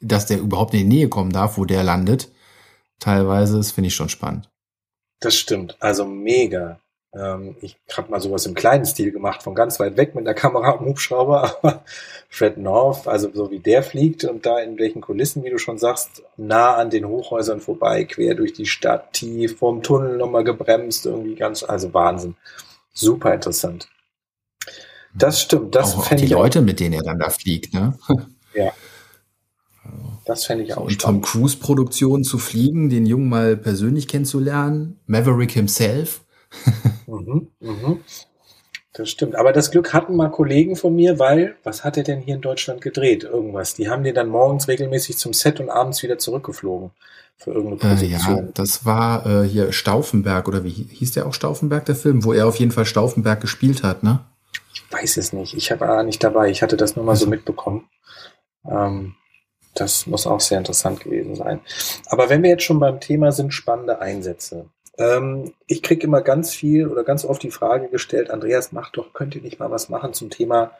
dass 0.00 0.26
der 0.26 0.40
überhaupt 0.40 0.74
in 0.74 0.80
die 0.80 0.96
Nähe 0.96 1.08
kommen 1.08 1.32
darf, 1.32 1.56
wo 1.56 1.64
der 1.64 1.84
landet. 1.84 2.32
teilweise, 2.98 3.58
das 3.58 3.70
finde 3.70 3.88
ich 3.88 3.94
schon 3.94 4.08
spannend. 4.08 4.50
Das 5.20 5.36
stimmt, 5.36 5.76
also 5.80 6.06
mega. 6.06 6.80
Ähm, 7.16 7.56
ich 7.60 7.76
habe 7.96 8.10
mal 8.10 8.20
sowas 8.20 8.46
im 8.46 8.54
kleinen 8.54 8.84
Stil 8.84 9.12
gemacht, 9.12 9.42
von 9.42 9.54
ganz 9.54 9.78
weit 9.78 9.96
weg 9.96 10.14
mit 10.14 10.26
der 10.26 10.34
Kamera 10.44 10.72
am 10.72 10.86
Hubschrauber, 10.86 11.56
aber 11.62 11.84
Fred 12.28 12.58
North, 12.58 13.06
also 13.06 13.30
so 13.32 13.50
wie 13.50 13.60
der 13.60 13.82
fliegt 13.82 14.24
und 14.24 14.44
da 14.46 14.58
in 14.58 14.78
welchen 14.78 15.00
Kulissen, 15.00 15.44
wie 15.44 15.50
du 15.50 15.58
schon 15.58 15.78
sagst, 15.78 16.22
nah 16.36 16.74
an 16.74 16.90
den 16.90 17.06
Hochhäusern 17.06 17.60
vorbei, 17.60 18.04
quer 18.04 18.34
durch 18.34 18.52
die 18.52 18.66
Stadt, 18.66 19.12
tief 19.12 19.58
vom 19.58 19.82
Tunnel 19.82 20.16
nochmal 20.16 20.44
gebremst, 20.44 21.06
irgendwie 21.06 21.36
ganz, 21.36 21.62
also 21.62 21.94
Wahnsinn. 21.94 22.34
Super 22.92 23.34
interessant. 23.34 23.88
Das 25.14 25.40
stimmt, 25.40 25.74
das 25.74 25.94
auch, 25.94 26.10
auch 26.10 26.16
die 26.16 26.26
Leute, 26.26 26.60
mit 26.60 26.80
denen 26.80 26.94
er 26.94 27.02
dann 27.02 27.18
da 27.18 27.30
fliegt, 27.30 27.72
ne? 27.74 27.96
Ja. 28.54 28.72
Das 30.24 30.46
fände 30.46 30.64
ich 30.64 30.74
auch 30.74 30.86
Und 30.86 31.00
Tom 31.00 31.20
Cruise 31.20 31.56
Produktion 31.56 32.22
zu 32.22 32.38
fliegen, 32.38 32.88
den 32.88 33.04
Jungen 33.04 33.28
mal 33.28 33.56
persönlich 33.56 34.08
kennenzulernen, 34.08 34.98
Maverick 35.06 35.50
himself, 35.50 36.23
mhm, 37.06 37.48
mhm. 37.60 38.00
Das 38.96 39.10
stimmt. 39.10 39.34
Aber 39.34 39.52
das 39.52 39.72
Glück 39.72 39.92
hatten 39.92 40.14
mal 40.14 40.30
Kollegen 40.30 40.76
von 40.76 40.94
mir, 40.94 41.18
weil, 41.18 41.56
was 41.64 41.82
hat 41.82 41.96
er 41.96 42.04
denn 42.04 42.20
hier 42.20 42.36
in 42.36 42.40
Deutschland 42.40 42.80
gedreht? 42.80 43.24
Irgendwas. 43.24 43.74
Die 43.74 43.88
haben 43.88 44.04
den 44.04 44.14
dann 44.14 44.28
morgens 44.28 44.68
regelmäßig 44.68 45.18
zum 45.18 45.32
Set 45.32 45.58
und 45.58 45.68
abends 45.68 46.02
wieder 46.04 46.16
zurückgeflogen. 46.16 46.92
Für 47.36 47.50
irgendeine 47.50 47.94
Position. 47.94 48.38
Äh, 48.38 48.42
ja, 48.42 48.48
das 48.54 48.86
war 48.86 49.26
äh, 49.26 49.48
hier 49.48 49.72
Stauffenberg, 49.72 50.46
oder 50.46 50.62
wie 50.62 50.70
hieß 50.70 51.10
der 51.12 51.26
auch 51.26 51.34
Stauffenberg, 51.34 51.84
der 51.84 51.96
Film, 51.96 52.22
wo 52.22 52.32
er 52.32 52.46
auf 52.46 52.56
jeden 52.60 52.70
Fall 52.70 52.86
Stauffenberg 52.86 53.40
gespielt 53.40 53.82
hat, 53.82 54.04
ne? 54.04 54.20
Ich 54.72 54.84
weiß 54.92 55.16
es 55.16 55.32
nicht. 55.32 55.54
Ich 55.54 55.72
war 55.80 56.04
nicht 56.04 56.22
dabei. 56.22 56.48
Ich 56.50 56.62
hatte 56.62 56.76
das 56.76 56.94
nur 56.94 57.04
mal 57.04 57.12
also. 57.12 57.24
so 57.24 57.30
mitbekommen. 57.30 57.88
Ähm, 58.64 59.16
das 59.74 60.06
muss 60.06 60.28
auch 60.28 60.40
sehr 60.40 60.58
interessant 60.58 61.00
gewesen 61.00 61.34
sein. 61.34 61.60
Aber 62.06 62.28
wenn 62.28 62.44
wir 62.44 62.50
jetzt 62.50 62.62
schon 62.62 62.78
beim 62.78 63.00
Thema 63.00 63.32
sind, 63.32 63.52
spannende 63.52 64.00
Einsätze. 64.00 64.66
Ähm, 64.98 65.52
ich 65.66 65.82
kriege 65.82 66.04
immer 66.04 66.20
ganz 66.20 66.54
viel 66.54 66.86
oder 66.88 67.04
ganz 67.04 67.24
oft 67.24 67.42
die 67.42 67.50
Frage 67.50 67.88
gestellt, 67.88 68.30
Andreas, 68.30 68.72
mach 68.72 68.90
doch, 68.90 69.12
könnt 69.12 69.34
ihr 69.34 69.42
nicht 69.42 69.58
mal 69.58 69.70
was 69.70 69.88
machen 69.88 70.12
zum 70.12 70.30
Thema 70.30 70.72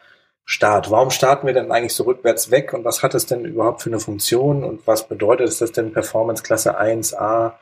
Start? 0.44 0.90
Warum 0.90 1.10
starten 1.10 1.46
wir 1.46 1.54
denn 1.54 1.72
eigentlich 1.72 1.94
so 1.94 2.04
rückwärts 2.04 2.50
weg 2.50 2.74
und 2.74 2.84
was 2.84 3.02
hat 3.02 3.14
das 3.14 3.26
denn 3.26 3.44
überhaupt 3.44 3.82
für 3.82 3.90
eine 3.90 4.00
Funktion 4.00 4.62
und 4.62 4.86
was 4.86 5.08
bedeutet 5.08 5.48
es 5.48 5.58
das 5.58 5.72
denn 5.72 5.92
Performance 5.92 6.42
Klasse 6.42 6.78
1a? 6.78 7.52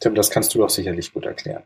Tim, 0.00 0.14
das 0.14 0.30
kannst 0.30 0.54
du 0.54 0.58
doch 0.58 0.70
sicherlich 0.70 1.12
gut 1.14 1.24
erklären. 1.24 1.62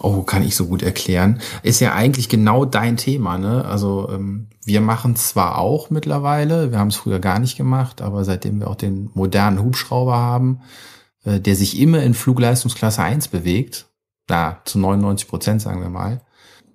Oh, 0.00 0.22
kann 0.22 0.42
ich 0.42 0.56
so 0.56 0.66
gut 0.66 0.82
erklären. 0.82 1.40
Ist 1.62 1.80
ja 1.80 1.92
eigentlich 1.92 2.28
genau 2.28 2.64
dein 2.64 2.96
Thema, 2.96 3.38
ne? 3.38 3.64
Also 3.64 4.08
ähm, 4.10 4.48
wir 4.64 4.80
machen 4.80 5.14
zwar 5.16 5.58
auch 5.58 5.90
mittlerweile, 5.90 6.72
wir 6.72 6.78
haben 6.78 6.88
es 6.88 6.96
früher 6.96 7.20
gar 7.20 7.38
nicht 7.38 7.56
gemacht, 7.56 8.00
aber 8.00 8.24
seitdem 8.24 8.60
wir 8.60 8.68
auch 8.68 8.76
den 8.76 9.10
modernen 9.14 9.62
Hubschrauber 9.62 10.16
haben, 10.16 10.62
äh, 11.24 11.40
der 11.40 11.56
sich 11.56 11.80
immer 11.80 12.02
in 12.02 12.14
Flugleistungsklasse 12.14 13.02
1 13.02 13.28
bewegt, 13.28 13.86
da 14.26 14.60
zu 14.64 14.78
99 14.78 15.28
Prozent 15.28 15.62
sagen 15.62 15.80
wir 15.80 15.90
mal. 15.90 16.20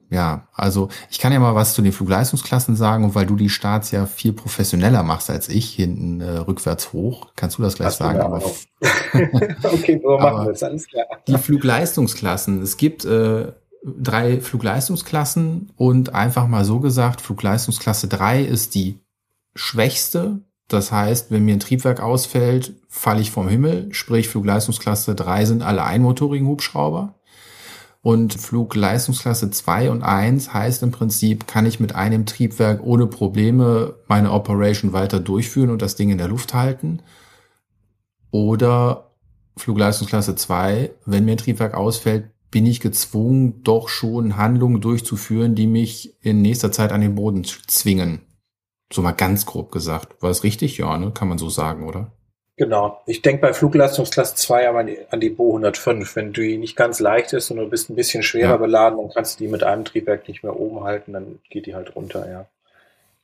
Ja, 0.10 0.48
also 0.54 0.88
ich 1.10 1.20
kann 1.20 1.34
ja 1.34 1.40
mal 1.40 1.54
was 1.54 1.74
zu 1.74 1.82
den 1.82 1.92
Flugleistungsklassen 1.92 2.78
sagen 2.78 3.04
und 3.04 3.14
weil 3.14 3.26
du 3.26 3.36
die 3.36 3.50
Starts 3.50 3.92
ja 3.92 4.06
viel 4.06 4.32
professioneller 4.32 5.04
machst 5.04 5.30
als 5.30 5.50
ich, 5.50 5.72
hinten 5.72 6.22
äh, 6.22 6.38
rückwärts 6.38 6.94
hoch, 6.94 7.28
kannst 7.36 7.58
du 7.58 7.62
das 7.62 7.76
gleich 7.76 7.88
Hast 7.88 7.98
sagen. 7.98 8.22
Aber, 8.22 8.38
okay, 9.64 10.00
so 10.02 10.18
machen 10.18 10.46
wir 10.46 10.52
es, 10.54 10.64
alles 10.64 10.88
klar. 10.88 11.06
Die 11.28 11.38
Flugleistungsklassen, 11.38 12.62
es 12.62 12.78
gibt 12.78 13.04
äh, 13.04 13.52
drei 13.84 14.40
Flugleistungsklassen 14.40 15.72
und 15.76 16.16
einfach 16.16 16.48
mal 16.48 16.64
so 16.64 16.80
gesagt, 16.80 17.20
Flugleistungsklasse 17.20 18.08
3 18.08 18.44
ist 18.44 18.76
die 18.76 19.00
schwächste 19.56 20.40
das 20.68 20.92
heißt, 20.92 21.32
wenn 21.32 21.46
mir 21.46 21.54
ein 21.54 21.62
Triebwerk 21.62 22.02
ausfällt, 22.02 22.74
falle 22.90 23.22
ich 23.22 23.32
vom 23.32 23.48
Himmel, 23.48 23.94
sprich 23.94 24.28
Flugleistungsklasse 24.28 25.16
3 25.16 25.46
sind 25.46 25.64
alle 25.64 25.84
einmotorigen 25.84 26.48
Hubschrauber. 26.48 27.16
Und 28.02 28.34
Flugleistungsklasse 28.34 29.50
2 29.50 29.92
und 29.92 30.04
1 30.04 30.54
heißt 30.54 30.84
im 30.84 30.92
Prinzip, 30.92 31.48
kann 31.48 31.66
ich 31.66 31.80
mit 31.80 31.96
einem 31.96 32.26
Triebwerk 32.26 32.82
ohne 32.84 33.08
Probleme 33.08 33.96
meine 34.08 34.32
Operation 34.32 34.94
weiter 34.94 35.20
durchführen 35.20 35.72
und 35.72 35.82
das 35.82 35.96
Ding 35.96 36.10
in 36.10 36.18
der 36.18 36.28
Luft 36.28 36.54
halten. 36.54 37.02
Oder 38.32 39.12
Flugleistungsklasse 39.58 40.36
2, 40.36 40.92
wenn 41.06 41.26
mir 41.26 41.32
ein 41.32 41.38
Triebwerk 41.38 41.74
ausfällt, 41.74 42.32
bin 42.52 42.66
ich 42.66 42.80
gezwungen, 42.80 43.64
doch 43.64 43.90
schon 43.90 44.38
Handlungen 44.38 44.80
durchzuführen, 44.80 45.56
die 45.56 45.68
mich 45.68 46.16
in 46.22 46.42
nächster 46.42 46.72
Zeit 46.72 46.92
an 46.92 47.02
den 47.02 47.16
Boden 47.16 47.44
zwingen. 47.44 48.22
So 48.92 49.02
mal 49.02 49.12
ganz 49.12 49.46
grob 49.46 49.72
gesagt. 49.72 50.22
War 50.22 50.30
es 50.30 50.44
richtig? 50.44 50.78
Ja, 50.78 50.98
ne? 50.98 51.12
Kann 51.12 51.28
man 51.28 51.38
so 51.38 51.50
sagen, 51.50 51.88
oder? 51.88 52.12
Genau. 52.58 53.02
Ich 53.06 53.22
denke 53.22 53.42
bei 53.42 53.54
Flugleistungsklasse 53.54 54.36
2 54.36 54.70
aber 54.70 54.86
an 55.12 55.20
die, 55.20 55.30
Bo 55.30 55.50
105. 55.50 56.16
Wenn 56.16 56.34
die 56.34 56.58
nicht 56.58 56.76
ganz 56.76 57.00
leicht 57.00 57.34
ist 57.34 57.52
und 57.52 57.58
du 57.58 57.70
bist 57.70 57.90
ein 57.90 57.96
bisschen 57.96 58.24
schwerer 58.24 58.52
ja. 58.52 58.58
beladen 58.58 58.98
und 58.98 59.14
kannst 59.14 59.40
die 59.40 59.48
mit 59.48 59.64
einem 59.64 59.86
Triebwerk 59.86 60.28
nicht 60.28 60.44
mehr 60.44 60.60
oben 60.60 60.84
halten, 60.84 61.14
dann 61.14 61.40
geht 61.50 61.68
die 61.68 61.76
halt 61.76 61.96
runter, 61.96 62.30
ja. 62.30 62.48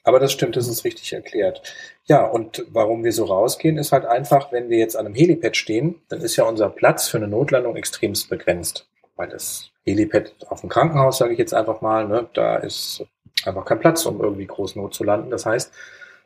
Aber 0.04 0.19
das 0.19 0.34
stimmt, 0.34 0.56
das 0.58 0.67
ist 0.67 0.84
richtig 0.84 1.13
erklärt. 1.13 1.63
Ja, 2.06 2.26
und 2.26 2.65
warum 2.69 3.04
wir 3.04 3.13
so 3.13 3.23
rausgehen, 3.23 3.78
ist 3.78 3.93
halt 3.93 4.06
einfach, 4.06 4.52
wenn 4.52 4.69
wir 4.69 4.78
jetzt 4.78 4.97
an 4.97 5.06
einem 5.06 5.15
Helipad 5.15 5.56
stehen, 5.56 5.95
dann 6.10 6.21
ist 6.21 6.36
ja 6.36 6.43
unser 6.43 6.69
Platz 6.69 7.08
für 7.08 7.17
eine 7.17 7.30
Notlandung 7.30 7.76
extremst 7.78 8.30
begrenzt. 8.30 8.88
Weil 9.15 9.30
das 9.30 9.71
Helipad 9.86 10.34
auf 10.49 10.62
dem 10.62 10.69
Krankenhaus, 10.69 11.17
sage 11.17 11.34
ich 11.34 11.39
jetzt 11.39 11.54
einfach 11.54 11.82
mal, 11.82 12.08
ne, 12.08 12.28
da 12.34 12.58
ist 12.58 13.06
einfach 13.47 13.65
kein 13.65 13.79
Platz, 13.79 14.06
um 14.06 14.21
irgendwie 14.21 14.47
groß 14.47 14.75
Not 14.75 14.93
zu 14.93 15.03
landen. 15.03 15.29
Das 15.29 15.45
heißt, 15.45 15.73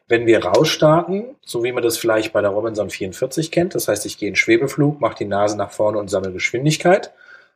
wenn 0.08 0.26
wir 0.26 0.44
rausstarten, 0.44 1.36
so 1.46 1.64
wie 1.64 1.72
man 1.72 1.84
das 1.84 1.98
vielleicht 1.98 2.32
bei 2.32 2.42
der 2.42 2.52
Robinson 2.52 2.90
44 2.90 3.52
kennt, 3.52 3.76
das 3.76 3.88
heißt, 3.88 4.06
ich 4.06 4.18
gehe 4.18 4.30
in 4.30 4.36
Schwebeflug, 4.36 5.02
mache 5.02 5.18
die 5.18 5.26
Nase 5.26 5.58
nach 5.58 5.72
vorne 5.72 5.98
und 5.98 6.10
sammle 6.10 6.32
Geschwindigkeit, 6.32 7.14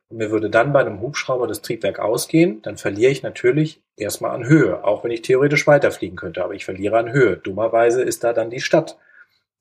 und 0.10 0.18
mir 0.18 0.30
würde 0.30 0.50
dann 0.50 0.74
bei 0.74 0.82
einem 0.82 1.00
Hubschrauber 1.00 1.48
das 1.48 1.62
Triebwerk 1.62 2.00
ausgehen, 2.00 2.62
dann 2.64 2.76
verliere 2.76 3.12
ich 3.12 3.24
natürlich 3.24 3.82
erstmal 3.96 4.32
an 4.32 4.46
Höhe, 4.46 4.84
auch 4.84 5.06
wenn 5.06 5.12
ich 5.12 5.22
theoretisch 5.22 5.66
weiterfliegen 5.68 6.18
könnte, 6.18 6.44
aber 6.44 6.54
ich 6.54 6.66
verliere 6.66 6.98
an 6.98 7.14
Höhe. 7.14 7.38
Dummerweise 7.38 8.02
ist 8.02 8.26
da 8.26 8.34
dann 8.34 8.50
die 8.50 8.60
Stadt 8.60 8.98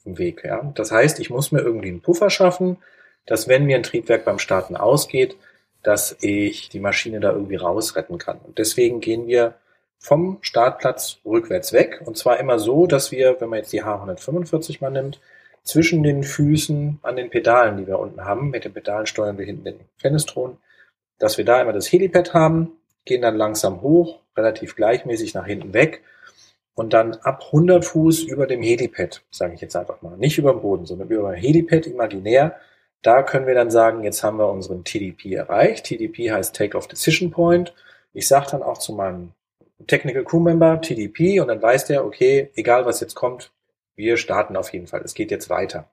im 0.04 0.18
Weg. 0.18 0.42
Ja? 0.44 0.72
Das 0.74 0.90
heißt, 0.90 1.20
ich 1.20 1.30
muss 1.30 1.52
mir 1.52 1.60
irgendwie 1.60 1.88
einen 1.88 2.00
Puffer 2.00 2.30
schaffen, 2.30 2.78
dass 3.26 3.46
wenn 3.46 3.64
mir 3.64 3.76
ein 3.76 3.84
Triebwerk 3.84 4.24
beim 4.24 4.40
Starten 4.40 4.76
ausgeht, 4.76 5.36
dass 5.84 6.16
ich 6.20 6.68
die 6.68 6.80
Maschine 6.80 7.20
da 7.20 7.30
irgendwie 7.30 7.56
rausretten 7.56 8.18
kann. 8.18 8.38
Und 8.42 8.58
deswegen 8.58 9.00
gehen 9.00 9.28
wir 9.28 9.54
vom 10.00 10.38
Startplatz 10.40 11.18
rückwärts 11.24 11.72
weg. 11.72 12.02
Und 12.04 12.16
zwar 12.16 12.40
immer 12.40 12.58
so, 12.58 12.86
dass 12.86 13.12
wir, 13.12 13.40
wenn 13.40 13.50
man 13.50 13.58
jetzt 13.58 13.72
die 13.72 13.84
H145 13.84 14.78
mal 14.80 14.90
nimmt, 14.90 15.20
zwischen 15.62 16.02
den 16.02 16.24
Füßen 16.24 16.98
an 17.02 17.16
den 17.16 17.30
Pedalen, 17.30 17.76
die 17.76 17.86
wir 17.86 17.98
unten 17.98 18.24
haben, 18.24 18.50
mit 18.50 18.64
den 18.64 18.72
Pedalen 18.72 19.06
steuern 19.06 19.38
wir 19.38 19.44
hinten 19.44 19.64
den 19.64 19.80
Fenestron, 19.98 20.56
dass 21.18 21.36
wir 21.36 21.44
da 21.44 21.60
immer 21.60 21.74
das 21.74 21.92
Helipad 21.92 22.32
haben, 22.32 22.72
gehen 23.04 23.20
dann 23.20 23.36
langsam 23.36 23.82
hoch, 23.82 24.20
relativ 24.36 24.74
gleichmäßig 24.74 25.34
nach 25.34 25.46
hinten 25.46 25.74
weg 25.74 26.02
und 26.74 26.94
dann 26.94 27.14
ab 27.16 27.44
100 27.46 27.84
Fuß 27.84 28.22
über 28.22 28.46
dem 28.46 28.62
Helipad, 28.62 29.22
sage 29.30 29.52
ich 29.54 29.60
jetzt 29.60 29.76
einfach 29.76 30.00
mal, 30.00 30.16
nicht 30.16 30.38
über 30.38 30.52
dem 30.52 30.62
Boden, 30.62 30.86
sondern 30.86 31.10
über 31.10 31.30
dem 31.30 31.40
Helipad 31.40 31.86
imaginär, 31.86 32.56
da 33.02 33.22
können 33.22 33.46
wir 33.46 33.54
dann 33.54 33.70
sagen, 33.70 34.02
jetzt 34.02 34.22
haben 34.22 34.38
wir 34.38 34.50
unseren 34.50 34.84
TDP 34.84 35.34
erreicht. 35.34 35.86
TDP 35.86 36.32
heißt 36.32 36.54
Take-off 36.54 36.86
Decision 36.86 37.30
Point. 37.30 37.74
Ich 38.12 38.28
sage 38.28 38.48
dann 38.50 38.62
auch 38.62 38.78
zu 38.78 38.92
meinem 38.92 39.32
Technical 39.86 40.24
Crew 40.24 40.40
Member, 40.40 40.80
TDP, 40.80 41.40
und 41.40 41.48
dann 41.48 41.62
weiß 41.62 41.86
der, 41.86 42.04
okay, 42.04 42.50
egal 42.54 42.86
was 42.86 43.00
jetzt 43.00 43.14
kommt, 43.14 43.52
wir 43.96 44.16
starten 44.16 44.56
auf 44.56 44.72
jeden 44.72 44.86
Fall. 44.86 45.02
Es 45.02 45.14
geht 45.14 45.30
jetzt 45.30 45.50
weiter. 45.50 45.88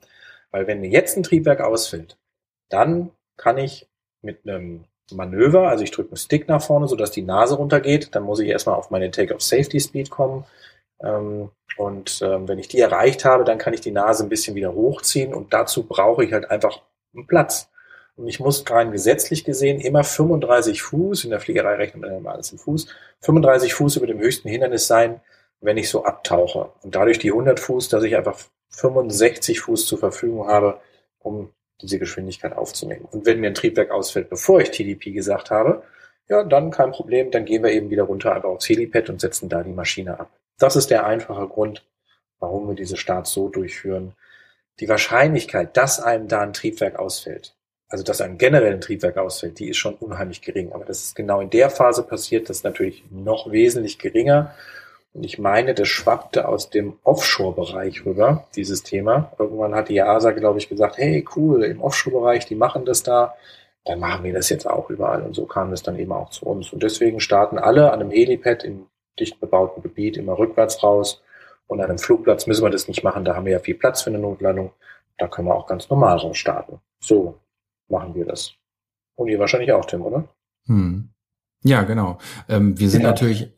Weil 0.52 0.67
wenn 0.67 0.82
mir 0.82 0.89
jetzt 0.89 1.17
ein 1.17 1.23
Triebwerk 1.23 1.62
ausfällt, 1.62 2.17
dann 2.69 3.12
kann 3.38 3.58
ich 3.58 3.88
mit 4.21 4.47
einem 4.47 4.86
Manöver, 5.12 5.69
also 5.69 5.84
ich 5.84 5.91
drücke 5.91 6.12
einen 6.12 6.17
Stick 6.17 6.47
nach 6.47 6.62
vorne, 6.62 6.88
sodass 6.88 7.12
die 7.12 7.21
Nase 7.21 7.56
runtergeht, 7.56 8.13
dann 8.15 8.23
muss 8.23 8.39
ich 8.39 8.50
erstmal 8.50 8.76
auf 8.76 8.89
meine 8.91 9.12
Take-off 9.12 9.41
Safety 9.41 9.80
Speed 9.80 10.10
kommen. 10.10 10.45
Ähm, 11.02 11.50
und 11.78 12.21
ähm, 12.21 12.47
wenn 12.47 12.60
ich 12.60 12.67
die 12.67 12.80
erreicht 12.80 13.23
habe, 13.23 13.43
dann 13.43 13.58
kann 13.58 13.73
ich 13.73 13.82
die 13.82 13.91
Nase 13.91 14.23
ein 14.23 14.30
bisschen 14.30 14.56
wieder 14.56 14.73
hochziehen 14.73 15.34
und 15.34 15.54
dazu 15.54 15.84
brauche 15.84 16.26
ich 16.26 16.34
halt 16.34 16.50
einfach 16.50 16.82
einen 17.13 17.28
Platz. 17.28 17.69
Und 18.18 18.28
ich 18.28 18.40
muss 18.40 18.70
rein 18.70 18.92
gesetzlich 18.92 19.46
gesehen 19.46 19.80
immer 19.80 20.04
35 20.04 20.82
Fuß, 20.82 21.24
in 21.24 21.30
der 21.30 21.40
Fliegerei 21.40 21.76
rechnet 21.76 22.02
man 22.02 22.18
immer 22.18 22.32
alles 22.32 22.52
im 22.52 22.58
Fuß, 22.58 22.88
35 23.22 23.76
Fuß 23.76 23.96
über 23.98 24.08
dem 24.08 24.20
höchsten 24.20 24.50
Hindernis 24.50 24.88
sein, 24.88 25.22
wenn 25.62 25.78
ich 25.78 25.90
so 25.90 26.04
abtauche. 26.04 26.72
Und 26.82 26.96
dadurch 26.96 27.20
die 27.20 27.32
100 27.32 27.60
Fuß, 27.60 27.90
dass 27.90 28.04
ich 28.04 28.16
einfach 28.16 28.38
65 28.70 29.62
Fuß 29.62 29.86
zur 29.86 30.00
Verfügung 30.00 30.48
habe, 30.48 30.82
um 31.20 31.52
diese 31.82 32.00
Geschwindigkeit 32.00 32.54
aufzunehmen. 32.54 33.08
Und 33.12 33.28
wenn 33.28 33.40
mir 33.40 33.48
ein 33.48 33.56
Triebwerk 33.56 33.92
ausfällt, 33.92 34.30
bevor 34.30 34.62
ich 34.62 34.72
TDP 34.72 35.12
gesagt 35.12 35.52
habe, 35.52 35.84
ja, 36.28 36.44
dann 36.44 36.72
kein 36.72 36.92
Problem, 36.92 37.30
dann 37.30 37.46
gehen 37.46 37.64
wir 37.64 37.72
eben 37.72 37.92
wieder 37.92 38.04
runter 38.04 38.34
einfach 38.34 38.50
aufs 38.50 38.68
Helipad 38.68 39.10
und 39.10 39.22
setzen 39.22 39.48
da 39.48 39.64
die 39.64 39.72
Maschine 39.72 40.20
ab. 40.20 40.32
Das 40.58 40.76
ist 40.76 40.90
der 40.90 41.06
einfache 41.06 41.48
Grund, 41.48 41.86
warum 42.40 42.68
wir 42.68 42.76
diese 42.76 42.98
Starts 42.98 43.32
so 43.32 43.48
durchführen. 43.48 44.14
Die 44.80 44.90
Wahrscheinlichkeit, 44.90 45.78
dass 45.78 46.00
einem 46.00 46.28
da 46.28 46.42
ein 46.42 46.54
Triebwerk 46.54 46.98
ausfällt, 46.98 47.57
also 47.89 48.04
dass 48.04 48.21
ein 48.21 48.38
generellen 48.38 48.82
Triebwerk 48.82 49.17
ausfällt, 49.17 49.60
die 49.60 49.69
ist 49.69 49.78
schon 49.78 49.95
unheimlich 49.95 50.41
gering. 50.41 50.73
Aber 50.73 50.86
das 50.86 51.04
ist 51.04 51.15
genau 51.15 51.39
in 51.39 51.50
der 51.50 51.69
Phase 51.69 52.04
passiert, 52.04 52.50
das 52.50 52.58
ist 52.58 52.63
natürlich 52.63 53.04
noch 53.12 53.52
wesentlich 53.52 53.97
geringer. 54.00 54.54
Und 55.13 55.23
ich 55.23 55.39
meine, 55.39 55.73
das 55.73 55.88
schwappte 55.88 56.47
aus 56.47 56.69
dem 56.69 57.00
Offshore-Bereich 57.04 58.06
rüber, 58.06 58.45
dieses 58.56 58.84
Thema. 58.84 59.32
Irgendwann 59.39 59.73
hat 59.73 59.89
die 59.89 59.97
EASA, 59.97 60.32
glaube 60.32 60.60
ich, 60.60 60.69
gesagt, 60.69 60.97
hey, 60.97 61.26
cool, 61.36 61.63
im 61.63 61.82
Offshore-Bereich, 61.82 62.45
die 62.45 62.56
machen 62.56 62.86
das 62.86 63.04
da. 63.04 63.36
Dann 63.86 64.00
machen 64.00 64.26
wir 64.26 64.34
das 64.34 64.50
jetzt 64.50 64.69
auch 64.69 64.89
überall. 64.89 65.23
Und 65.23 65.34
so 65.34 65.45
kam 65.45 65.71
es 65.71 65.82
dann 65.82 65.97
eben 65.97 66.12
auch 66.12 66.30
zu 66.30 66.45
uns. 66.45 66.71
Und 66.73 66.84
deswegen 66.84 67.19
starten 67.19 67.58
alle 67.58 67.91
an 67.91 68.02
einem 68.02 68.12
Helipad 68.12 68.63
im 68.63 68.88
dicht 69.19 69.39
bebauten 69.39 69.82
Gebiet 69.82 70.17
immer 70.17 70.38
rückwärts 70.38 70.84
raus. 70.84 71.23
Und 71.67 71.80
an 71.80 71.89
einem 71.89 71.97
Flugplatz 71.97 72.45
müssen 72.45 72.63
wir 72.63 72.69
das 72.69 72.88
nicht 72.88 73.04
machen. 73.04 73.26
Da 73.26 73.36
haben 73.36 73.45
wir 73.45 73.54
ja 73.54 73.60
viel 73.60 73.76
Platz 73.76 74.04
für 74.04 74.10
eine 74.10 74.19
Notlandung. 74.19 74.71
Da 75.17 75.28
können 75.28 75.47
wir 75.47 75.56
auch 75.56 75.67
ganz 75.67 75.89
normal 75.89 76.17
raus 76.17 76.38
starten. 76.38 76.80
So 77.00 77.39
machen 77.89 78.15
wir 78.15 78.26
das. 78.26 78.54
Und 79.15 79.28
ihr 79.28 79.39
wahrscheinlich 79.39 79.71
auch, 79.71 79.86
Tim, 79.86 80.02
oder? 80.02 80.28
Hm. 80.65 81.10
Ja, 81.63 81.84
genau. 81.84 82.19
Ähm, 82.47 82.80
wir 82.80 82.89
sind 82.89 83.02
ja. 83.02 83.10
natürlich 83.10 83.52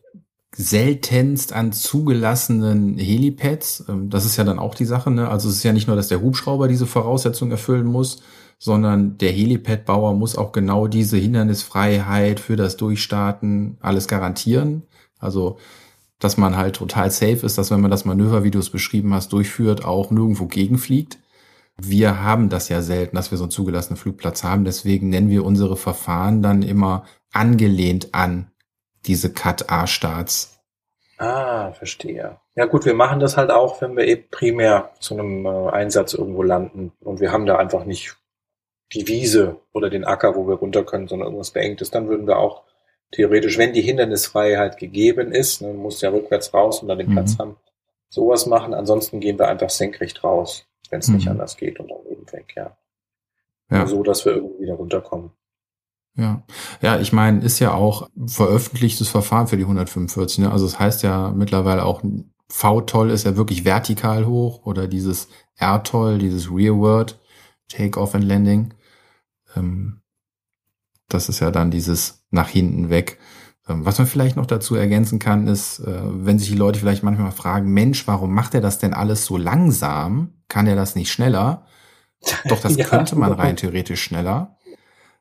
seltenst 0.56 1.54
an 1.54 1.72
zugelassenen 1.72 2.98
Helipads. 2.98 3.86
Ähm, 3.90 4.10
das 4.10 4.26
ist 4.26 4.38
ja 4.38 4.44
dann 4.44 4.60
auch 4.60 4.76
die 4.76 4.86
Sache. 4.86 5.12
Ne? 5.12 5.30
Also 5.30 5.50
es 5.50 5.56
ist 5.56 5.64
ja 5.64 5.74
nicht 5.74 5.88
nur, 5.88 5.96
dass 5.96 6.08
der 6.08 6.22
Hubschrauber 6.22 6.68
diese 6.68 6.88
Voraussetzungen 6.88 7.52
erfüllen 7.52 7.86
muss, 7.86 8.22
sondern 8.58 9.18
der 9.18 9.32
Helipad-Bauer 9.32 10.14
muss 10.14 10.38
auch 10.38 10.52
genau 10.52 10.88
diese 10.88 11.18
Hindernisfreiheit 11.18 12.40
für 12.40 12.56
das 12.56 12.78
Durchstarten 12.78 13.78
alles 13.82 14.08
garantieren. 14.08 14.84
Also 15.20 15.58
dass 16.20 16.36
man 16.36 16.58
halt 16.58 16.76
total 16.76 17.10
safe 17.10 17.46
ist, 17.46 17.58
dass 17.58 17.72
wenn 17.72 17.80
man 17.80 17.92
das 17.92 18.06
Manöver, 18.06 18.44
wie 18.44 18.52
du 18.52 18.60
es 18.60 18.70
beschrieben 18.70 19.14
hast, 19.14 19.32
durchführt, 19.32 19.86
auch 19.86 20.12
nirgendwo 20.12 20.46
gegenfliegt. 20.46 21.18
Wir 21.82 22.22
haben 22.24 22.50
das 22.50 22.70
ja 22.70 22.82
selten, 22.82 23.16
dass 23.16 23.32
wir 23.32 23.38
so 23.38 23.46
einen 23.46 23.52
zugelassenen 23.52 23.98
Flugplatz 23.98 24.44
haben. 24.44 24.66
Deswegen 24.66 25.10
nennen 25.10 25.30
wir 25.30 25.46
unsere 25.46 25.78
Verfahren 25.78 26.42
dann 26.42 26.62
immer 26.62 27.06
angelehnt 27.32 28.14
an 28.14 28.52
diese 29.06 29.32
Cut-A-Starts. 29.32 30.60
Ah, 31.18 31.72
verstehe. 31.74 32.38
Ja 32.56 32.66
gut, 32.66 32.86
wir 32.86 32.94
machen 32.94 33.20
das 33.20 33.38
halt 33.38 33.52
auch, 33.52 33.82
wenn 33.82 33.96
wir 33.98 34.08
eben 34.08 34.24
primär 34.32 34.92
zu 35.00 35.16
einem 35.16 35.46
äh, 35.46 35.70
Einsatz 35.70 36.14
irgendwo 36.14 36.44
landen 36.44 36.94
und 37.02 37.20
wir 37.20 37.32
haben 37.32 37.46
da 37.46 37.58
einfach 37.58 37.84
nicht 37.84 38.16
die 38.94 39.08
Wiese 39.08 39.58
oder 39.74 39.90
den 39.90 40.06
Acker, 40.06 40.36
wo 40.36 40.48
wir 40.48 40.56
runter 40.56 40.84
können, 40.84 41.08
sondern 41.08 41.28
irgendwas 41.28 41.52
beengtes, 41.52 41.92
dann 41.92 42.08
würden 42.08 42.26
wir 42.26 42.38
auch 42.38 42.64
theoretisch, 43.12 43.58
wenn 43.58 43.74
die 43.74 43.82
Hindernisfreiheit 43.82 44.78
gegeben 44.78 45.32
ist, 45.32 45.62
dann 45.62 45.76
muss 45.76 46.02
ja 46.02 46.10
rückwärts 46.10 46.54
raus 46.54 46.82
und 46.82 46.88
dann 46.88 46.98
den 46.98 47.10
mhm. 47.10 47.14
Platz 47.14 47.38
haben, 47.38 47.58
sowas 48.10 48.46
machen. 48.46 48.74
Ansonsten 48.74 49.20
gehen 49.20 49.38
wir 49.38 49.48
einfach 49.48 49.70
senkrecht 49.70 50.24
raus, 50.24 50.68
wenn 50.92 51.00
es 51.00 51.08
mhm. 51.08 51.16
nicht 51.16 51.28
anders 51.28 51.58
geht 51.58 51.80
und 51.80 51.90
dann 51.90 52.00
eben 52.10 52.32
weg, 52.32 52.54
ja. 52.56 52.78
ja. 53.70 53.88
So, 53.88 54.04
dass 54.04 54.26
wir 54.26 54.34
irgendwie 54.34 54.64
wieder 54.64 54.76
runterkommen. 54.76 55.32
Ja, 56.16 56.44
ja, 56.82 57.00
ich 57.00 57.14
meine, 57.14 57.44
ist 57.44 57.60
ja 57.60 57.74
auch 57.74 58.10
veröffentlichtes 58.28 59.08
Verfahren 59.08 59.48
für 59.48 59.58
die 59.58 59.64
145. 59.64 60.40
Ne? 60.40 60.52
Also 60.52 60.66
es 60.66 60.74
das 60.74 60.80
heißt 60.80 61.04
ja 61.04 61.32
mittlerweile 61.32 61.86
auch, 61.86 62.04
V-Toll 62.52 63.12
ist 63.12 63.26
ja 63.26 63.38
wirklich 63.38 63.64
vertikal 63.64 64.26
hoch 64.26 64.66
oder 64.66 64.88
dieses 64.88 65.30
R-Toll, 65.58 66.18
dieses 66.18 66.52
Rearward, 66.52 67.20
Take-Off 67.70 68.16
and 68.16 68.24
Landing. 68.24 68.74
Ähm, 69.56 70.02
das 71.08 71.30
ist 71.30 71.40
ja 71.40 71.52
dann 71.52 71.72
dieses 71.72 72.26
nach 72.32 72.50
hinten 72.50 72.90
weg. 72.90 73.20
Ähm, 73.70 73.86
was 73.86 73.98
man 73.98 74.08
vielleicht 74.08 74.36
noch 74.36 74.48
dazu 74.48 74.76
ergänzen 74.76 75.20
kann, 75.20 75.48
ist, 75.48 75.80
äh, 75.80 76.02
wenn 76.04 76.40
sich 76.40 76.50
die 76.50 76.58
Leute 76.58 76.80
vielleicht 76.80 77.04
manchmal 77.04 77.32
fragen, 77.32 77.72
Mensch, 77.72 78.08
warum 78.08 78.34
macht 78.34 78.56
er 78.56 78.62
das 78.62 78.80
denn 78.80 78.94
alles 78.94 79.26
so 79.26 79.38
langsam? 79.38 80.34
Kann 80.48 80.68
er 80.68 80.76
das 80.76 80.96
nicht 80.96 81.12
schneller? 81.12 81.66
Doch, 82.46 82.60
das 82.60 82.76
ja. 82.78 82.86
könnte 82.86 83.16
man 83.16 83.32
rein 83.32 83.56
theoretisch 83.56 84.02
schneller. 84.02 84.58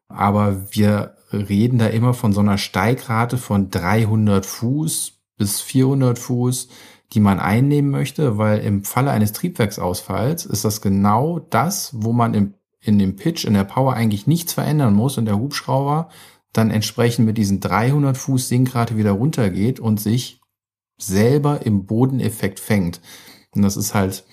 Aber 0.08 0.72
wir 0.72 1.16
reden 1.32 1.78
da 1.78 1.87
immer 1.87 2.14
von 2.14 2.32
so 2.32 2.40
einer 2.40 2.58
Steigrate 2.58 3.37
von 3.37 3.68
300 3.68 4.46
Fuß 4.46 5.12
bis 5.37 5.61
400 5.61 6.18
Fuß, 6.18 6.68
die 7.12 7.20
man 7.20 7.38
einnehmen 7.38 7.90
möchte, 7.90 8.38
weil 8.38 8.61
im 8.61 8.84
Falle 8.84 9.11
eines 9.11 9.32
Triebwerksausfalls 9.32 10.46
ist 10.46 10.64
das 10.64 10.80
genau 10.80 11.38
das, 11.38 11.90
wo 11.94 12.12
man 12.12 12.34
im, 12.34 12.54
in 12.80 12.98
dem 12.98 13.16
Pitch, 13.16 13.44
in 13.44 13.54
der 13.54 13.64
Power 13.64 13.94
eigentlich 13.94 14.26
nichts 14.26 14.54
verändern 14.54 14.94
muss 14.94 15.18
und 15.18 15.26
der 15.26 15.38
Hubschrauber 15.38 16.08
dann 16.52 16.70
entsprechend 16.70 17.26
mit 17.26 17.38
diesen 17.38 17.61
300 17.61 18.16
Fuß 18.16 18.48
Sinkrate 18.48 18.96
wieder 18.96 19.12
runtergeht 19.12 19.80
und 19.80 20.00
sich 20.00 20.40
selber 20.98 21.64
im 21.64 21.87
Bodeneffekt 21.87 22.61
fängt. 22.61 23.00
Und 23.54 23.62
das 23.62 23.76
ist 23.76 23.94
halt 23.94 24.24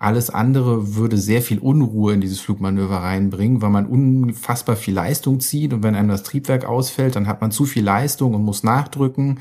alles 0.00 0.30
andere 0.30 0.96
würde 0.96 1.18
sehr 1.18 1.42
viel 1.42 1.58
Unruhe 1.58 2.14
in 2.14 2.22
dieses 2.22 2.40
Flugmanöver 2.40 2.96
reinbringen, 2.96 3.60
weil 3.60 3.68
man 3.68 3.84
unfassbar 3.84 4.76
viel 4.76 4.94
Leistung 4.94 5.40
zieht 5.40 5.74
und 5.74 5.82
wenn 5.82 5.94
einem 5.94 6.08
das 6.08 6.22
Triebwerk 6.22 6.64
ausfällt, 6.64 7.16
dann 7.16 7.26
hat 7.26 7.42
man 7.42 7.50
zu 7.50 7.66
viel 7.66 7.84
Leistung 7.84 8.32
und 8.32 8.42
muss 8.42 8.62
nachdrücken. 8.62 9.40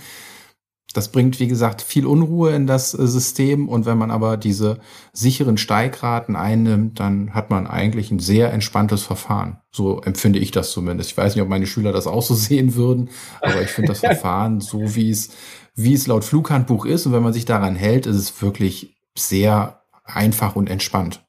Das 0.94 1.12
bringt, 1.12 1.40
wie 1.40 1.48
gesagt, 1.48 1.84
viel 1.84 2.08
Unruhe 2.08 2.52
in 2.56 2.66
das 2.66 2.94
äh, 2.94 3.08
System 3.08 3.70
und 3.70 3.86
wenn 3.86 3.98
man 3.98 4.10
aber 4.10 4.38
diese 4.38 4.80
sicheren 5.14 5.58
Steigraten 5.58 6.36
einnimmt, 6.36 7.00
dann 7.00 7.36
hat 7.36 7.52
man 7.52 7.68
eigentlich 7.68 8.10
ein 8.10 8.20
sehr 8.20 8.52
entspanntes 8.52 9.04
Verfahren. 9.04 9.60
So 9.72 10.02
empfinde 10.02 10.40
ich 10.40 10.50
das 10.50 10.72
zumindest. 10.72 11.12
Ich 11.12 11.18
weiß 11.18 11.36
nicht, 11.36 11.44
ob 11.44 11.50
meine 11.50 11.68
Schüler 11.68 11.92
das 11.92 12.08
auch 12.08 12.24
so 12.24 12.34
sehen 12.36 12.76
würden, 12.76 13.10
aber 13.42 13.62
ich 13.62 13.70
finde 13.70 13.90
das 13.90 14.00
Verfahren 14.00 14.62
so, 14.62 14.96
wie 14.96 15.12
es, 15.12 15.30
wie 15.76 15.94
es 15.94 16.08
laut 16.08 16.24
Flughandbuch 16.24 16.86
ist 16.86 17.06
und 17.06 17.14
wenn 17.14 17.24
man 17.24 17.34
sich 17.34 17.46
daran 17.46 17.76
hält, 17.76 18.08
ist 18.08 18.16
es 18.16 18.42
wirklich 18.42 18.96
sehr 19.16 19.84
einfach 20.04 20.56
und 20.56 20.70
entspannt. 20.70 21.22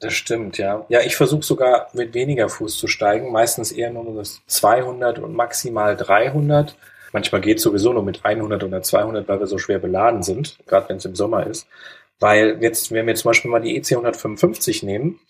Das 0.00 0.14
stimmt, 0.14 0.58
ja. 0.58 0.86
Ja, 0.88 1.00
ich 1.00 1.16
versuche 1.16 1.42
sogar 1.42 1.88
mit 1.92 2.14
weniger 2.14 2.48
Fuß 2.48 2.78
zu 2.78 2.86
steigen, 2.86 3.32
meistens 3.32 3.72
eher 3.72 3.90
nur 3.90 4.14
das 4.14 4.40
200 4.46 5.18
und 5.18 5.34
maximal 5.34 5.96
300. 5.96 6.76
Manchmal 7.12 7.40
geht 7.40 7.60
sowieso 7.60 7.92
nur 7.92 8.02
mit 8.02 8.24
100 8.24 8.62
oder 8.64 8.82
200, 8.82 9.28
weil 9.28 9.40
wir 9.40 9.46
so 9.46 9.58
schwer 9.58 9.78
beladen 9.78 10.22
sind, 10.22 10.58
gerade 10.66 10.88
wenn 10.88 10.96
es 10.96 11.04
im 11.04 11.14
Sommer 11.14 11.46
ist. 11.46 11.66
Weil 12.20 12.58
jetzt, 12.60 12.92
wenn 12.92 13.06
wir 13.06 13.14
zum 13.14 13.30
Beispiel 13.30 13.50
mal 13.50 13.60
die 13.60 13.76
EC 13.76 13.92
155 13.92 14.82
nehmen 14.82 15.20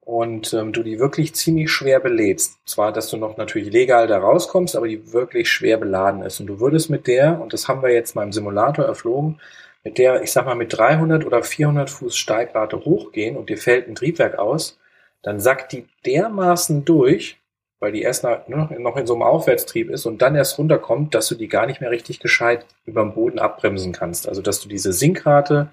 und 0.00 0.52
ähm, 0.52 0.72
du 0.72 0.82
die 0.82 0.98
wirklich 0.98 1.34
ziemlich 1.34 1.70
schwer 1.70 2.00
belädst, 2.00 2.58
zwar, 2.66 2.92
dass 2.92 3.08
du 3.10 3.16
noch 3.16 3.36
natürlich 3.36 3.72
legal 3.72 4.06
da 4.06 4.18
rauskommst, 4.18 4.76
aber 4.76 4.88
die 4.88 5.12
wirklich 5.12 5.50
schwer 5.50 5.78
beladen 5.78 6.22
ist 6.22 6.40
und 6.40 6.46
du 6.46 6.60
würdest 6.60 6.90
mit 6.90 7.06
der, 7.06 7.40
und 7.40 7.52
das 7.52 7.68
haben 7.68 7.82
wir 7.82 7.92
jetzt 7.92 8.14
mal 8.14 8.24
im 8.24 8.32
Simulator 8.32 8.84
erflogen, 8.84 9.40
mit 9.84 9.98
der, 9.98 10.22
ich 10.22 10.32
sag 10.32 10.44
mal, 10.44 10.54
mit 10.54 10.76
300 10.76 11.24
oder 11.24 11.42
400 11.42 11.88
Fuß 11.88 12.16
Steigrate 12.16 12.84
hochgehen 12.84 13.36
und 13.36 13.48
dir 13.48 13.58
fällt 13.58 13.88
ein 13.88 13.94
Triebwerk 13.94 14.38
aus, 14.38 14.78
dann 15.22 15.40
sackt 15.40 15.72
die 15.72 15.86
dermaßen 16.04 16.84
durch, 16.84 17.38
weil 17.80 17.92
die 17.92 18.02
erst 18.02 18.24
noch, 18.24 18.48
ne, 18.48 18.68
noch 18.78 18.96
in 18.96 19.06
so 19.06 19.14
einem 19.14 19.22
Aufwärtstrieb 19.22 19.90
ist 19.90 20.06
und 20.06 20.20
dann 20.22 20.34
erst 20.34 20.58
runterkommt, 20.58 21.14
dass 21.14 21.28
du 21.28 21.34
die 21.34 21.48
gar 21.48 21.66
nicht 21.66 21.80
mehr 21.80 21.90
richtig 21.90 22.20
gescheit 22.20 22.66
über 22.86 23.02
dem 23.02 23.14
Boden 23.14 23.38
abbremsen 23.38 23.92
kannst. 23.92 24.28
Also, 24.28 24.42
dass 24.42 24.60
du 24.60 24.68
diese 24.68 24.92
Sinkrate 24.92 25.72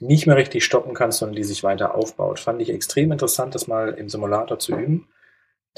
nicht 0.00 0.26
mehr 0.26 0.36
richtig 0.36 0.64
stoppen 0.64 0.94
kannst, 0.94 1.18
sondern 1.18 1.36
die 1.36 1.44
sich 1.44 1.62
weiter 1.62 1.94
aufbaut. 1.94 2.40
Fand 2.40 2.60
ich 2.60 2.70
extrem 2.70 3.12
interessant, 3.12 3.54
das 3.54 3.68
mal 3.68 3.90
im 3.94 4.08
Simulator 4.08 4.58
zu 4.58 4.76
üben. 4.76 5.08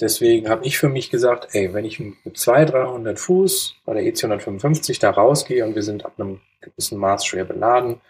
Deswegen 0.01 0.49
habe 0.51 0.67
ich 0.67 0.79
für 0.79 0.89
mich 0.89 1.11
gesagt, 1.11 1.49
ey, 1.53 1.73
wenn 1.73 1.85
ich 1.85 1.99
mit 2.01 2.37
200, 2.37 2.75
300 2.75 3.19
Fuß 3.19 3.77
bei 3.87 3.95
der 3.95 4.05
EC 4.05 4.25
155 4.25 4.99
da 4.99 5.11
rausgehe 5.11 5.65
und 5.65 5.75
wir 5.75 5.83
sind 5.83 6.05
ab 6.05 6.13
einem 6.19 6.41
gewissen 6.61 6.99
Maß 6.99 7.25
schwer 7.25 7.45
beladen, 7.45 8.01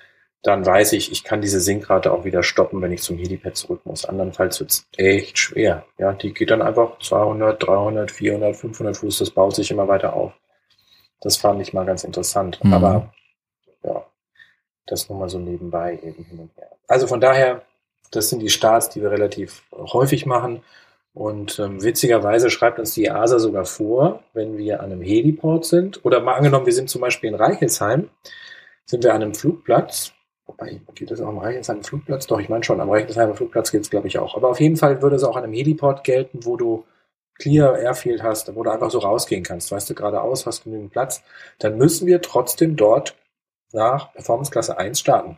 dann 0.43 0.65
weiß 0.65 0.93
ich, 0.93 1.11
ich 1.11 1.25
kann 1.25 1.41
diese 1.41 1.61
Sinkrate 1.61 2.13
auch 2.13 2.25
wieder 2.25 2.43
stoppen, 2.43 2.81
wenn 2.81 2.93
ich 2.93 3.03
zum 3.03 3.19
Helipad 3.19 3.57
zurück 3.57 3.81
muss. 3.85 4.05
Andernfalls 4.05 4.61
wird 4.61 4.71
es 4.71 4.87
echt 4.97 5.39
schwer. 5.39 5.85
Ja, 5.99 6.13
die 6.13 6.33
geht 6.33 6.51
dann 6.51 6.63
einfach 6.63 6.99
200, 7.01 7.67
300, 7.67 8.11
400, 8.11 8.55
500 8.55 8.97
Fuß, 8.97 9.19
das 9.19 9.31
baut 9.31 9.55
sich 9.55 9.71
immer 9.71 9.89
weiter 9.89 10.15
auf. 10.15 10.33
Das 11.21 11.37
fand 11.37 11.61
ich 11.61 11.73
mal 11.73 11.87
ganz 11.87 12.05
interessant. 12.05 12.63
Mhm. 12.63 12.73
Aber 12.73 13.13
ja, 13.83 14.07
das 14.87 15.09
nur 15.09 15.19
mal 15.19 15.29
so 15.29 15.39
nebenbei 15.39 15.99
eben 16.03 16.25
hin 16.25 16.39
und 16.39 16.57
her. 16.57 16.71
Also 16.87 17.07
von 17.07 17.21
daher, 17.21 17.63
das 18.11 18.29
sind 18.31 18.41
die 18.41 18.51
Starts, 18.51 18.91
die 18.91 19.03
wir 19.03 19.11
relativ 19.11 19.65
häufig 19.73 20.27
machen. 20.27 20.63
Und 21.13 21.59
ähm, 21.59 21.83
witzigerweise 21.83 22.51
schreibt 22.51 22.79
uns 22.79 22.93
die 22.93 23.07
EASA 23.07 23.39
sogar 23.39 23.65
vor, 23.65 24.23
wenn 24.35 24.59
wir 24.59 24.81
an 24.81 24.93
einem 24.93 25.01
Heliport 25.01 25.65
sind. 25.65 26.05
Oder 26.05 26.21
mal 26.21 26.35
angenommen, 26.35 26.67
wir 26.67 26.75
sind 26.75 26.91
zum 26.91 27.01
Beispiel 27.01 27.31
in 27.31 27.35
Reichelsheim, 27.35 28.11
sind 28.85 29.03
wir 29.03 29.15
an 29.15 29.23
einem 29.23 29.35
Flugplatz. 29.35 30.13
Wobei, 30.47 30.81
geht 30.95 31.11
das 31.11 31.21
auch 31.21 31.29
am 31.29 31.39
Reichelsheim 31.39 31.83
Flugplatz? 31.83 32.27
Doch, 32.29 32.39
ich 32.39 32.49
meine 32.49 32.63
schon, 32.63 32.81
am 32.81 32.91
Reichelsheim 32.91 33.35
Flugplatz 33.35 33.73
geht 33.73 33.83
es, 33.83 33.91
glaube 33.91 34.07
ich, 34.07 34.19
auch. 34.19 34.37
Aber 34.37 34.49
auf 34.49 34.61
jeden 34.61 34.77
Fall 34.77 35.03
würde 35.03 35.17
es 35.17 35.25
auch 35.25 35.37
an 35.37 35.43
einem 35.43 35.53
Heliport 35.53 36.05
gelten, 36.05 36.45
wo 36.45 36.57
du 36.57 36.85
Clear 37.39 37.79
Airfield 37.79 38.23
hast, 38.23 38.55
wo 38.55 38.63
du 38.63 38.71
einfach 38.71 38.91
so 38.91 38.99
rausgehen 38.99 39.43
kannst. 39.43 39.73
Weißt 39.73 39.91
du, 39.91 39.95
geradeaus, 39.95 40.47
hast 40.47 40.65
genügend 40.65 40.93
Platz. 40.93 41.23
Dann 41.59 41.77
müssen 41.77 42.07
wir 42.07 42.23
trotzdem 42.23 42.77
dort 42.77 43.17
nach 43.73 44.13
Performance 44.13 44.51
Klasse 44.51 44.79
1 44.79 45.01
starten. 45.01 45.37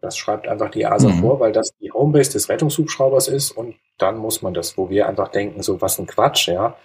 Das 0.00 0.16
schreibt 0.16 0.48
einfach 0.48 0.70
die 0.70 0.82
EASA 0.82 1.10
mhm. 1.10 1.20
vor, 1.20 1.38
weil 1.38 1.52
das 1.52 1.76
die 1.78 1.92
Homebase 1.92 2.32
des 2.32 2.48
Rettungshubschraubers 2.48 3.28
ist 3.28 3.52
und 3.52 3.76
dann 3.98 4.16
muss 4.16 4.42
man 4.42 4.54
das, 4.54 4.76
wo 4.76 4.90
wir 4.90 5.06
einfach 5.06 5.28
denken, 5.28 5.62
so 5.62 5.80
was 5.80 5.98
ein 6.00 6.06
Quatsch, 6.06 6.48
ja. 6.48 6.76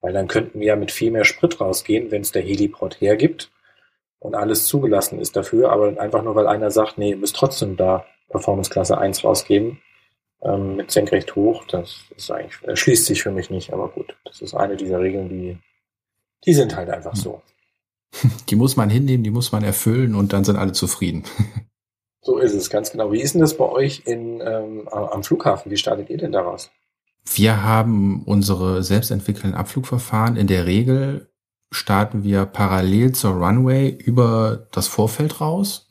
Weil 0.00 0.12
dann 0.12 0.26
könnten 0.26 0.58
wir 0.58 0.68
ja 0.68 0.76
mit 0.76 0.90
viel 0.90 1.12
mehr 1.12 1.24
Sprit 1.24 1.60
rausgehen, 1.60 2.10
wenn 2.10 2.22
es 2.22 2.32
der 2.32 2.42
Heliport 2.42 3.00
hergibt 3.00 3.52
und 4.18 4.34
alles 4.34 4.66
zugelassen 4.66 5.20
ist 5.20 5.36
dafür, 5.36 5.70
aber 5.70 6.00
einfach 6.00 6.22
nur, 6.22 6.34
weil 6.34 6.46
einer 6.46 6.70
sagt, 6.70 6.98
nee, 6.98 7.10
ihr 7.10 7.16
müsst 7.16 7.36
trotzdem 7.36 7.76
da 7.76 8.04
Performance 8.28 8.70
Klasse 8.70 8.98
1 8.98 9.24
rausgeben, 9.24 9.80
ähm, 10.42 10.76
mit 10.76 10.90
senkrecht 10.90 11.34
hoch, 11.36 11.64
das 11.66 12.04
ist 12.16 12.30
eigentlich, 12.30 12.62
erschließt 12.62 13.06
sich 13.06 13.22
für 13.22 13.30
mich 13.30 13.50
nicht, 13.50 13.72
aber 13.72 13.88
gut, 13.88 14.16
das 14.24 14.40
ist 14.40 14.54
eine 14.54 14.76
dieser 14.76 15.00
Regeln, 15.00 15.28
die, 15.28 15.58
die 16.44 16.54
sind 16.54 16.76
halt 16.76 16.90
einfach 16.90 17.14
so. 17.16 17.42
Die 18.48 18.56
muss 18.56 18.76
man 18.76 18.88
hinnehmen, 18.88 19.24
die 19.24 19.30
muss 19.30 19.52
man 19.52 19.62
erfüllen 19.62 20.14
und 20.14 20.32
dann 20.32 20.44
sind 20.44 20.56
alle 20.56 20.72
zufrieden. 20.72 21.24
So 22.22 22.38
ist 22.38 22.54
es, 22.54 22.70
ganz 22.70 22.90
genau. 22.90 23.12
Wie 23.12 23.20
ist 23.20 23.34
denn 23.34 23.40
das 23.40 23.56
bei 23.56 23.66
euch 23.66 24.02
in, 24.04 24.40
ähm, 24.40 24.88
am 24.88 25.22
Flughafen? 25.22 25.70
Wie 25.70 25.76
startet 25.76 26.10
ihr 26.10 26.18
denn 26.18 26.32
daraus? 26.32 26.72
Wir 27.24 27.62
haben 27.62 28.24
unsere 28.24 28.82
selbstentwickelten 28.82 29.54
Abflugverfahren. 29.54 30.36
In 30.36 30.48
der 30.48 30.66
Regel 30.66 31.30
starten 31.70 32.22
wir 32.22 32.46
parallel 32.46 33.12
zur 33.12 33.32
Runway 33.32 33.88
über 33.90 34.68
das 34.72 34.88
Vorfeld 34.88 35.40
raus. 35.40 35.88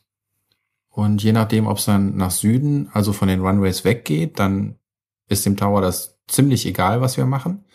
Und 0.90 1.22
je 1.22 1.34
nachdem, 1.34 1.68
ob 1.68 1.78
es 1.78 1.86
dann 1.86 2.16
nach 2.16 2.32
Süden, 2.32 2.90
also 2.94 3.12
von 3.12 3.28
den 3.28 3.42
Runways 3.42 3.84
weggeht, 3.84 4.40
dann 4.40 4.80
ist 5.28 5.46
dem 5.46 5.58
Tower 5.58 5.82
das 5.82 6.20
ziemlich 6.28 6.66
egal, 6.66 7.02
was 7.02 7.18
wir 7.18 7.26
machen. 7.26 7.66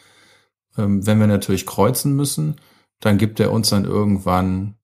Ähm, 0.78 1.06
wenn 1.06 1.20
wir 1.20 1.26
natürlich 1.26 1.66
kreuzen 1.66 2.16
müssen, 2.16 2.56
dann 3.00 3.18
gibt 3.18 3.40
er 3.40 3.52
uns 3.52 3.70
dann 3.70 3.84
irgendwann 3.84 4.76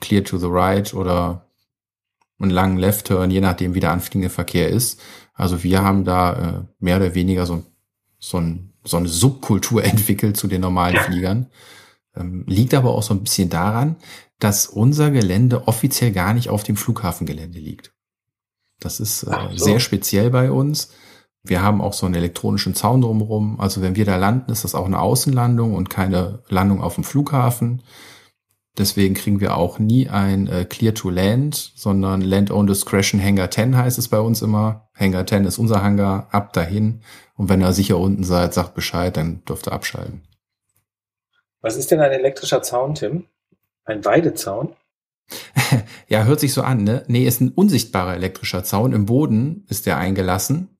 clear 0.00 0.24
to 0.24 0.38
the 0.38 0.48
right 0.48 0.92
oder 0.94 1.46
einen 2.38 2.50
langen 2.50 2.78
Left 2.78 3.06
Turn, 3.06 3.30
je 3.30 3.40
nachdem, 3.40 3.74
wie 3.74 3.80
der 3.80 3.92
anfliegende 3.92 4.30
Verkehr 4.30 4.68
ist. 4.68 5.00
Also 5.34 5.62
wir 5.62 5.82
haben 5.82 6.04
da 6.04 6.32
äh, 6.32 6.64
mehr 6.78 6.96
oder 6.96 7.14
weniger 7.14 7.46
so, 7.46 7.64
so, 8.18 8.38
ein, 8.38 8.72
so 8.84 8.96
eine 8.96 9.08
Subkultur 9.08 9.84
entwickelt 9.84 10.36
zu 10.36 10.46
den 10.46 10.60
normalen 10.60 10.96
Fliegern. 10.96 11.46
Ähm, 12.18 12.44
liegt 12.46 12.74
aber 12.74 12.94
auch 12.94 13.02
so 13.02 13.14
ein 13.14 13.22
bisschen 13.22 13.48
daran, 13.48 13.96
dass 14.38 14.66
unser 14.66 15.10
Gelände 15.10 15.66
offiziell 15.66 16.12
gar 16.12 16.34
nicht 16.34 16.48
auf 16.48 16.62
dem 16.62 16.76
Flughafengelände 16.76 17.58
liegt. 17.58 17.92
Das 18.80 19.00
ist 19.00 19.24
äh, 19.24 19.48
so. 19.54 19.64
sehr 19.64 19.80
speziell 19.80 20.30
bei 20.30 20.50
uns. 20.50 20.90
Wir 21.42 21.62
haben 21.62 21.80
auch 21.80 21.92
so 21.92 22.06
einen 22.06 22.14
elektronischen 22.14 22.74
Zaun 22.74 23.00
drumherum. 23.00 23.60
Also 23.60 23.80
wenn 23.80 23.96
wir 23.96 24.04
da 24.04 24.16
landen, 24.16 24.52
ist 24.52 24.64
das 24.64 24.74
auch 24.74 24.86
eine 24.86 25.00
Außenlandung 25.00 25.74
und 25.74 25.90
keine 25.90 26.42
Landung 26.48 26.82
auf 26.82 26.96
dem 26.96 27.04
Flughafen. 27.04 27.82
Deswegen 28.76 29.14
kriegen 29.14 29.40
wir 29.40 29.56
auch 29.56 29.80
nie 29.80 30.08
ein 30.08 30.46
äh, 30.46 30.64
Clear 30.64 30.94
to 30.94 31.10
Land, 31.10 31.72
sondern 31.74 32.20
Land 32.20 32.52
on 32.52 32.68
Discretion 32.68 33.20
Hangar 33.20 33.50
10 33.50 33.76
heißt 33.76 33.98
es 33.98 34.06
bei 34.06 34.20
uns 34.20 34.40
immer. 34.40 34.88
Hangar 34.94 35.26
10 35.26 35.44
ist 35.46 35.58
unser 35.58 35.82
Hangar, 35.82 36.28
ab 36.30 36.52
dahin. 36.52 37.00
Und 37.34 37.48
wenn 37.48 37.60
ihr 37.60 37.72
sicher 37.72 37.98
unten 37.98 38.22
seid, 38.22 38.54
sagt 38.54 38.74
Bescheid, 38.74 39.16
dann 39.16 39.44
dürft 39.44 39.66
ihr 39.66 39.72
abschalten. 39.72 40.22
Was 41.60 41.76
ist 41.76 41.90
denn 41.90 42.00
ein 42.00 42.12
elektrischer 42.12 42.62
Zaun, 42.62 42.94
Tim? 42.94 43.26
Ein 43.84 44.04
Weidezaun? 44.04 44.74
ja, 46.08 46.24
hört 46.24 46.40
sich 46.40 46.52
so 46.52 46.62
an, 46.62 46.84
ne? 46.84 47.04
Nee, 47.08 47.26
ist 47.26 47.40
ein 47.40 47.50
unsichtbarer 47.50 48.14
elektrischer 48.14 48.64
Zaun. 48.64 48.92
Im 48.92 49.06
Boden 49.06 49.64
ist 49.68 49.86
der 49.86 49.98
eingelassen. 49.98 50.76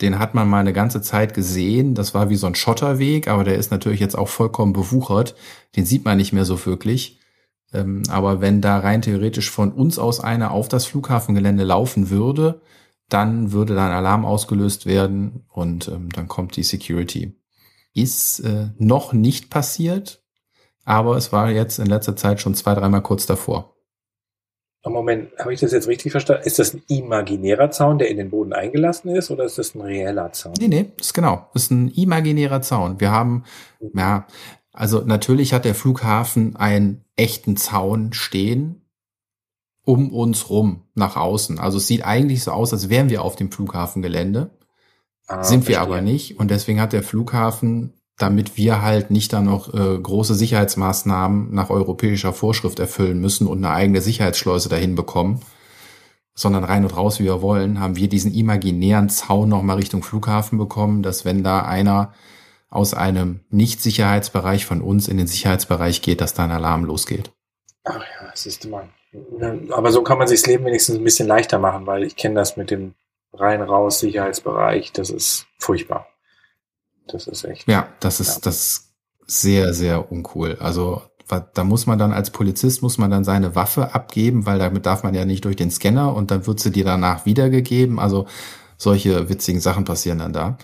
Den 0.00 0.18
hat 0.18 0.34
man 0.34 0.48
mal 0.48 0.60
eine 0.60 0.72
ganze 0.72 1.00
Zeit 1.00 1.34
gesehen. 1.34 1.94
Das 1.94 2.14
war 2.14 2.28
wie 2.28 2.36
so 2.36 2.46
ein 2.46 2.54
Schotterweg, 2.54 3.28
aber 3.28 3.44
der 3.44 3.56
ist 3.56 3.70
natürlich 3.70 4.00
jetzt 4.00 4.16
auch 4.16 4.28
vollkommen 4.28 4.72
bewuchert. 4.72 5.34
Den 5.76 5.86
sieht 5.86 6.04
man 6.04 6.16
nicht 6.16 6.32
mehr 6.32 6.44
so 6.44 6.64
wirklich. 6.66 7.20
Ähm, 7.72 8.02
aber 8.08 8.40
wenn 8.40 8.60
da 8.60 8.78
rein 8.78 9.02
theoretisch 9.02 9.50
von 9.50 9.72
uns 9.72 9.98
aus 9.98 10.20
einer 10.20 10.50
auf 10.50 10.68
das 10.68 10.86
Flughafengelände 10.86 11.64
laufen 11.64 12.10
würde, 12.10 12.60
dann 13.08 13.52
würde 13.52 13.74
da 13.74 13.86
ein 13.86 13.92
Alarm 13.92 14.24
ausgelöst 14.24 14.86
werden 14.86 15.44
und 15.48 15.88
ähm, 15.88 16.10
dann 16.10 16.28
kommt 16.28 16.56
die 16.56 16.62
Security. 16.62 17.34
Ist 17.94 18.40
äh, 18.40 18.68
noch 18.78 19.12
nicht 19.12 19.50
passiert, 19.50 20.22
aber 20.84 21.16
es 21.16 21.32
war 21.32 21.50
jetzt 21.50 21.78
in 21.78 21.86
letzter 21.86 22.16
Zeit 22.16 22.40
schon 22.40 22.54
zwei, 22.54 22.74
dreimal 22.74 23.02
kurz 23.02 23.26
davor. 23.26 23.76
Moment, 24.84 25.30
habe 25.38 25.54
ich 25.54 25.60
das 25.60 25.70
jetzt 25.70 25.86
richtig 25.86 26.10
verstanden? 26.10 26.42
Ist 26.44 26.58
das 26.58 26.74
ein 26.74 26.82
imaginärer 26.88 27.70
Zaun, 27.70 27.98
der 27.98 28.10
in 28.10 28.16
den 28.16 28.30
Boden 28.30 28.52
eingelassen 28.52 29.14
ist, 29.14 29.30
oder 29.30 29.44
ist 29.44 29.58
das 29.58 29.76
ein 29.76 29.80
reeller 29.80 30.32
Zaun? 30.32 30.54
Nee, 30.58 30.66
nee, 30.68 30.92
ist 30.98 31.14
genau. 31.14 31.48
Das 31.52 31.64
ist 31.64 31.70
ein 31.70 31.88
imaginärer 31.88 32.62
Zaun. 32.62 32.98
Wir 32.98 33.12
haben, 33.12 33.44
ja, 33.94 34.26
also 34.72 35.02
natürlich 35.02 35.52
hat 35.52 35.64
der 35.64 35.76
Flughafen 35.76 36.56
einen 36.56 37.04
echten 37.14 37.56
Zaun 37.56 38.12
stehen 38.12 38.82
um 39.84 40.12
uns 40.12 40.48
rum 40.48 40.84
nach 40.94 41.16
außen. 41.16 41.58
Also 41.58 41.78
es 41.78 41.86
sieht 41.86 42.04
eigentlich 42.04 42.42
so 42.42 42.52
aus, 42.52 42.72
als 42.72 42.88
wären 42.88 43.10
wir 43.10 43.22
auf 43.22 43.36
dem 43.36 43.50
Flughafengelände. 43.50 44.50
Ah, 45.26 45.42
sind 45.42 45.68
wir 45.68 45.80
aber 45.80 46.00
nicht. 46.00 46.38
Und 46.38 46.50
deswegen 46.50 46.80
hat 46.80 46.92
der 46.92 47.02
Flughafen, 47.02 47.94
damit 48.18 48.56
wir 48.56 48.82
halt 48.82 49.10
nicht 49.10 49.32
dann 49.32 49.46
noch 49.46 49.72
äh, 49.72 49.98
große 49.98 50.34
Sicherheitsmaßnahmen 50.34 51.52
nach 51.54 51.70
europäischer 51.70 52.32
Vorschrift 52.32 52.78
erfüllen 52.78 53.20
müssen 53.20 53.46
und 53.46 53.58
eine 53.58 53.74
eigene 53.74 54.00
Sicherheitsschleuse 54.00 54.68
dahin 54.68 54.94
bekommen, 54.94 55.40
sondern 56.34 56.64
rein 56.64 56.84
und 56.84 56.96
raus, 56.96 57.20
wie 57.20 57.24
wir 57.24 57.42
wollen, 57.42 57.80
haben 57.80 57.96
wir 57.96 58.08
diesen 58.08 58.32
imaginären 58.32 59.08
Zaun 59.08 59.48
nochmal 59.48 59.76
Richtung 59.76 60.02
Flughafen 60.02 60.58
bekommen, 60.58 61.02
dass 61.02 61.24
wenn 61.24 61.42
da 61.42 61.62
einer 61.62 62.12
aus 62.70 62.94
einem 62.94 63.40
Nicht-Sicherheitsbereich 63.50 64.64
von 64.64 64.80
uns 64.80 65.06
in 65.06 65.18
den 65.18 65.26
Sicherheitsbereich 65.26 66.00
geht, 66.00 66.22
dass 66.22 66.32
da 66.32 66.44
ein 66.44 66.50
Alarm 66.50 66.84
losgeht. 66.84 67.30
Ach 67.84 67.96
ja, 67.96 68.30
das 68.30 68.46
ist 68.46 68.66
mal. 68.66 68.88
Aber 69.70 69.92
so 69.92 70.02
kann 70.02 70.16
man 70.16 70.26
sich 70.26 70.40
das 70.40 70.48
Leben 70.48 70.64
wenigstens 70.64 70.96
ein 70.96 71.04
bisschen 71.04 71.28
leichter 71.28 71.58
machen, 71.58 71.86
weil 71.86 72.02
ich 72.02 72.16
kenne 72.16 72.36
das 72.36 72.56
mit 72.56 72.70
dem 72.70 72.94
rein-raus 73.32 74.00
Sicherheitsbereich. 74.00 74.92
Das 74.92 75.10
ist 75.10 75.46
furchtbar. 75.58 76.06
Das 77.06 77.26
ist 77.26 77.44
echt. 77.44 77.68
Ja, 77.68 77.88
das 78.00 78.20
ist, 78.20 78.34
ja. 78.34 78.40
das 78.42 78.56
ist 78.56 78.94
sehr, 79.26 79.74
sehr 79.74 80.10
uncool. 80.10 80.56
Also 80.60 81.02
da 81.54 81.64
muss 81.64 81.86
man 81.86 81.98
dann 81.98 82.12
als 82.12 82.30
Polizist 82.30 82.82
muss 82.82 82.98
man 82.98 83.10
dann 83.10 83.24
seine 83.24 83.54
Waffe 83.54 83.94
abgeben, 83.94 84.44
weil 84.44 84.58
damit 84.58 84.84
darf 84.84 85.02
man 85.02 85.14
ja 85.14 85.24
nicht 85.24 85.44
durch 85.44 85.56
den 85.56 85.70
Scanner 85.70 86.14
und 86.14 86.30
dann 86.30 86.46
wird 86.46 86.60
sie 86.60 86.70
dir 86.70 86.84
danach 86.84 87.24
wiedergegeben. 87.24 87.98
Also 87.98 88.26
solche 88.76 89.28
witzigen 89.28 89.60
Sachen 89.60 89.84
passieren 89.84 90.18
dann 90.18 90.32
da. 90.32 90.58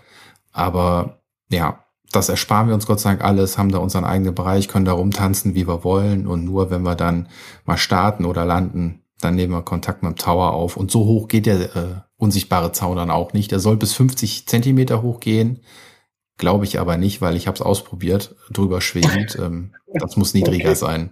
Aber 0.53 1.21
ja, 1.51 1.85
das 2.13 2.29
ersparen 2.29 2.69
wir 2.69 2.75
uns 2.75 2.87
Gott 2.87 3.01
sei 3.01 3.11
Dank 3.11 3.25
alles, 3.25 3.59
haben 3.59 3.71
da 3.71 3.79
unseren 3.79 4.05
eigenen 4.05 4.35
Bereich, 4.35 4.69
können 4.69 4.85
da 4.85 4.93
rumtanzen, 4.93 5.55
wie 5.55 5.67
wir 5.67 5.85
wollen. 5.85 6.27
Und 6.27 6.45
nur 6.45 6.71
wenn 6.71 6.83
wir 6.83 6.95
dann 6.97 7.29
mal 7.65 7.77
starten 7.77 8.25
oder 8.25 8.45
landen, 8.45 9.03
dann 9.21 9.35
nehmen 9.35 9.53
wir 9.53 9.63
Kontakt 9.63 10.03
mit 10.03 10.13
dem 10.13 10.17
Tower 10.17 10.53
auf. 10.53 10.77
Und 10.77 10.91
so 10.91 11.05
hoch 11.05 11.29
geht 11.29 11.47
der 11.47 11.77
äh, 11.77 12.01
unsichtbare 12.17 12.73
Zaun 12.73 12.97
dann 12.97 13.11
auch 13.11 13.33
nicht. 13.33 13.51
Der 13.51 13.59
soll 13.59 13.77
bis 13.77 13.93
50 13.95 14.47
Zentimeter 14.47 15.03
hoch 15.03 15.21
gehen. 15.21 15.61
Glaube 16.37 16.65
ich 16.65 16.79
aber 16.79 16.97
nicht, 16.97 17.21
weil 17.21 17.37
ich 17.37 17.47
habe 17.49 17.57
es 17.57 17.63
ausprobiert, 17.63 18.37
drüber 18.51 18.81
schwebend. 18.81 19.37
ähm, 19.41 19.75
das 19.93 20.17
muss 20.17 20.35
niedriger 20.35 20.71
okay. 20.71 20.75
sein. 20.75 21.11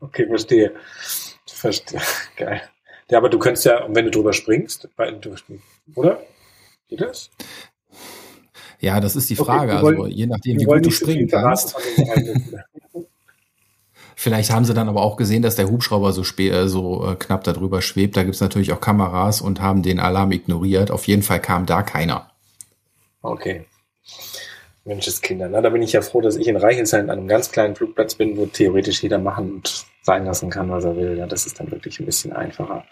Okay, 0.00 0.26
verstehe. 0.26 0.74
Verstehe. 1.46 2.00
Geil. 2.36 2.62
Ja, 3.10 3.18
aber 3.18 3.28
du 3.28 3.38
könntest 3.38 3.66
ja, 3.66 3.86
wenn 3.88 4.04
du 4.06 4.10
drüber 4.10 4.32
springst, 4.32 4.88
oder? 5.94 6.22
Geht 6.88 7.00
das? 7.00 7.30
Ja, 8.80 9.00
das 9.00 9.16
ist 9.16 9.30
die 9.30 9.36
Frage. 9.36 9.72
Okay, 9.72 9.82
wollen, 9.82 9.96
also 9.96 10.06
je 10.08 10.26
nachdem, 10.26 10.60
wie 10.60 10.64
gut 10.64 10.86
du 10.86 10.90
springen 10.90 11.28
kannst. 11.28 11.74
Vielleicht 14.24 14.50
haben 14.50 14.64
sie 14.64 14.72
dann 14.72 14.88
aber 14.88 15.02
auch 15.02 15.16
gesehen, 15.16 15.42
dass 15.42 15.54
der 15.54 15.68
Hubschrauber 15.68 16.10
so, 16.14 16.22
äh, 16.22 16.66
so 16.66 17.06
äh, 17.06 17.14
knapp 17.14 17.44
darüber 17.44 17.82
schwebt. 17.82 18.16
Da 18.16 18.22
gibt's 18.22 18.40
natürlich 18.40 18.72
auch 18.72 18.80
Kameras 18.80 19.42
und 19.42 19.60
haben 19.60 19.82
den 19.82 20.00
Alarm 20.00 20.32
ignoriert. 20.32 20.90
Auf 20.90 21.06
jeden 21.06 21.22
Fall 21.22 21.40
kam 21.40 21.66
da 21.66 21.82
keiner. 21.82 22.30
Okay. 23.20 23.66
Menscheskinder. 24.86 25.50
Na, 25.50 25.60
da 25.60 25.68
bin 25.68 25.82
ich 25.82 25.92
ja 25.92 26.00
froh, 26.00 26.22
dass 26.22 26.36
ich 26.36 26.48
in 26.48 26.56
Reichelsheim 26.56 27.10
an 27.10 27.18
einem 27.18 27.28
ganz 27.28 27.52
kleinen 27.52 27.76
Flugplatz 27.76 28.14
bin, 28.14 28.38
wo 28.38 28.46
theoretisch 28.46 29.02
jeder 29.02 29.18
machen 29.18 29.56
und 29.56 29.84
sein 30.00 30.24
lassen 30.24 30.48
kann, 30.48 30.70
was 30.70 30.84
er 30.84 30.96
will. 30.96 31.18
Ja, 31.18 31.26
das 31.26 31.44
ist 31.44 31.60
dann 31.60 31.70
wirklich 31.70 32.00
ein 32.00 32.06
bisschen 32.06 32.32
einfacher. 32.32 32.86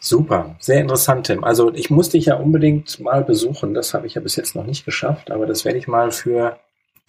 Super, 0.00 0.56
sehr 0.58 0.80
interessant, 0.80 1.28
Tim. 1.28 1.44
Also 1.44 1.72
ich 1.72 1.88
muss 1.88 2.08
dich 2.08 2.24
ja 2.24 2.34
unbedingt 2.34 2.98
mal 2.98 3.22
besuchen. 3.22 3.74
Das 3.74 3.94
habe 3.94 4.08
ich 4.08 4.14
ja 4.14 4.20
bis 4.20 4.34
jetzt 4.34 4.56
noch 4.56 4.66
nicht 4.66 4.84
geschafft, 4.84 5.30
aber 5.30 5.46
das 5.46 5.64
werde 5.64 5.78
ich 5.78 5.86
mal 5.86 6.10
für, 6.10 6.58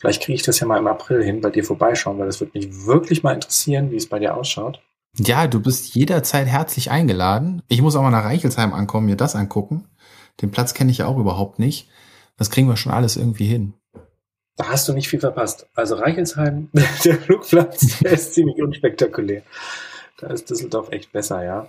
vielleicht 0.04 0.24
kriege 0.24 0.36
ich 0.36 0.44
das 0.44 0.60
ja 0.60 0.68
mal 0.68 0.80
im 0.80 0.88
April 0.88 1.24
hin, 1.24 1.40
bei 1.40 1.50
dir 1.50 1.64
vorbeischauen, 1.64 2.20
weil 2.20 2.26
das 2.26 2.42
würde 2.42 2.52
mich 2.60 2.86
wirklich 2.86 3.24
mal 3.24 3.34
interessieren, 3.34 3.90
wie 3.90 3.96
es 3.96 4.10
bei 4.10 4.20
dir 4.20 4.36
ausschaut. 4.36 4.82
Ja, 5.18 5.48
du 5.48 5.62
bist 5.62 5.96
jederzeit 5.96 6.46
herzlich 6.46 6.92
eingeladen. 6.92 7.62
Ich 7.70 7.82
muss 7.82 7.96
auch 7.96 8.02
mal 8.02 8.10
nach 8.10 8.26
Reichelsheim 8.26 8.74
ankommen, 8.74 9.06
mir 9.06 9.16
das 9.16 9.34
angucken. 9.34 9.86
Den 10.42 10.52
Platz 10.52 10.74
kenne 10.74 10.92
ich 10.92 10.98
ja 10.98 11.08
auch 11.08 11.18
überhaupt 11.18 11.58
nicht. 11.58 11.90
Das 12.36 12.50
kriegen 12.50 12.68
wir 12.68 12.76
schon 12.76 12.92
alles 12.92 13.16
irgendwie 13.16 13.46
hin. 13.46 13.76
Da 14.58 14.68
hast 14.68 14.90
du 14.90 14.94
nicht 14.94 15.08
viel 15.08 15.22
verpasst. 15.22 15.68
Also 15.74 15.96
Reichelsheim, 15.96 16.68
der 17.06 17.16
Flugplatz, 17.16 18.00
der 18.00 18.12
ist 18.12 18.34
ziemlich 18.34 18.62
unspektakulär. 18.62 19.44
Da 20.20 20.28
ist 20.28 20.50
Düsseldorf 20.50 20.92
echt 20.92 21.14
besser, 21.14 21.46
ja. 21.46 21.68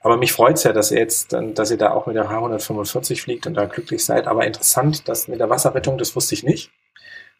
Aber 0.00 0.16
mich 0.16 0.32
freut's 0.32 0.64
ja, 0.64 0.72
dass 0.72 0.90
ihr 0.90 0.98
jetzt, 0.98 1.32
dass 1.32 1.70
ihr 1.70 1.78
da 1.78 1.92
auch 1.92 2.06
mit 2.06 2.16
der 2.16 2.30
H145 2.30 3.22
fliegt 3.22 3.46
und 3.46 3.54
da 3.54 3.66
glücklich 3.66 4.04
seid. 4.04 4.26
Aber 4.26 4.44
interessant, 4.44 5.06
dass 5.06 5.28
mit 5.28 5.38
der 5.38 5.50
Wasserrettung, 5.50 5.98
das 5.98 6.16
wusste 6.16 6.34
ich 6.34 6.42
nicht, 6.42 6.72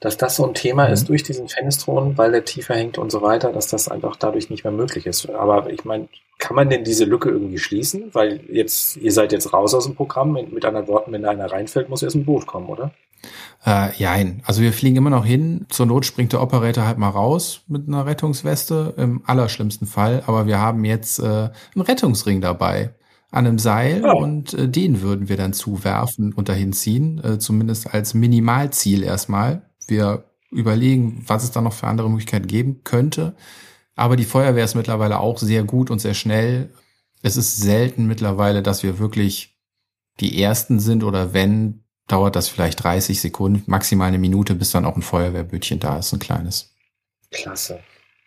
dass 0.01 0.17
das 0.17 0.37
so 0.37 0.47
ein 0.47 0.55
Thema 0.55 0.87
mhm. 0.87 0.93
ist 0.93 1.09
durch 1.09 1.23
diesen 1.23 1.49
Fenestron, 1.49 2.19
weil 2.19 2.33
der 2.33 2.45
tiefer 2.45 2.75
hängt 2.75 2.99
und 2.99 3.11
so 3.11 3.23
weiter, 3.23 3.53
dass 3.53 3.69
das 3.69 3.89
einfach 3.89 4.17
dadurch 4.17 4.51
nicht 4.51 4.65
mehr 4.65 4.73
möglich 4.73 5.07
ist. 5.07 5.29
Aber 5.31 5.71
ich 5.71 5.85
meine, 5.85 6.09
kann 6.39 6.55
man 6.55 6.69
denn 6.69 6.85
diese 6.85 7.05
Lücke 7.05 7.31
irgendwie 7.31 7.59
schließen? 7.59 8.11
Weil 8.13 8.41
jetzt, 8.51 8.97
ihr 8.97 9.13
seid 9.13 9.33
jetzt 9.33 9.53
raus 9.53 9.75
aus 9.75 9.85
dem 9.85 9.95
Programm. 9.95 10.33
Mit, 10.33 10.65
anderen 10.65 10.87
Worten, 10.87 11.13
wenn 11.13 11.23
da 11.23 11.31
einer 11.31 11.51
reinfällt, 11.51 11.89
muss 11.89 12.03
erst 12.03 12.17
ein 12.17 12.27
Boot 12.27 12.47
kommen, 12.47 12.69
oder? 12.69 12.93
Äh, 13.65 13.93
jein. 13.97 14.43
Also 14.45 14.61
wir 14.61 14.75
fliegen 14.75 14.97
immer 14.97 15.11
noch 15.11 15.25
hin. 15.25 15.65
Zur 15.71 15.87
Not 15.87 16.05
springt 16.05 16.33
der 16.35 16.43
Operator 16.43 16.87
halt 16.87 16.99
mal 16.99 17.09
raus 17.09 17.63
mit 17.67 17.89
einer 17.89 18.05
Rettungsweste, 18.05 18.95
im 18.99 19.23
allerschlimmsten 19.25 19.87
Fall. 19.87 20.23
Aber 20.27 20.47
wir 20.47 20.61
haben 20.61 20.85
jetzt 20.85 21.19
äh, 21.19 21.23
einen 21.23 21.81
Rettungsring 21.81 22.43
dabei 22.43 22.91
an 23.31 23.47
einem 23.47 23.59
Seil 23.59 24.05
oh. 24.05 24.23
und 24.23 24.55
äh, 24.55 24.69
den 24.69 25.01
würden 25.01 25.29
wir 25.29 25.37
dann 25.37 25.53
zuwerfen 25.53 26.33
und 26.33 26.49
dahin 26.49 26.73
ziehen, 26.73 27.21
äh, 27.25 27.39
zumindest 27.39 27.93
als 27.93 28.15
Minimalziel 28.15 29.03
erstmal. 29.03 29.63
Wir 29.87 30.25
überlegen, 30.51 31.23
was 31.27 31.45
es 31.45 31.51
da 31.51 31.61
noch 31.61 31.73
für 31.73 31.87
andere 31.87 32.09
Möglichkeiten 32.09 32.47
geben 32.47 32.83
könnte. 32.85 33.37
Aber 33.95 34.17
die 34.17 34.25
Feuerwehr 34.25 34.65
ist 34.65 34.75
mittlerweile 34.75 35.21
auch 35.21 35.39
sehr 35.39 35.65
gut 35.65 35.91
und 35.91 35.99
sehr 35.99 36.15
schnell. 36.15 36.73
Es 37.23 37.37
ist 37.37 37.57
selten 37.57 38.07
mittlerweile, 38.07 38.63
dass 38.63 38.83
wir 38.83 38.99
wirklich 38.99 39.57
die 40.21 40.41
Ersten 40.43 40.81
sind 40.81 41.03
oder 41.03 41.33
wenn, 41.33 41.85
dauert 42.07 42.37
das 42.37 42.49
vielleicht 42.49 42.83
30 42.85 43.21
Sekunden, 43.21 43.63
maximal 43.67 44.09
eine 44.09 44.19
Minute, 44.19 44.55
bis 44.55 44.71
dann 44.71 44.85
auch 44.85 44.97
ein 44.97 45.03
Feuerwehrbötchen 45.03 45.81
da 45.81 45.99
ist, 45.99 46.13
ein 46.13 46.19
kleines. 46.19 46.75
Klasse. 47.31 47.81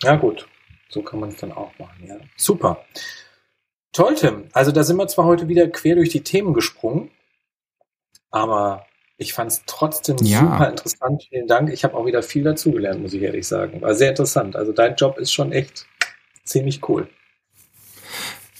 Ja 0.03 0.15
gut, 0.15 0.47
so 0.89 1.01
kann 1.01 1.19
man 1.19 1.29
es 1.29 1.37
dann 1.37 1.51
auch 1.51 1.71
machen, 1.79 2.05
ja. 2.05 2.15
Super. 2.35 2.85
Toll, 3.91 4.15
Tim. 4.15 4.49
Also 4.53 4.71
da 4.71 4.83
sind 4.83 4.97
wir 4.97 5.07
zwar 5.07 5.25
heute 5.25 5.47
wieder 5.47 5.67
quer 5.67 5.95
durch 5.95 6.09
die 6.09 6.23
Themen 6.23 6.53
gesprungen, 6.53 7.09
aber 8.29 8.85
ich 9.19 9.33
fand 9.33 9.51
es 9.51 9.63
trotzdem 9.65 10.15
ja. 10.21 10.39
super 10.39 10.69
interessant. 10.69 11.23
Vielen 11.29 11.47
Dank. 11.47 11.71
Ich 11.71 11.83
habe 11.83 11.95
auch 11.95 12.05
wieder 12.05 12.23
viel 12.23 12.43
dazugelernt, 12.43 13.01
muss 13.01 13.13
ich 13.13 13.21
ehrlich 13.21 13.45
sagen. 13.45 13.81
War 13.81 13.93
sehr 13.93 14.11
interessant. 14.11 14.55
Also 14.55 14.71
dein 14.71 14.95
Job 14.95 15.17
ist 15.19 15.33
schon 15.33 15.51
echt 15.51 15.85
ziemlich 16.45 16.87
cool. 16.87 17.09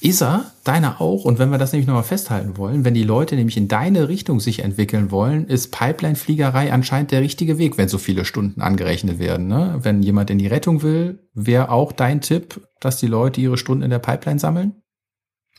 Isa, 0.01 0.51
deine 0.66 0.99
auch. 0.99 1.24
Und 1.24 1.39
wenn 1.39 1.49
wir 1.49 1.57
das 1.57 1.72
nämlich 1.72 1.88
nochmal 1.88 2.03
festhalten 2.03 2.57
wollen, 2.57 2.84
wenn 2.84 2.93
die 2.93 3.03
Leute 3.03 3.36
nämlich 3.36 3.55
in 3.55 3.70
deine 3.70 4.10
Richtung 4.10 4.41
sich 4.41 4.60
entwickeln 4.60 5.12
wollen, 5.12 5.47
ist 5.47 5.72
Pipeline-Fliegerei 5.72 6.74
anscheinend 6.74 7.12
der 7.12 7.22
richtige 7.22 7.57
Weg, 7.57 7.78
wenn 7.78 7.88
so 7.88 7.97
viele 7.97 8.26
Stunden 8.26 8.62
angerechnet 8.62 9.18
werden. 9.18 9.47
Ne? 9.47 9.80
Wenn 9.82 10.03
jemand 10.03 10.30
in 10.30 10.39
die 10.39 10.47
Rettung 10.47 10.84
will, 10.84 11.30
wäre 11.34 11.70
auch 11.70 11.93
dein 11.93 12.20
Tipp, 12.20 12.68
dass 12.82 12.97
die 12.97 13.07
Leute 13.07 13.39
ihre 13.39 13.57
Stunden 13.57 13.84
in 13.84 13.91
der 13.91 13.99
Pipeline 13.99 14.39
sammeln? 14.39 14.82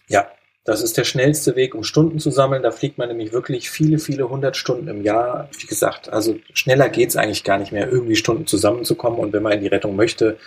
Ja, 0.09 0.27
das 0.71 0.83
ist 0.83 0.97
der 0.97 1.03
schnellste 1.03 1.57
Weg, 1.57 1.75
um 1.75 1.83
Stunden 1.83 2.21
zu 2.21 2.31
sammeln. 2.31 2.63
Da 2.63 2.71
fliegt 2.71 2.97
man 2.97 3.09
nämlich 3.09 3.33
wirklich 3.33 3.69
viele, 3.69 3.99
viele 3.99 4.31
hundert 4.31 4.57
Stunden 4.57 4.87
im 4.87 5.03
Jahr. 5.03 5.49
Wie 5.59 5.67
gesagt, 5.67 6.13
also 6.13 6.37
schneller 6.55 6.89
geht's 6.89 7.17
eigentlich 7.17 7.43
gar 7.43 7.59
nicht 7.59 7.73
mehr, 7.73 7.91
irgendwie 7.91 8.15
Stunden 8.15 8.47
zusammenzukommen. 8.47 9.19
Und 9.19 9.33
wenn 9.33 9.43
man 9.43 9.55
in 9.55 9.63
die 9.63 9.67
Rettung 9.67 9.97
möchte, 9.97 10.39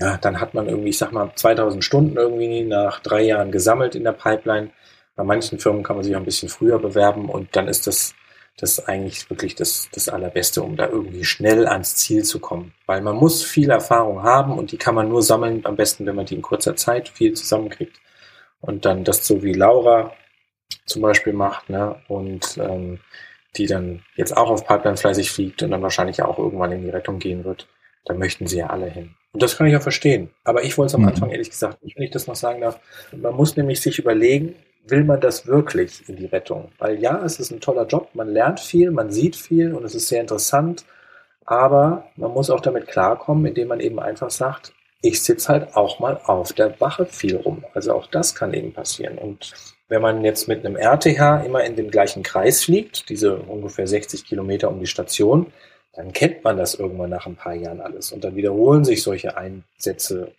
ja, 0.00 0.16
dann 0.16 0.40
hat 0.40 0.54
man 0.54 0.68
irgendwie, 0.68 0.88
ich 0.88 0.98
sag 0.98 1.12
mal, 1.12 1.30
2000 1.32 1.84
Stunden 1.84 2.16
irgendwie 2.16 2.64
nach 2.64 2.98
drei 2.98 3.22
Jahren 3.22 3.52
gesammelt 3.52 3.94
in 3.94 4.02
der 4.02 4.14
Pipeline. 4.14 4.70
Bei 5.14 5.22
manchen 5.22 5.60
Firmen 5.60 5.84
kann 5.84 5.94
man 5.94 6.04
sich 6.04 6.16
auch 6.16 6.20
ein 6.20 6.24
bisschen 6.24 6.48
früher 6.48 6.80
bewerben 6.80 7.28
und 7.28 7.54
dann 7.54 7.68
ist 7.68 7.86
das, 7.86 8.16
das 8.58 8.84
eigentlich 8.88 9.30
wirklich 9.30 9.54
das, 9.54 9.88
das 9.92 10.08
Allerbeste, 10.08 10.60
um 10.60 10.74
da 10.74 10.88
irgendwie 10.88 11.22
schnell 11.24 11.68
ans 11.68 11.94
Ziel 11.94 12.24
zu 12.24 12.40
kommen. 12.40 12.74
Weil 12.86 13.00
man 13.00 13.14
muss 13.14 13.44
viel 13.44 13.70
Erfahrung 13.70 14.24
haben 14.24 14.58
und 14.58 14.72
die 14.72 14.76
kann 14.76 14.96
man 14.96 15.08
nur 15.08 15.22
sammeln, 15.22 15.64
am 15.66 15.76
besten, 15.76 16.04
wenn 16.04 16.16
man 16.16 16.26
die 16.26 16.34
in 16.34 16.42
kurzer 16.42 16.74
Zeit 16.74 17.08
viel 17.08 17.34
zusammenkriegt. 17.34 18.00
Und 18.60 18.84
dann 18.84 19.04
das 19.04 19.26
so 19.26 19.42
wie 19.42 19.52
Laura 19.52 20.12
zum 20.86 21.02
Beispiel 21.02 21.32
macht, 21.32 21.70
ne? 21.70 21.96
Und 22.08 22.58
ähm, 22.58 23.00
die 23.56 23.66
dann 23.66 24.02
jetzt 24.16 24.36
auch 24.36 24.50
auf 24.50 24.66
Pipeline 24.66 24.96
fleißig 24.96 25.30
fliegt 25.30 25.62
und 25.62 25.70
dann 25.70 25.82
wahrscheinlich 25.82 26.22
auch 26.22 26.38
irgendwann 26.38 26.72
in 26.72 26.82
die 26.82 26.90
Rettung 26.90 27.18
gehen 27.18 27.44
wird. 27.44 27.68
Da 28.04 28.14
möchten 28.14 28.46
sie 28.46 28.58
ja 28.58 28.68
alle 28.68 28.86
hin. 28.86 29.14
Und 29.32 29.42
das 29.42 29.56
kann 29.56 29.66
ich 29.66 29.76
auch 29.76 29.82
verstehen. 29.82 30.30
Aber 30.44 30.62
ich 30.62 30.78
wollte 30.78 30.88
es 30.88 30.94
am 30.94 31.02
mhm. 31.02 31.08
Anfang 31.08 31.30
ehrlich 31.30 31.50
gesagt 31.50 31.82
nicht, 31.82 31.96
wenn 31.96 32.04
ich 32.04 32.10
das 32.10 32.26
noch 32.26 32.36
sagen 32.36 32.60
darf. 32.60 32.80
Man 33.12 33.34
muss 33.34 33.56
nämlich 33.56 33.80
sich 33.80 33.98
überlegen, 33.98 34.54
will 34.86 35.04
man 35.04 35.20
das 35.20 35.46
wirklich 35.46 36.08
in 36.08 36.16
die 36.16 36.26
Rettung? 36.26 36.70
Weil 36.78 37.00
ja, 37.00 37.22
es 37.24 37.40
ist 37.40 37.50
ein 37.50 37.60
toller 37.60 37.86
Job, 37.86 38.10
man 38.14 38.28
lernt 38.28 38.60
viel, 38.60 38.90
man 38.90 39.10
sieht 39.10 39.36
viel 39.36 39.74
und 39.74 39.84
es 39.84 39.94
ist 39.94 40.08
sehr 40.08 40.20
interessant. 40.20 40.84
Aber 41.44 42.08
man 42.16 42.32
muss 42.32 42.50
auch 42.50 42.60
damit 42.60 42.86
klarkommen, 42.86 43.46
indem 43.46 43.68
man 43.68 43.80
eben 43.80 44.00
einfach 44.00 44.30
sagt, 44.30 44.72
ich 45.02 45.22
sitze 45.22 45.48
halt 45.48 45.76
auch 45.76 45.98
mal 45.98 46.20
auf 46.24 46.52
der 46.52 46.80
Wache 46.80 47.06
viel 47.06 47.36
rum. 47.36 47.64
Also 47.74 47.92
auch 47.92 48.06
das 48.06 48.34
kann 48.34 48.54
eben 48.54 48.72
passieren. 48.72 49.18
Und 49.18 49.52
wenn 49.88 50.02
man 50.02 50.24
jetzt 50.24 50.48
mit 50.48 50.64
einem 50.64 50.76
RTH 50.76 51.44
immer 51.44 51.64
in 51.64 51.76
dem 51.76 51.90
gleichen 51.90 52.22
Kreis 52.22 52.64
fliegt, 52.64 53.08
diese 53.08 53.36
ungefähr 53.36 53.86
60 53.86 54.24
Kilometer 54.24 54.68
um 54.68 54.80
die 54.80 54.86
Station, 54.86 55.52
dann 55.92 56.12
kennt 56.12 56.44
man 56.44 56.56
das 56.56 56.74
irgendwann 56.74 57.10
nach 57.10 57.26
ein 57.26 57.36
paar 57.36 57.54
Jahren 57.54 57.80
alles. 57.80 58.12
Und 58.12 58.24
dann 58.24 58.36
wiederholen 58.36 58.84
sich 58.84 59.02
solche 59.02 59.36
Einsätze. 59.36 60.32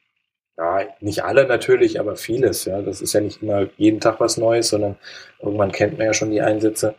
Ja, 0.58 0.82
nicht 1.01 1.24
alle 1.24 1.47
natürlich, 1.47 1.99
aber 1.99 2.16
vieles. 2.16 2.66
Ja, 2.66 2.82
das 2.82 3.01
ist 3.01 3.14
ja 3.14 3.22
nicht 3.22 3.41
immer 3.41 3.68
jeden 3.78 3.99
Tag 3.99 4.20
was 4.20 4.38
Neues, 4.38 4.70
sondern 4.70 4.97
irgendwann 5.39 5.72
kennt 5.72 5.97
man 5.97 6.08
ja 6.08 6.14
schon 6.14 6.32
die 6.32 6.41
Einsätze. 6.41 6.95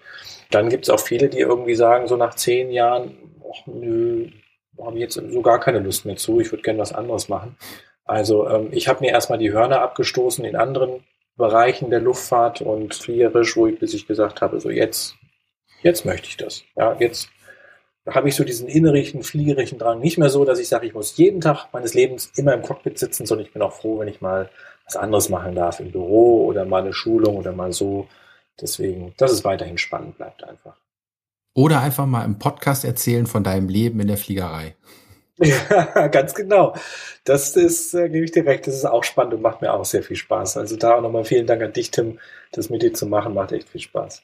Dann 0.51 0.71
gibt 0.71 0.85
es 0.85 0.91
auch 0.91 1.01
viele, 1.01 1.29
die 1.29 1.41
irgendwie 1.41 1.75
sagen, 1.75 2.07
so 2.09 2.17
nach 2.17 2.35
zehn 2.35 2.71
Jahren, 2.71 3.17
ach, 3.43 3.67
nö, 3.67 4.29
habe 4.85 4.99
jetzt 4.99 5.15
so 5.15 5.43
gar 5.43 5.61
keine 5.61 5.81
Lust 5.81 6.05
mehr 6.05 6.17
zu, 6.17 6.41
ich 6.41 6.51
würde 6.53 6.63
gerne 6.63 6.79
was 6.79 6.93
anderes 6.93 7.29
machen. 7.29 7.57
Also 8.05 8.49
ähm, 8.49 8.69
ich 8.73 8.89
habe 8.89 9.01
mir 9.01 9.11
erstmal 9.11 9.39
die 9.39 9.53
Hörner 9.53 9.83
abgestoßen 9.83 10.45
in 10.45 10.57
anderen 10.57 11.05
Bereichen 11.37 11.91
der 11.91 12.01
Luftfahrt 12.01 12.61
und 12.63 12.95
fliegerisch, 12.95 13.57
wo 13.57 13.67
ich 13.67 13.79
bis 13.79 13.95
ich 13.95 14.07
gesagt 14.07 14.41
habe, 14.41 14.61
so 14.61 14.71
jetzt, 14.71 15.15
jetzt 15.83 16.05
möchte 16.05 16.29
ich 16.29 16.37
das. 16.37 16.65
Ja, 16.77 16.97
jetzt 16.99 17.29
habe 18.09 18.29
ich 18.29 18.35
so 18.35 18.45
diesen 18.45 18.69
innerlichen, 18.69 19.23
fliegerischen 19.23 19.79
Drang. 19.79 20.01
Nicht 20.01 20.19
mehr 20.19 20.31
so, 20.31 20.45
dass 20.45 20.59
ich 20.59 20.69
sage, 20.69 20.87
ich 20.87 20.95
muss 20.95 21.17
jeden 21.17 21.41
Tag 21.41 21.69
meines 21.73 21.95
Lebens 21.95 22.33
immer 22.37 22.55
im 22.55 22.63
Cockpit 22.63 22.99
sitzen, 22.99 23.27
sondern 23.27 23.47
ich 23.47 23.53
bin 23.53 23.63
auch 23.63 23.73
froh, 23.73 23.99
wenn 23.99 24.09
ich 24.09 24.21
mal 24.21 24.51
was 24.85 24.97
anderes 24.97 25.29
machen 25.29 25.55
darf 25.55 25.81
im 25.81 25.93
Büro 25.93 26.47
oder 26.47 26.65
mal 26.65 26.83
eine 26.83 26.95
Schulung 26.95 27.37
oder 27.37 27.53
mal 27.53 27.73
so. 27.73 28.09
Deswegen, 28.61 29.15
dass 29.19 29.31
es 29.31 29.45
weiterhin 29.45 29.79
spannend 29.79 30.17
bleibt 30.17 30.43
einfach. 30.43 30.77
Oder 31.59 31.81
einfach 31.81 32.07
mal 32.07 32.25
im 32.25 32.39
Podcast 32.39 32.85
erzählen 32.85 33.27
von 33.27 33.43
deinem 33.43 33.69
Leben 33.69 33.99
in 33.99 34.07
der 34.07 34.17
Fliegerei. 34.17 34.77
Ja, 35.39 36.07
ganz 36.13 36.33
genau. 36.37 36.77
Das 37.25 37.57
ist, 37.57 37.95
äh, 37.95 38.09
gebe 38.09 38.25
ich 38.25 38.31
dir 38.31 38.47
recht, 38.47 38.69
das 38.69 38.77
ist 38.77 38.85
auch 38.85 39.03
spannend 39.03 39.35
und 39.35 39.43
macht 39.43 39.61
mir 39.61 39.75
auch 39.75 39.85
sehr 39.85 40.05
viel 40.05 40.15
Spaß. 40.15 40.57
Also 40.57 40.77
da 40.77 40.95
auch 40.95 41.03
nochmal 41.03 41.25
vielen 41.25 41.49
Dank 41.49 41.61
an 41.61 41.73
dich, 41.73 41.91
Tim. 41.91 42.21
Das 42.53 42.71
mit 42.71 42.83
dir 42.83 42.93
zu 42.95 43.07
machen, 43.07 43.35
macht 43.35 43.51
echt 43.51 43.69
viel 43.71 43.81
Spaß. 43.81 44.23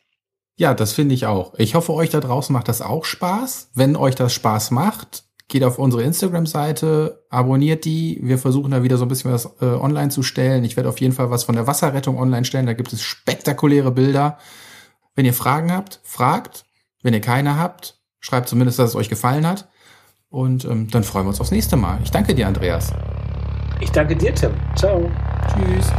Ja, 0.55 0.75
das 0.75 0.93
finde 0.93 1.17
ich 1.17 1.27
auch. 1.27 1.55
Ich 1.59 1.75
hoffe, 1.75 1.93
euch 1.93 2.11
da 2.11 2.21
draußen 2.21 2.53
macht 2.53 2.69
das 2.69 2.81
auch 2.81 3.05
Spaß. 3.05 3.73
Wenn 3.75 3.97
euch 3.97 4.15
das 4.15 4.33
Spaß 4.33 4.71
macht, 4.71 5.25
geht 5.49 5.65
auf 5.65 5.81
unsere 5.81 6.05
Instagram-Seite, 6.05 7.25
abonniert 7.31 7.85
die. 7.85 8.21
Wir 8.23 8.39
versuchen 8.39 8.71
da 8.71 8.85
wieder 8.85 8.97
so 8.97 9.07
ein 9.07 9.09
bisschen 9.09 9.33
was 9.33 9.47
äh, 9.61 9.65
online 9.65 10.11
zu 10.11 10.23
stellen. 10.23 10.63
Ich 10.63 10.77
werde 10.77 10.89
auf 10.89 11.01
jeden 11.01 11.15
Fall 11.15 11.33
was 11.33 11.43
von 11.43 11.57
der 11.57 11.67
Wasserrettung 11.67 12.17
online 12.17 12.45
stellen. 12.45 12.67
Da 12.67 12.75
gibt 12.75 12.93
es 12.93 13.03
spektakuläre 13.03 13.91
Bilder. 13.91 14.39
Wenn 15.17 15.25
ihr 15.25 15.35
Fragen 15.35 15.73
habt, 15.73 15.99
fragt. 16.05 16.65
Wenn 17.05 17.13
ihr 17.15 17.21
keine 17.21 17.57
habt, 17.59 18.01
schreibt 18.19 18.49
zumindest, 18.49 18.79
dass 18.79 18.91
es 18.91 18.97
euch 18.97 19.11
gefallen 19.11 19.47
hat. 19.47 19.69
Und 20.31 20.65
ähm, 20.65 20.91
dann 20.91 21.05
freuen 21.05 21.27
wir 21.27 21.29
uns 21.29 21.41
aufs 21.41 21.53
nächste 21.53 21.77
Mal. 21.77 21.99
Ich 22.03 22.11
danke 22.11 22.35
dir, 22.35 22.49
Andreas. 22.49 22.93
Ich 23.81 23.93
danke 23.93 24.17
dir, 24.17 24.35
Tim. 24.35 24.53
Ciao. 24.75 25.09
Tschüss. 25.47 25.93